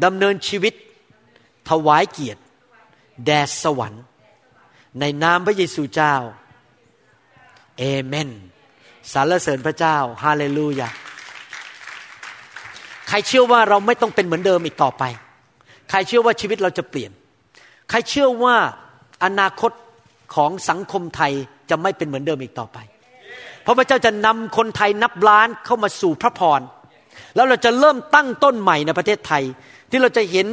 [0.04, 0.74] ดำเนินชีวิต
[1.68, 2.42] ถวายเกียรติ
[3.24, 4.04] แด่สวรรค์
[5.00, 6.14] ในนามพระเยซูเจ้า
[7.78, 8.28] เอเมน
[9.12, 10.88] สรรเสริญพระเจ้าฮาเลลูยา
[13.08, 15.04] ใครเชื่อว่าเราไม่ต้องเป็นเหมือนเดิมอีกต่อไป
[15.90, 17.10] ใครเชื่อว่าชีวิตเราจะเปลี่ยน
[17.90, 18.56] ใครเชื่อว่า
[19.24, 19.72] อนาคต
[20.34, 21.32] ของสังคมไทย
[21.70, 22.78] จะไม่เป็นเหมือนเดิมอีกต่อไป
[23.62, 26.60] เพราะพระเจ้าจะนำคนไทยนับล้านเข้ามาสู่พระพร
[27.34, 29.42] แล้วเราจะเริ่มตั้งต้นใหม่ในประเทศไทย
[29.90, 30.46] ที่เราจะเห็น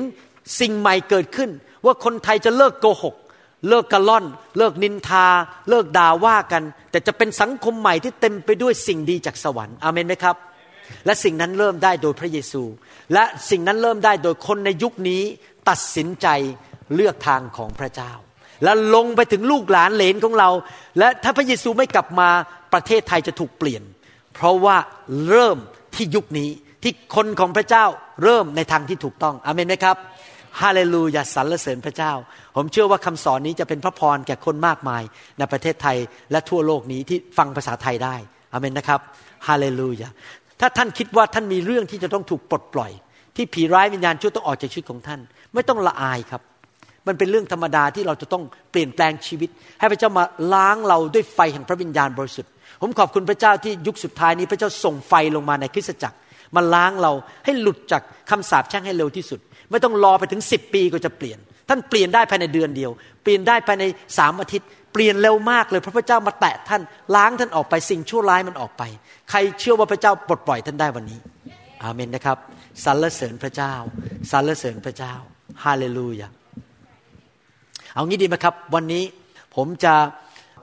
[0.59, 1.49] สิ่งใหม่เกิดขึ้น
[1.86, 3.15] ว่าคนไทยจะเลิกโกหก
[3.70, 4.26] เลิกกระล่อน
[4.57, 5.28] เลิกนินทา
[5.70, 10.36] เลิกด่าว่ากัน แต่จะเป็นสังคมใหม่ที่เต็มไปด้วยสิ่งดีจากสวรรค์อาเมนไหมครับ
[11.05, 12.63] และสิ่งนั้นเริ่มได้โดยพระเยซู
[13.13, 15.22] และสิ่งนั้นเริ่มได้โดยคนในยุคนี้
[15.70, 16.28] ตัดสินใจ
[16.95, 18.11] เลือกทางของพระเจ้า
[18.63, 20.49] และลงไปถึงลูกหลานเหลนของเรา
[20.99, 22.30] และถ้าพระเยซูไม่กลับมา
[22.74, 23.84] ประเทศไทยจะถูกเปลี่ยน
[24.36, 24.78] เพราะว่า
[25.30, 25.57] เริ่ม
[25.95, 26.49] ที่ยุคนี้
[26.84, 27.86] ที่คนของพระเจ้า
[28.24, 29.97] เริ่มในทางที่ถูกต้องอเมนไหมครับ
[30.62, 32.14] ฮาเลลูยาสรรเสริญพระเจ้า
[32.56, 35.03] ผมเชื่อว่าคำสอนนี้จะเป็นพระพรแก่คนมากมาย
[35.38, 35.97] ในประเทศไทย
[36.32, 38.16] และทั่วโลกนี้ที่ฟังภาษาไทยได้
[38.53, 38.99] อเมนนะครับ
[39.47, 40.10] ฮาเลลูยา
[40.60, 42.91] ถ้าท่านคิดว่าท่านมีเรื่องที่จะต้องถูกปลดปล่อย
[43.36, 45.20] ที่ผีร้ายวิญญาณชั่วต้องออกจากชีวิตของท่าน
[45.53, 46.41] ไม่ต้องละอายครับ
[47.08, 49.49] มันเป็นเรื่องธรรมดาที่เราจะต้องเปลี่ยนแปลงชีวิต
[49.80, 52.51] ให้พระเจ้ามาล้างเราด้วยไฟแห่งพระวิญญาณบริสุทธิ์
[52.82, 56.18] ผมขอบคุณพระเจ้าที่ยุคสุดท้ายนี้พระเจ้าส่งไฟลงมาในคริสตจักร
[56.56, 57.12] มาล้างเรา
[57.45, 59.39] ให้หลุดจากคำสาปแช่งให้เร็วที่สุด
[59.72, 61.39] ไม่ต้องรอไปถึงสิบปีก็จะเปลี่ยน
[61.70, 62.91] ท่านเปลี่ยนได้ภายในเดือนเดียว
[63.24, 63.84] เปลี่ยนได้ภายใน
[64.18, 66.82] สามอาทิตย์เปลี่ยนเร็วมากเลยพระพเจ้ามาแตะท่าน
[67.16, 68.84] ล้างท่านออกไปสิ่งชั่วร้ายมันออกไป
[69.30, 71.20] ใครเชื่อว่าพระเจ้าปลดปล่อยท่านได้วันนี้
[71.84, 72.38] อาเมนนะครับ
[72.84, 73.74] สรรเสริญพระเจ้า
[74.32, 75.13] สรรเสริญพระเจ้า
[75.63, 76.28] ฮาเลลูยา
[77.93, 79.03] เอางี้ดีไหมครับ วันนี้
[79.55, 79.93] ผมจะ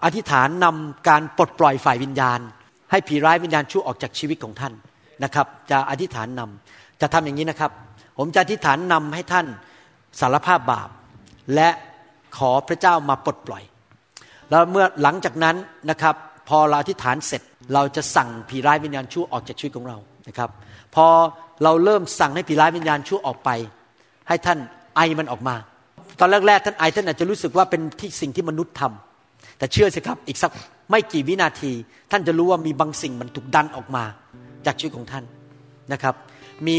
[0.04, 2.40] อธิษฐานนำการปลดปล่อยฝ่ายวิญญาณ
[2.90, 4.72] ให้ผีร้ายวิญญาณชั่วออกจากชีวิตของท่าน
[5.24, 7.70] นะครับ จะอธิษฐานนำจะทำอย่างนี้นะครับ
[8.18, 9.46] ผมจะอธิษฐานนำให้ท่าน
[10.20, 10.88] สารภาพบาป
[11.54, 11.68] และ
[12.36, 13.62] ขอพระเจ้ามาปลดปล่อย
[14.50, 15.56] แล้วเมื่อหลังจากนั้น
[15.90, 16.14] นะครับ
[16.48, 17.42] พอเราอธิษฐานเสร็จ
[17.74, 19.98] เราจะสั่งผีร้ายวิญญาณชั่วออกจากชีวิตของเรา
[20.28, 20.50] นะครับ
[20.94, 21.06] พอ
[21.64, 23.50] เราเริ่มสั่งให้ผีร้ายวิญญาณชั่วออกไป
[24.28, 24.58] ให้ท่าน
[24.96, 25.54] ไอมันออกมา
[26.20, 30.52] ตอนแรกๆท่านไอท่านอาจจะรู้สึกว่าเป็นที่สิ่งที่มนุษย์ทำแต่เชื่อสิครับอีกสัก
[30.90, 31.72] ไม่กี่วินาที
[32.10, 34.04] ท่านจะรู้ว่ามีบางสิ่งมันถูกดันออกมา
[34.66, 35.24] จากชีวิตของท่าน
[35.92, 36.14] นะครับ
[36.66, 36.78] มี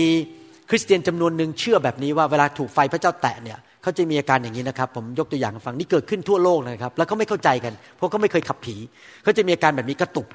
[0.73, 8.75] ริสเตียนจำนวนหนึ่งเชื่อแบบนี้ว่าเวลาถูกไฟพระเจ้าแตะเนี่ยเขาจะมีอาการอย่างนี้นะครับ ผมยกตัวอย่างฟังนี่เกิดขึ้นทั่วโลกนะครับ แล้วเขาไม่เข้าใจกันเพราะเขาไม่เคยขับผี
[9.23, 10.27] เขาจะมีอาการแบบนี้กระตุก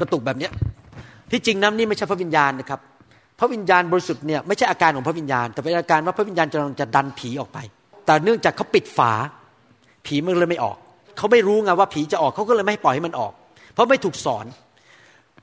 [0.00, 0.52] กระตุกแบบเนี้ย
[1.30, 2.80] ที่จริงน้ำนี่ไม่ใช่พระวิญญาณนะครับ
[3.38, 7.58] พระวิญญาณบริสุทธิ์เนี่ยไม่ใช่อาการของพระวิญญาณ แต่เป็นอาการว่าพระวิญญาณกำลังจะดันผีออกไป
[8.06, 9.12] แต่เนื่องจากเขาปิดฝา
[10.06, 10.76] ผีมันเลยไม่ออก
[11.18, 13.32] เขาไม่รู้ไงว่าผีจะออกเขาก็เลยไม่ปล่อยให้มันออก
[13.74, 14.44] เพราะไม่ถูกสอน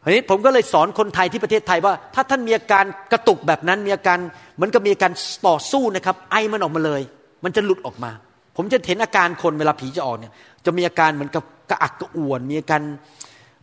[0.05, 4.17] ทีนี้ผมก็เลยสอนคนไทยที่ประเทศไทยว่า ถ้าท่านมีอาการกระตุกแบบนั้นมีอาการ
[4.55, 5.11] เหมือนกับมีอาการ
[5.47, 7.01] ต่อสู้นะครับ ไอมันออกมาเลย
[7.43, 8.11] มันจะหลุดออกมา
[8.57, 10.31] ผมจะเห็นอาการคนเวลาผีจะออกเนี่ย
[10.65, 12.81] จะมีอาการเหมือนกับกระอักกระอ่วน มีอาการ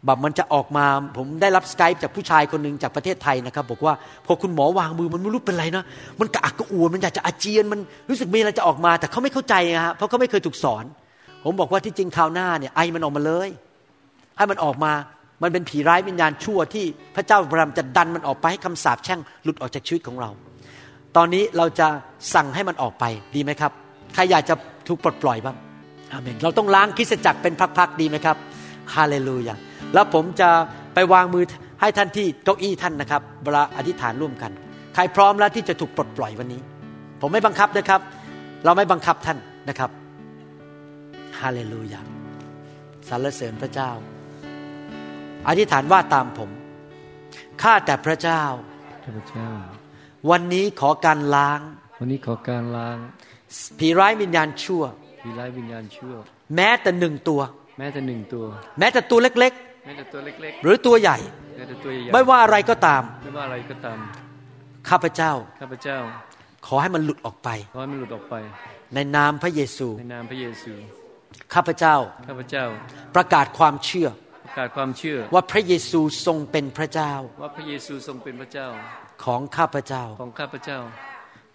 [0.05, 0.85] แบบมันจะออกมา
[1.17, 3.95] ผมได้รับสกายจากผู้ชายคนหนึ่งจากประเทศไทยนะครับ บอกว่า
[4.27, 5.85] พอคุณหมอวางมือมันไม่รู้เป็นไรนะ
[6.21, 10.85] มันกระอักกระอ่วนมันอยากจะอาเจียนมันรู้สึกมีอะไรจะออกมา แต่เขาไม่เข้าใจนะฮะเพราะเขาไม่เคยถูกสอน
[11.45, 13.49] ผมบอกว่าที่จริงคราวหน้าเนี่ยไอมันออกมาเลย
[14.37, 14.93] ให้มันออกมา
[15.43, 16.85] มันเป็นผีร้ายวิญญาณชั่วที่
[17.17, 20.31] พระเจ้าพระรามจะดันมันออกไปให้คำสาปแช่งหลุดออกจากชีวิตของเรา
[21.17, 21.89] ตอนนี้เราจะ
[22.35, 23.73] สั่งให้มันออกไปดีไหมครับ
[24.15, 24.55] ใครอยากจะ
[24.89, 25.57] ถูกปลดปล่อยบ้าง
[26.13, 28.37] อาเมน เราต้องล้างคริสจักรเป็นพักๆดีไหมครับ
[28.95, 29.55] ฮาเลลูยา
[29.95, 30.49] แล้วผมจะ
[30.95, 31.45] ไปวางมือ
[31.81, 34.51] ให้ท่านที่เก้าอี้ท่านนะครับ เวลาอธิษฐานร่วมกัน
[34.95, 36.61] ใครพร้อมแล้วที่จะถูกปลดปล่อยวันนี้
[37.21, 38.01] ผมไม่บังคับนะครับ
[38.65, 39.39] เราไม่บังคับท่าน
[39.69, 39.91] นะครับ
[41.41, 42.01] ฮาเลลูยา
[43.09, 43.91] สรรเสริญพระเจ้า
[45.49, 46.51] อธิษฐานว่าตามผม
[47.63, 48.43] ข้าแต่พระเจ้า
[49.05, 49.49] ข้าพเจ้า
[50.31, 51.61] วันนี้ขอการล้าง
[52.01, 52.97] วันนี้ขอการล้าง
[53.79, 54.83] ผีร้ายวิญญาณชั่ว
[55.23, 56.15] ผีร้ายวิญญาณชั่ว
[56.57, 57.41] แม้แต่หนึ่งตัว
[57.79, 58.45] แม้แต่หนึ่งตัว
[58.79, 61.19] แม้แต่ตัวเล็กๆ แม้แต่ตัวเล็กๆ หรือตัวใหญ่
[61.57, 63.99] แม้แต่ตัวใหญ่ ไม่ว่าอะไรก็ตาม ไม่ว่าอะไรก็ตาม
[64.89, 65.99] ข้าพเจ้า ข้าพเจ้า
[66.67, 68.35] ขอให้มันหลุดออกไป ขอให้มันหลุดออกไป
[68.95, 70.73] ในนามพระเยซู ในนามพระเยซู
[71.55, 71.97] ข้าพเจ้า
[72.29, 72.65] ข้าพเจ้า
[73.15, 74.09] ประกาศความเชื่อ
[74.59, 77.13] กาศความเชื่อ ว่าพระเยซูทรงเป็นพระเจ้า
[77.43, 78.67] ว่าพระเยซูทรงเป็นพระเจ้า
[79.25, 80.79] ของข้าพเจ้า ของข้าพเจ้า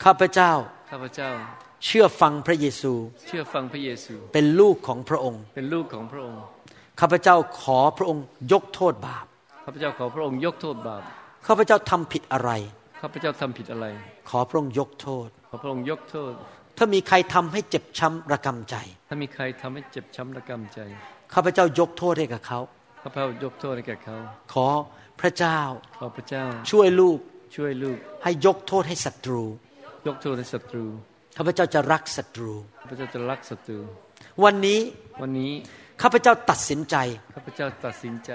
[0.04, 0.52] ข้าพเจ้า
[0.92, 1.30] ข้าพเจ้า
[1.86, 2.94] เชื่อฟังพระเยซู
[3.28, 6.40] เชื่อฟังพระเยซู เป็นลูกของพระองค์ เป็นลูกของพระองค์
[7.00, 9.26] ข้าพเจ้าขอพระองค์ยกโทษบาป
[9.66, 11.04] ข้าพเจ้าขอพระองค์ยกโทษบาป
[11.48, 12.52] ข้าพเจ้าทำผิดอะไร
[13.02, 13.86] ข้าพเจ้าทำผิดอะไร
[14.30, 16.34] ขอพระองค์ยกโทษ ขอพระองค์ยกโทษ
[16.78, 18.76] ถ้ามีใครทำให้เจ็บช้ำระกำใจ
[19.10, 20.80] ถ้ามีใครทำให้เจ็บช้ำระกำใจ
[21.34, 22.60] ข้าพเจ้ายกโทษให้กับเขา
[23.02, 24.18] ข้าพเจ้ายกโทษให้แก่เขา
[24.54, 24.68] ขอ
[25.22, 25.60] พระเจ้า
[26.00, 27.20] ขอพระเจ้า ช่วยลูก
[27.56, 29.44] ช่วยลูก ให้ยกโทษให้ศัตรู
[30.08, 30.86] ยกโทษให้ศัตรู
[31.38, 32.52] ข้าพเจ้าจะรักศัตรู
[32.82, 33.80] ข้าพเจ้าจะรักศัตรู
[34.44, 34.80] วันนี้
[35.22, 35.52] วันนี้
[36.02, 36.96] ข้าพเจ้าตัดสินใจ
[37.36, 38.32] ข้าพเจ้าตัดสินใจ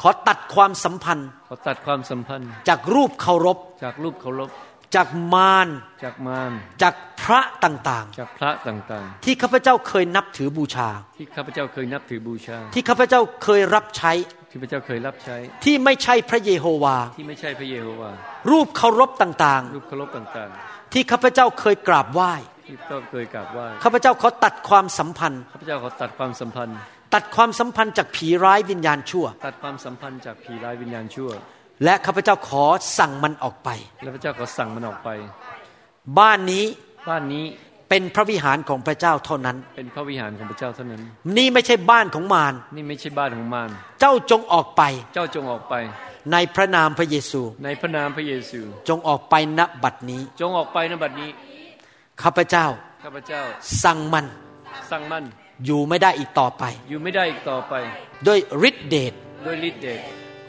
[0.00, 4.50] ขอตัดความสัมพันธ์ ขอตัดความสัมพันธ์ จากรูปเคารพ จากรูปเคารพ
[4.96, 5.68] จากมาร
[6.04, 6.52] จากมาร
[6.82, 10.88] จากพระต่างๆ จากพระต่างๆ ที่ข้าพเจ้าเคยนับถือบูชา
[11.18, 18.10] ที่ข้าพเจ้าเคยนับถือบูชา ที่ข้าพเจ้าเคยรับใช้ทที่พระเจ้าเคยรับใช้ ที่ไม่ใช่พระเยโฮวา ที่ไม่ใช่พระเยโฮวา
[18.50, 26.76] รูปเคารพต่างรูปเคารพต่างๆ ที่ข้าพเจ้าเคยกราบไหว้ๆที่ก็เคยกราบไหว้ ข้าพเจ้าขอตัดความสัมพันธ์ ข้าพเจ้าขอตัดความสัมพันธ์
[27.14, 31.30] ตัดความสัมพันธ์จากผีร้ายวิญญาณชั่ว ตัดความสัมพันธ์จากผีร้ายวิญญาณชั่ว
[31.84, 32.64] และข้าพเจ้าขอ
[32.98, 33.68] สั่งมันออกไป
[34.02, 35.10] และพระเจ้าขอสั่งมันออกไป
[36.18, 36.64] บ้านนี้
[37.08, 37.44] บ้านนี้
[37.88, 41.00] เป็นพระวิหารของพระเจ้าเท่านั้น เป็นพระวิหารของพระเจ้าเท่านั้น
[41.36, 43.70] นี่ไม่ใช่บ้านของมาร นี่ไม่ใช่บ้านของมาร
[44.00, 44.82] เจ้าจงออกไป
[45.14, 45.74] เจ้าจงออกไป
[46.32, 51.30] ในพระนามพระเยซู ในพระนามพระเยซู จงออกไปณบัดนี้ จงออกไปในบัดนี้
[52.22, 52.66] ข้าพเจ้า
[53.02, 53.40] ข้าพเจ้า
[53.84, 54.26] สั่งมัน
[54.90, 55.24] สั่งมัน
[55.66, 57.74] อยู่ไม่ได้อีกต่อไป อยู่ไม่ได้อีกต่อไป
[58.26, 58.38] ด้วย
[58.68, 59.12] ฤทธิเดช
[59.46, 60.00] ด้วยฤทธิ์เดช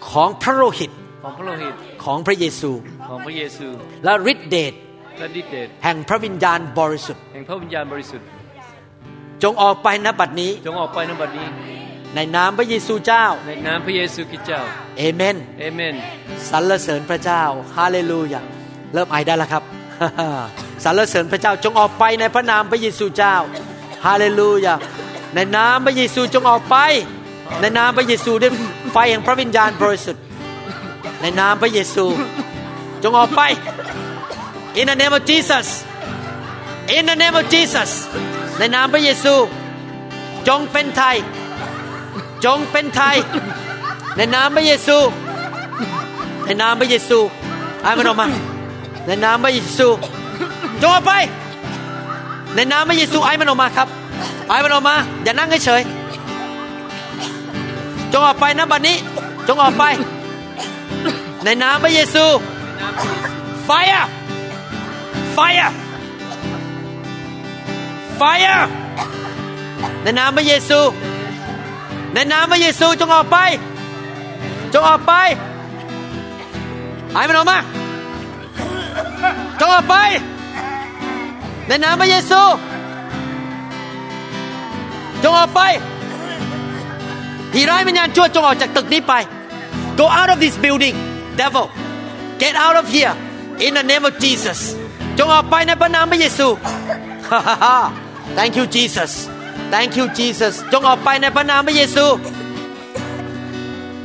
[0.10, 0.92] ของพระโลหิต
[1.26, 1.74] ของพระโลหิต
[2.06, 2.72] ของพระเยซู
[3.10, 3.68] ของพระเยซู
[4.04, 4.74] และฤทธิเดช
[5.20, 8.28] และฤทธิ์เดชแห่งพระวิญญาณบริสุทธิ์แห่งพระวิญญาณบริสุทธิ์
[9.44, 11.48] จงออกไปณบัดนี้ จงออกไปในบัดนี้
[12.16, 14.62] ในนามพระเยซูเจ้า ในนามพระเยซูคริสต์เจ้า
[14.98, 15.96] เอเมนเอเมน
[16.50, 17.42] สรรเสริญพระเจ้า
[17.78, 18.42] ฮาเลลูยา
[18.94, 19.64] เริ่มไอได้แล้วครับ
[20.84, 23.36] สรรเสริญพระเจ้าจงออกไปในพระนามพระเยซูเจ้า
[24.06, 24.76] ฮาเลลูยา
[25.36, 26.76] ในนามพระเยซูจงออกไป
[27.62, 28.52] ในนามพระเยซูด้วย
[28.92, 30.24] ไฟแห่งพระวิญญาณบริสุทธิ์
[31.22, 32.06] ในนามพระเยซู
[33.04, 33.42] จงออกไป
[34.80, 35.68] in the name of Jesus
[36.96, 37.92] in the name of Jesus
[38.58, 39.34] ในนามพระเยซู
[40.48, 41.16] จงเป็นไทย
[42.46, 43.16] จงเป็นไทย
[44.18, 44.98] ในนามพระเยซู
[46.46, 47.20] ในนามพระเยซู
[47.82, 48.28] ไอ้มันออกมา
[49.06, 49.88] ในนามพระเยซู
[50.82, 51.14] จงออกไป
[52.56, 53.88] ในนามพระเยซูไอ้มันออกมาครับ
[54.48, 55.82] ไอ้มันออกมา อย่านั่งเฉย
[58.12, 58.96] จงออกไปนะบัดนี้
[59.48, 59.84] จงออกไป
[61.46, 62.26] ในนามพระเยซู
[63.68, 64.06] fire
[65.36, 65.70] fire
[68.20, 68.62] fire
[70.04, 70.80] ในนามพระเยซู
[72.14, 73.38] ในนามพระเยซูจงออกไป
[74.74, 75.14] จงออกไป
[77.14, 77.58] หายมันออกมา
[79.60, 79.96] จงออกไป
[81.68, 82.42] ในนามพระเยซู
[85.24, 85.62] จงออกไป
[87.52, 89.14] ผีร้ายวิญญาณชั่วจงออกจากตึกนี้ไป
[90.00, 90.96] go out of this building
[91.42, 91.66] devil
[92.42, 93.16] get out of here
[93.66, 94.60] in the name of Jesus
[95.18, 96.48] จงออกไปในพระนามพระเยซู
[98.38, 99.12] thank you Jesus
[99.74, 102.06] thank you Jesus จงออกไปในพระนามพระเยซู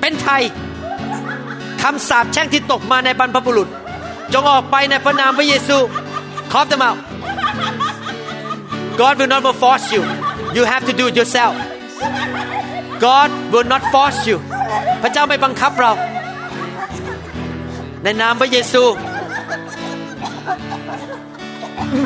[0.00, 0.42] เป็นไทย
[1.82, 3.68] คำสาปแช่งที่ตกมาในบรรพบุรุษ
[4.32, 5.78] จงออกไปในพระนามพระเยซู
[6.52, 6.98] cough them out
[9.00, 10.02] God will not force you
[10.56, 11.54] you have to do it yourself
[13.06, 14.36] God will not force you
[15.02, 15.92] พระเจ้าไม่บังคับเรา
[18.02, 18.82] ในนามพระเยซู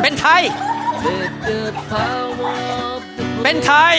[0.03, 0.43] เป็นไทย
[3.43, 3.95] เป็นไทย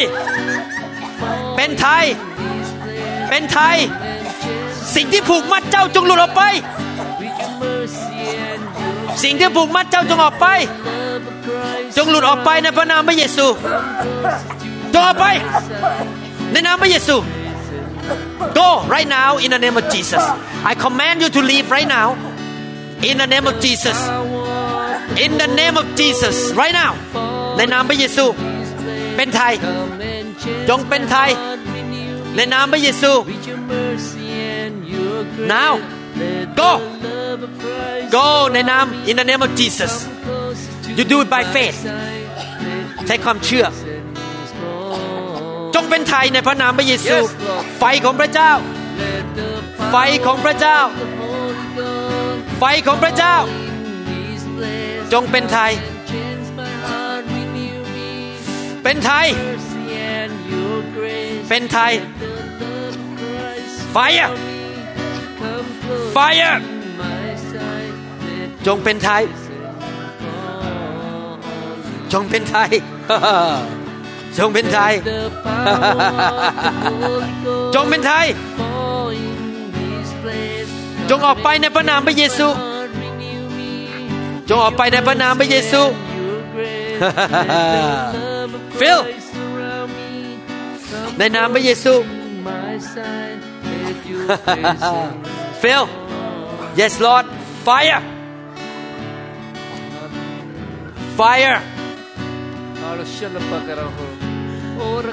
[1.55, 2.05] เป็นไทย
[3.30, 3.77] เป็นไทย
[4.95, 6.41] สิ่งที่ผูกมัดเจ้าจงหลุดออกไป
[9.23, 10.47] สิ่งที่ผูกมัดเจ้าจงออกไป
[11.97, 13.45] จงหลุดออกไปในพระนามพระเยซู
[14.93, 15.26] จงออกไป
[16.51, 17.15] ในนามพระเยซู
[18.61, 20.23] Go right now in the name of Jesus
[20.70, 22.09] I command you to leave right now
[23.09, 23.98] in the name of Jesus
[25.24, 26.93] in the name of Jesus right now
[27.57, 28.24] ในนามพระเยซู
[29.16, 29.55] เป็นไทย
[30.69, 31.31] จงเป็นไทย
[32.36, 33.12] ในนามพระเยซู
[35.52, 35.73] now
[36.61, 36.70] go
[38.16, 39.93] go ในนาม in the name of Jesus
[40.98, 41.78] you do it by faith
[43.07, 43.94] ใช้ความเชื่อ จง
[45.90, 47.18] เป็นไทยในพระนามพระเยซู
[47.80, 48.52] ไฟของพระเจ้า
[49.91, 49.95] ไฟ
[50.26, 50.80] ของพระเจ้า
[52.60, 53.36] ไฟของพระเจ้า
[55.14, 55.72] จงเป็นไทย
[58.84, 59.28] เป็นไทย
[61.49, 61.91] เป็นไทย
[63.94, 64.32] ไฟอะ
[66.14, 66.56] ไฟอะ
[68.68, 69.24] จงเป็นไทย
[72.14, 72.70] จงเป็นไทย
[74.38, 74.94] จงเป็นไทย
[77.76, 78.26] จงเป็นไทย
[81.10, 82.48] จงออกไปในพระนามพระเยซู
[84.49, 85.82] จงออกไปในพระนามพระเยซู
[88.80, 88.99] ฟิล
[91.18, 91.94] ในนามพระเยซู
[95.62, 95.84] ฟิล
[96.80, 97.26] yes Lord
[97.66, 98.02] fire
[101.20, 101.57] fire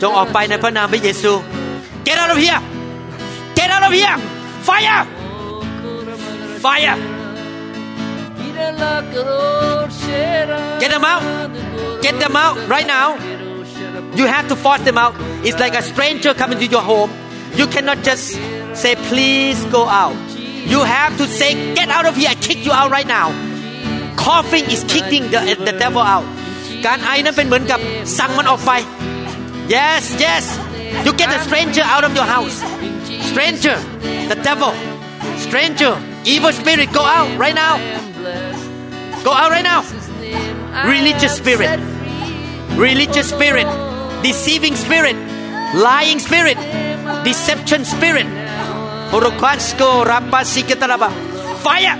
[0.03, 1.33] จงออกไปในพระนามพระเยซู
[2.07, 2.61] Get out of here
[3.57, 4.17] Get out of here
[4.67, 4.99] Fire
[6.65, 6.95] Fire
[10.81, 11.23] Get them out
[12.05, 13.07] Get them out right now
[14.19, 15.13] You have to force them out
[15.47, 17.11] It's like a stranger coming to your home
[17.59, 18.25] You cannot just
[18.81, 20.17] say please go out
[20.67, 23.27] you have to say get out of here I kick you out right now
[24.17, 26.27] coughing is kicking the the devil out
[26.85, 27.79] การไอนั้นเป็นเหมือนกับ
[28.17, 28.71] สั่งมันออกไป
[29.72, 30.44] yes yes.
[31.06, 32.56] You get the stranger out of your house.
[33.30, 33.76] Stranger.
[34.28, 34.72] The devil.
[35.38, 35.96] Stranger.
[36.24, 37.78] Evil spirit go out right now.
[39.24, 39.82] Go out right now.
[40.86, 41.80] Religious spirit.
[42.76, 43.66] Religious spirit.
[44.22, 45.16] Deceiving spirit.
[45.74, 46.58] Lying spirit.
[47.24, 48.26] Deception spirit.
[51.66, 51.96] Fire.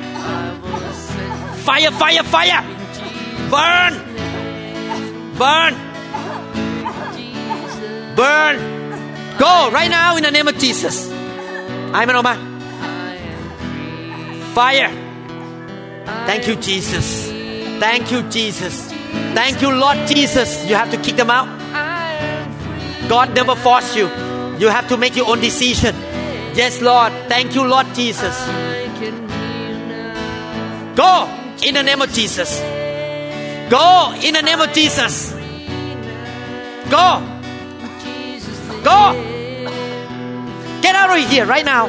[1.64, 2.62] Fire fire fire.
[3.50, 3.92] Burn.
[5.38, 5.91] Burn
[8.16, 8.58] burn.
[9.38, 11.10] Go right now in the name of Jesus.
[11.10, 12.52] I'm an Oman.
[14.54, 14.90] Fire.
[16.26, 17.28] Thank you, Jesus.
[17.80, 18.92] Thank you, Jesus.
[19.34, 20.64] Thank you, Lord Jesus.
[20.68, 21.48] You have to kick them out.
[23.08, 24.06] God never forced you.
[24.58, 25.94] You have to make your own decision.
[26.54, 27.12] Yes, Lord.
[27.28, 28.38] Thank you, Lord Jesus.
[30.94, 31.28] Go
[31.62, 32.60] in the name of Jesus.
[33.70, 35.32] Go in the name of Jesus.
[36.90, 37.31] Go.
[38.88, 38.98] Go
[40.84, 41.84] get out of here right now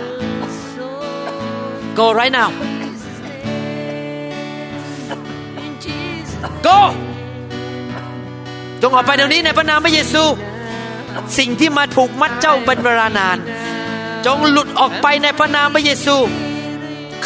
[1.99, 2.49] go right now
[6.67, 6.79] go
[8.81, 10.23] จงออกไปเดี๋ยวนี้ในพระนามพระเยซู
[11.37, 13.37] สิ่งที่มาถูกมัดเจ้าเป็นเวลานาน
[14.25, 16.15] จงหลุดออกไปในพระนามพระเยซู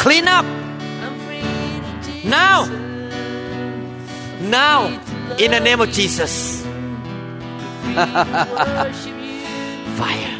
[0.00, 0.46] clean up
[2.36, 2.58] now
[4.58, 4.78] now
[5.42, 6.34] in the name of Jesus
[9.98, 10.30] Fire.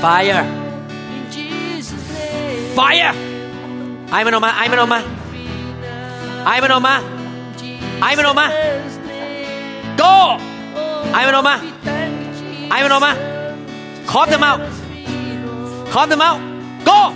[0.00, 0.44] Fire.
[2.76, 3.12] Fire.
[4.12, 5.02] Amen oma, I'm an oma.
[6.46, 7.02] Amen oma.
[8.00, 8.46] Amen oma.
[9.96, 10.38] Go.
[11.12, 11.60] Amen oma.
[12.70, 14.04] I'm an oma.
[14.06, 14.60] Call them out.
[15.90, 16.38] Call them out.
[16.84, 17.12] Go.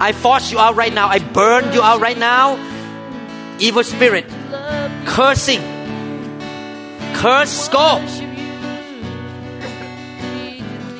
[0.00, 1.08] I force you out right now.
[1.08, 2.56] I burn you out right now.
[3.58, 4.24] Evil spirit.
[5.04, 5.79] Cursing
[7.20, 8.00] curse go.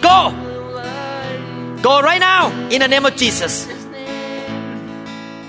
[0.03, 0.37] Go.
[1.81, 3.67] Go right now in the name of Jesus.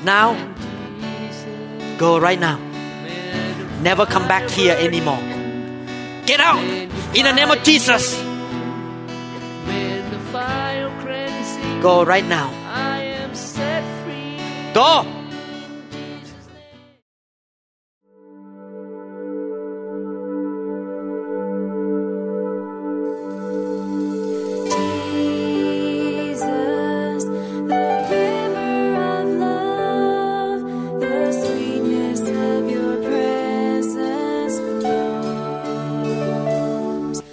[0.06, 0.32] Now
[1.98, 2.58] go right now.
[3.82, 5.20] Never come back here anymore.
[6.26, 8.16] Get out in the name of Jesus.
[11.82, 12.48] Go right now.
[14.74, 15.21] Go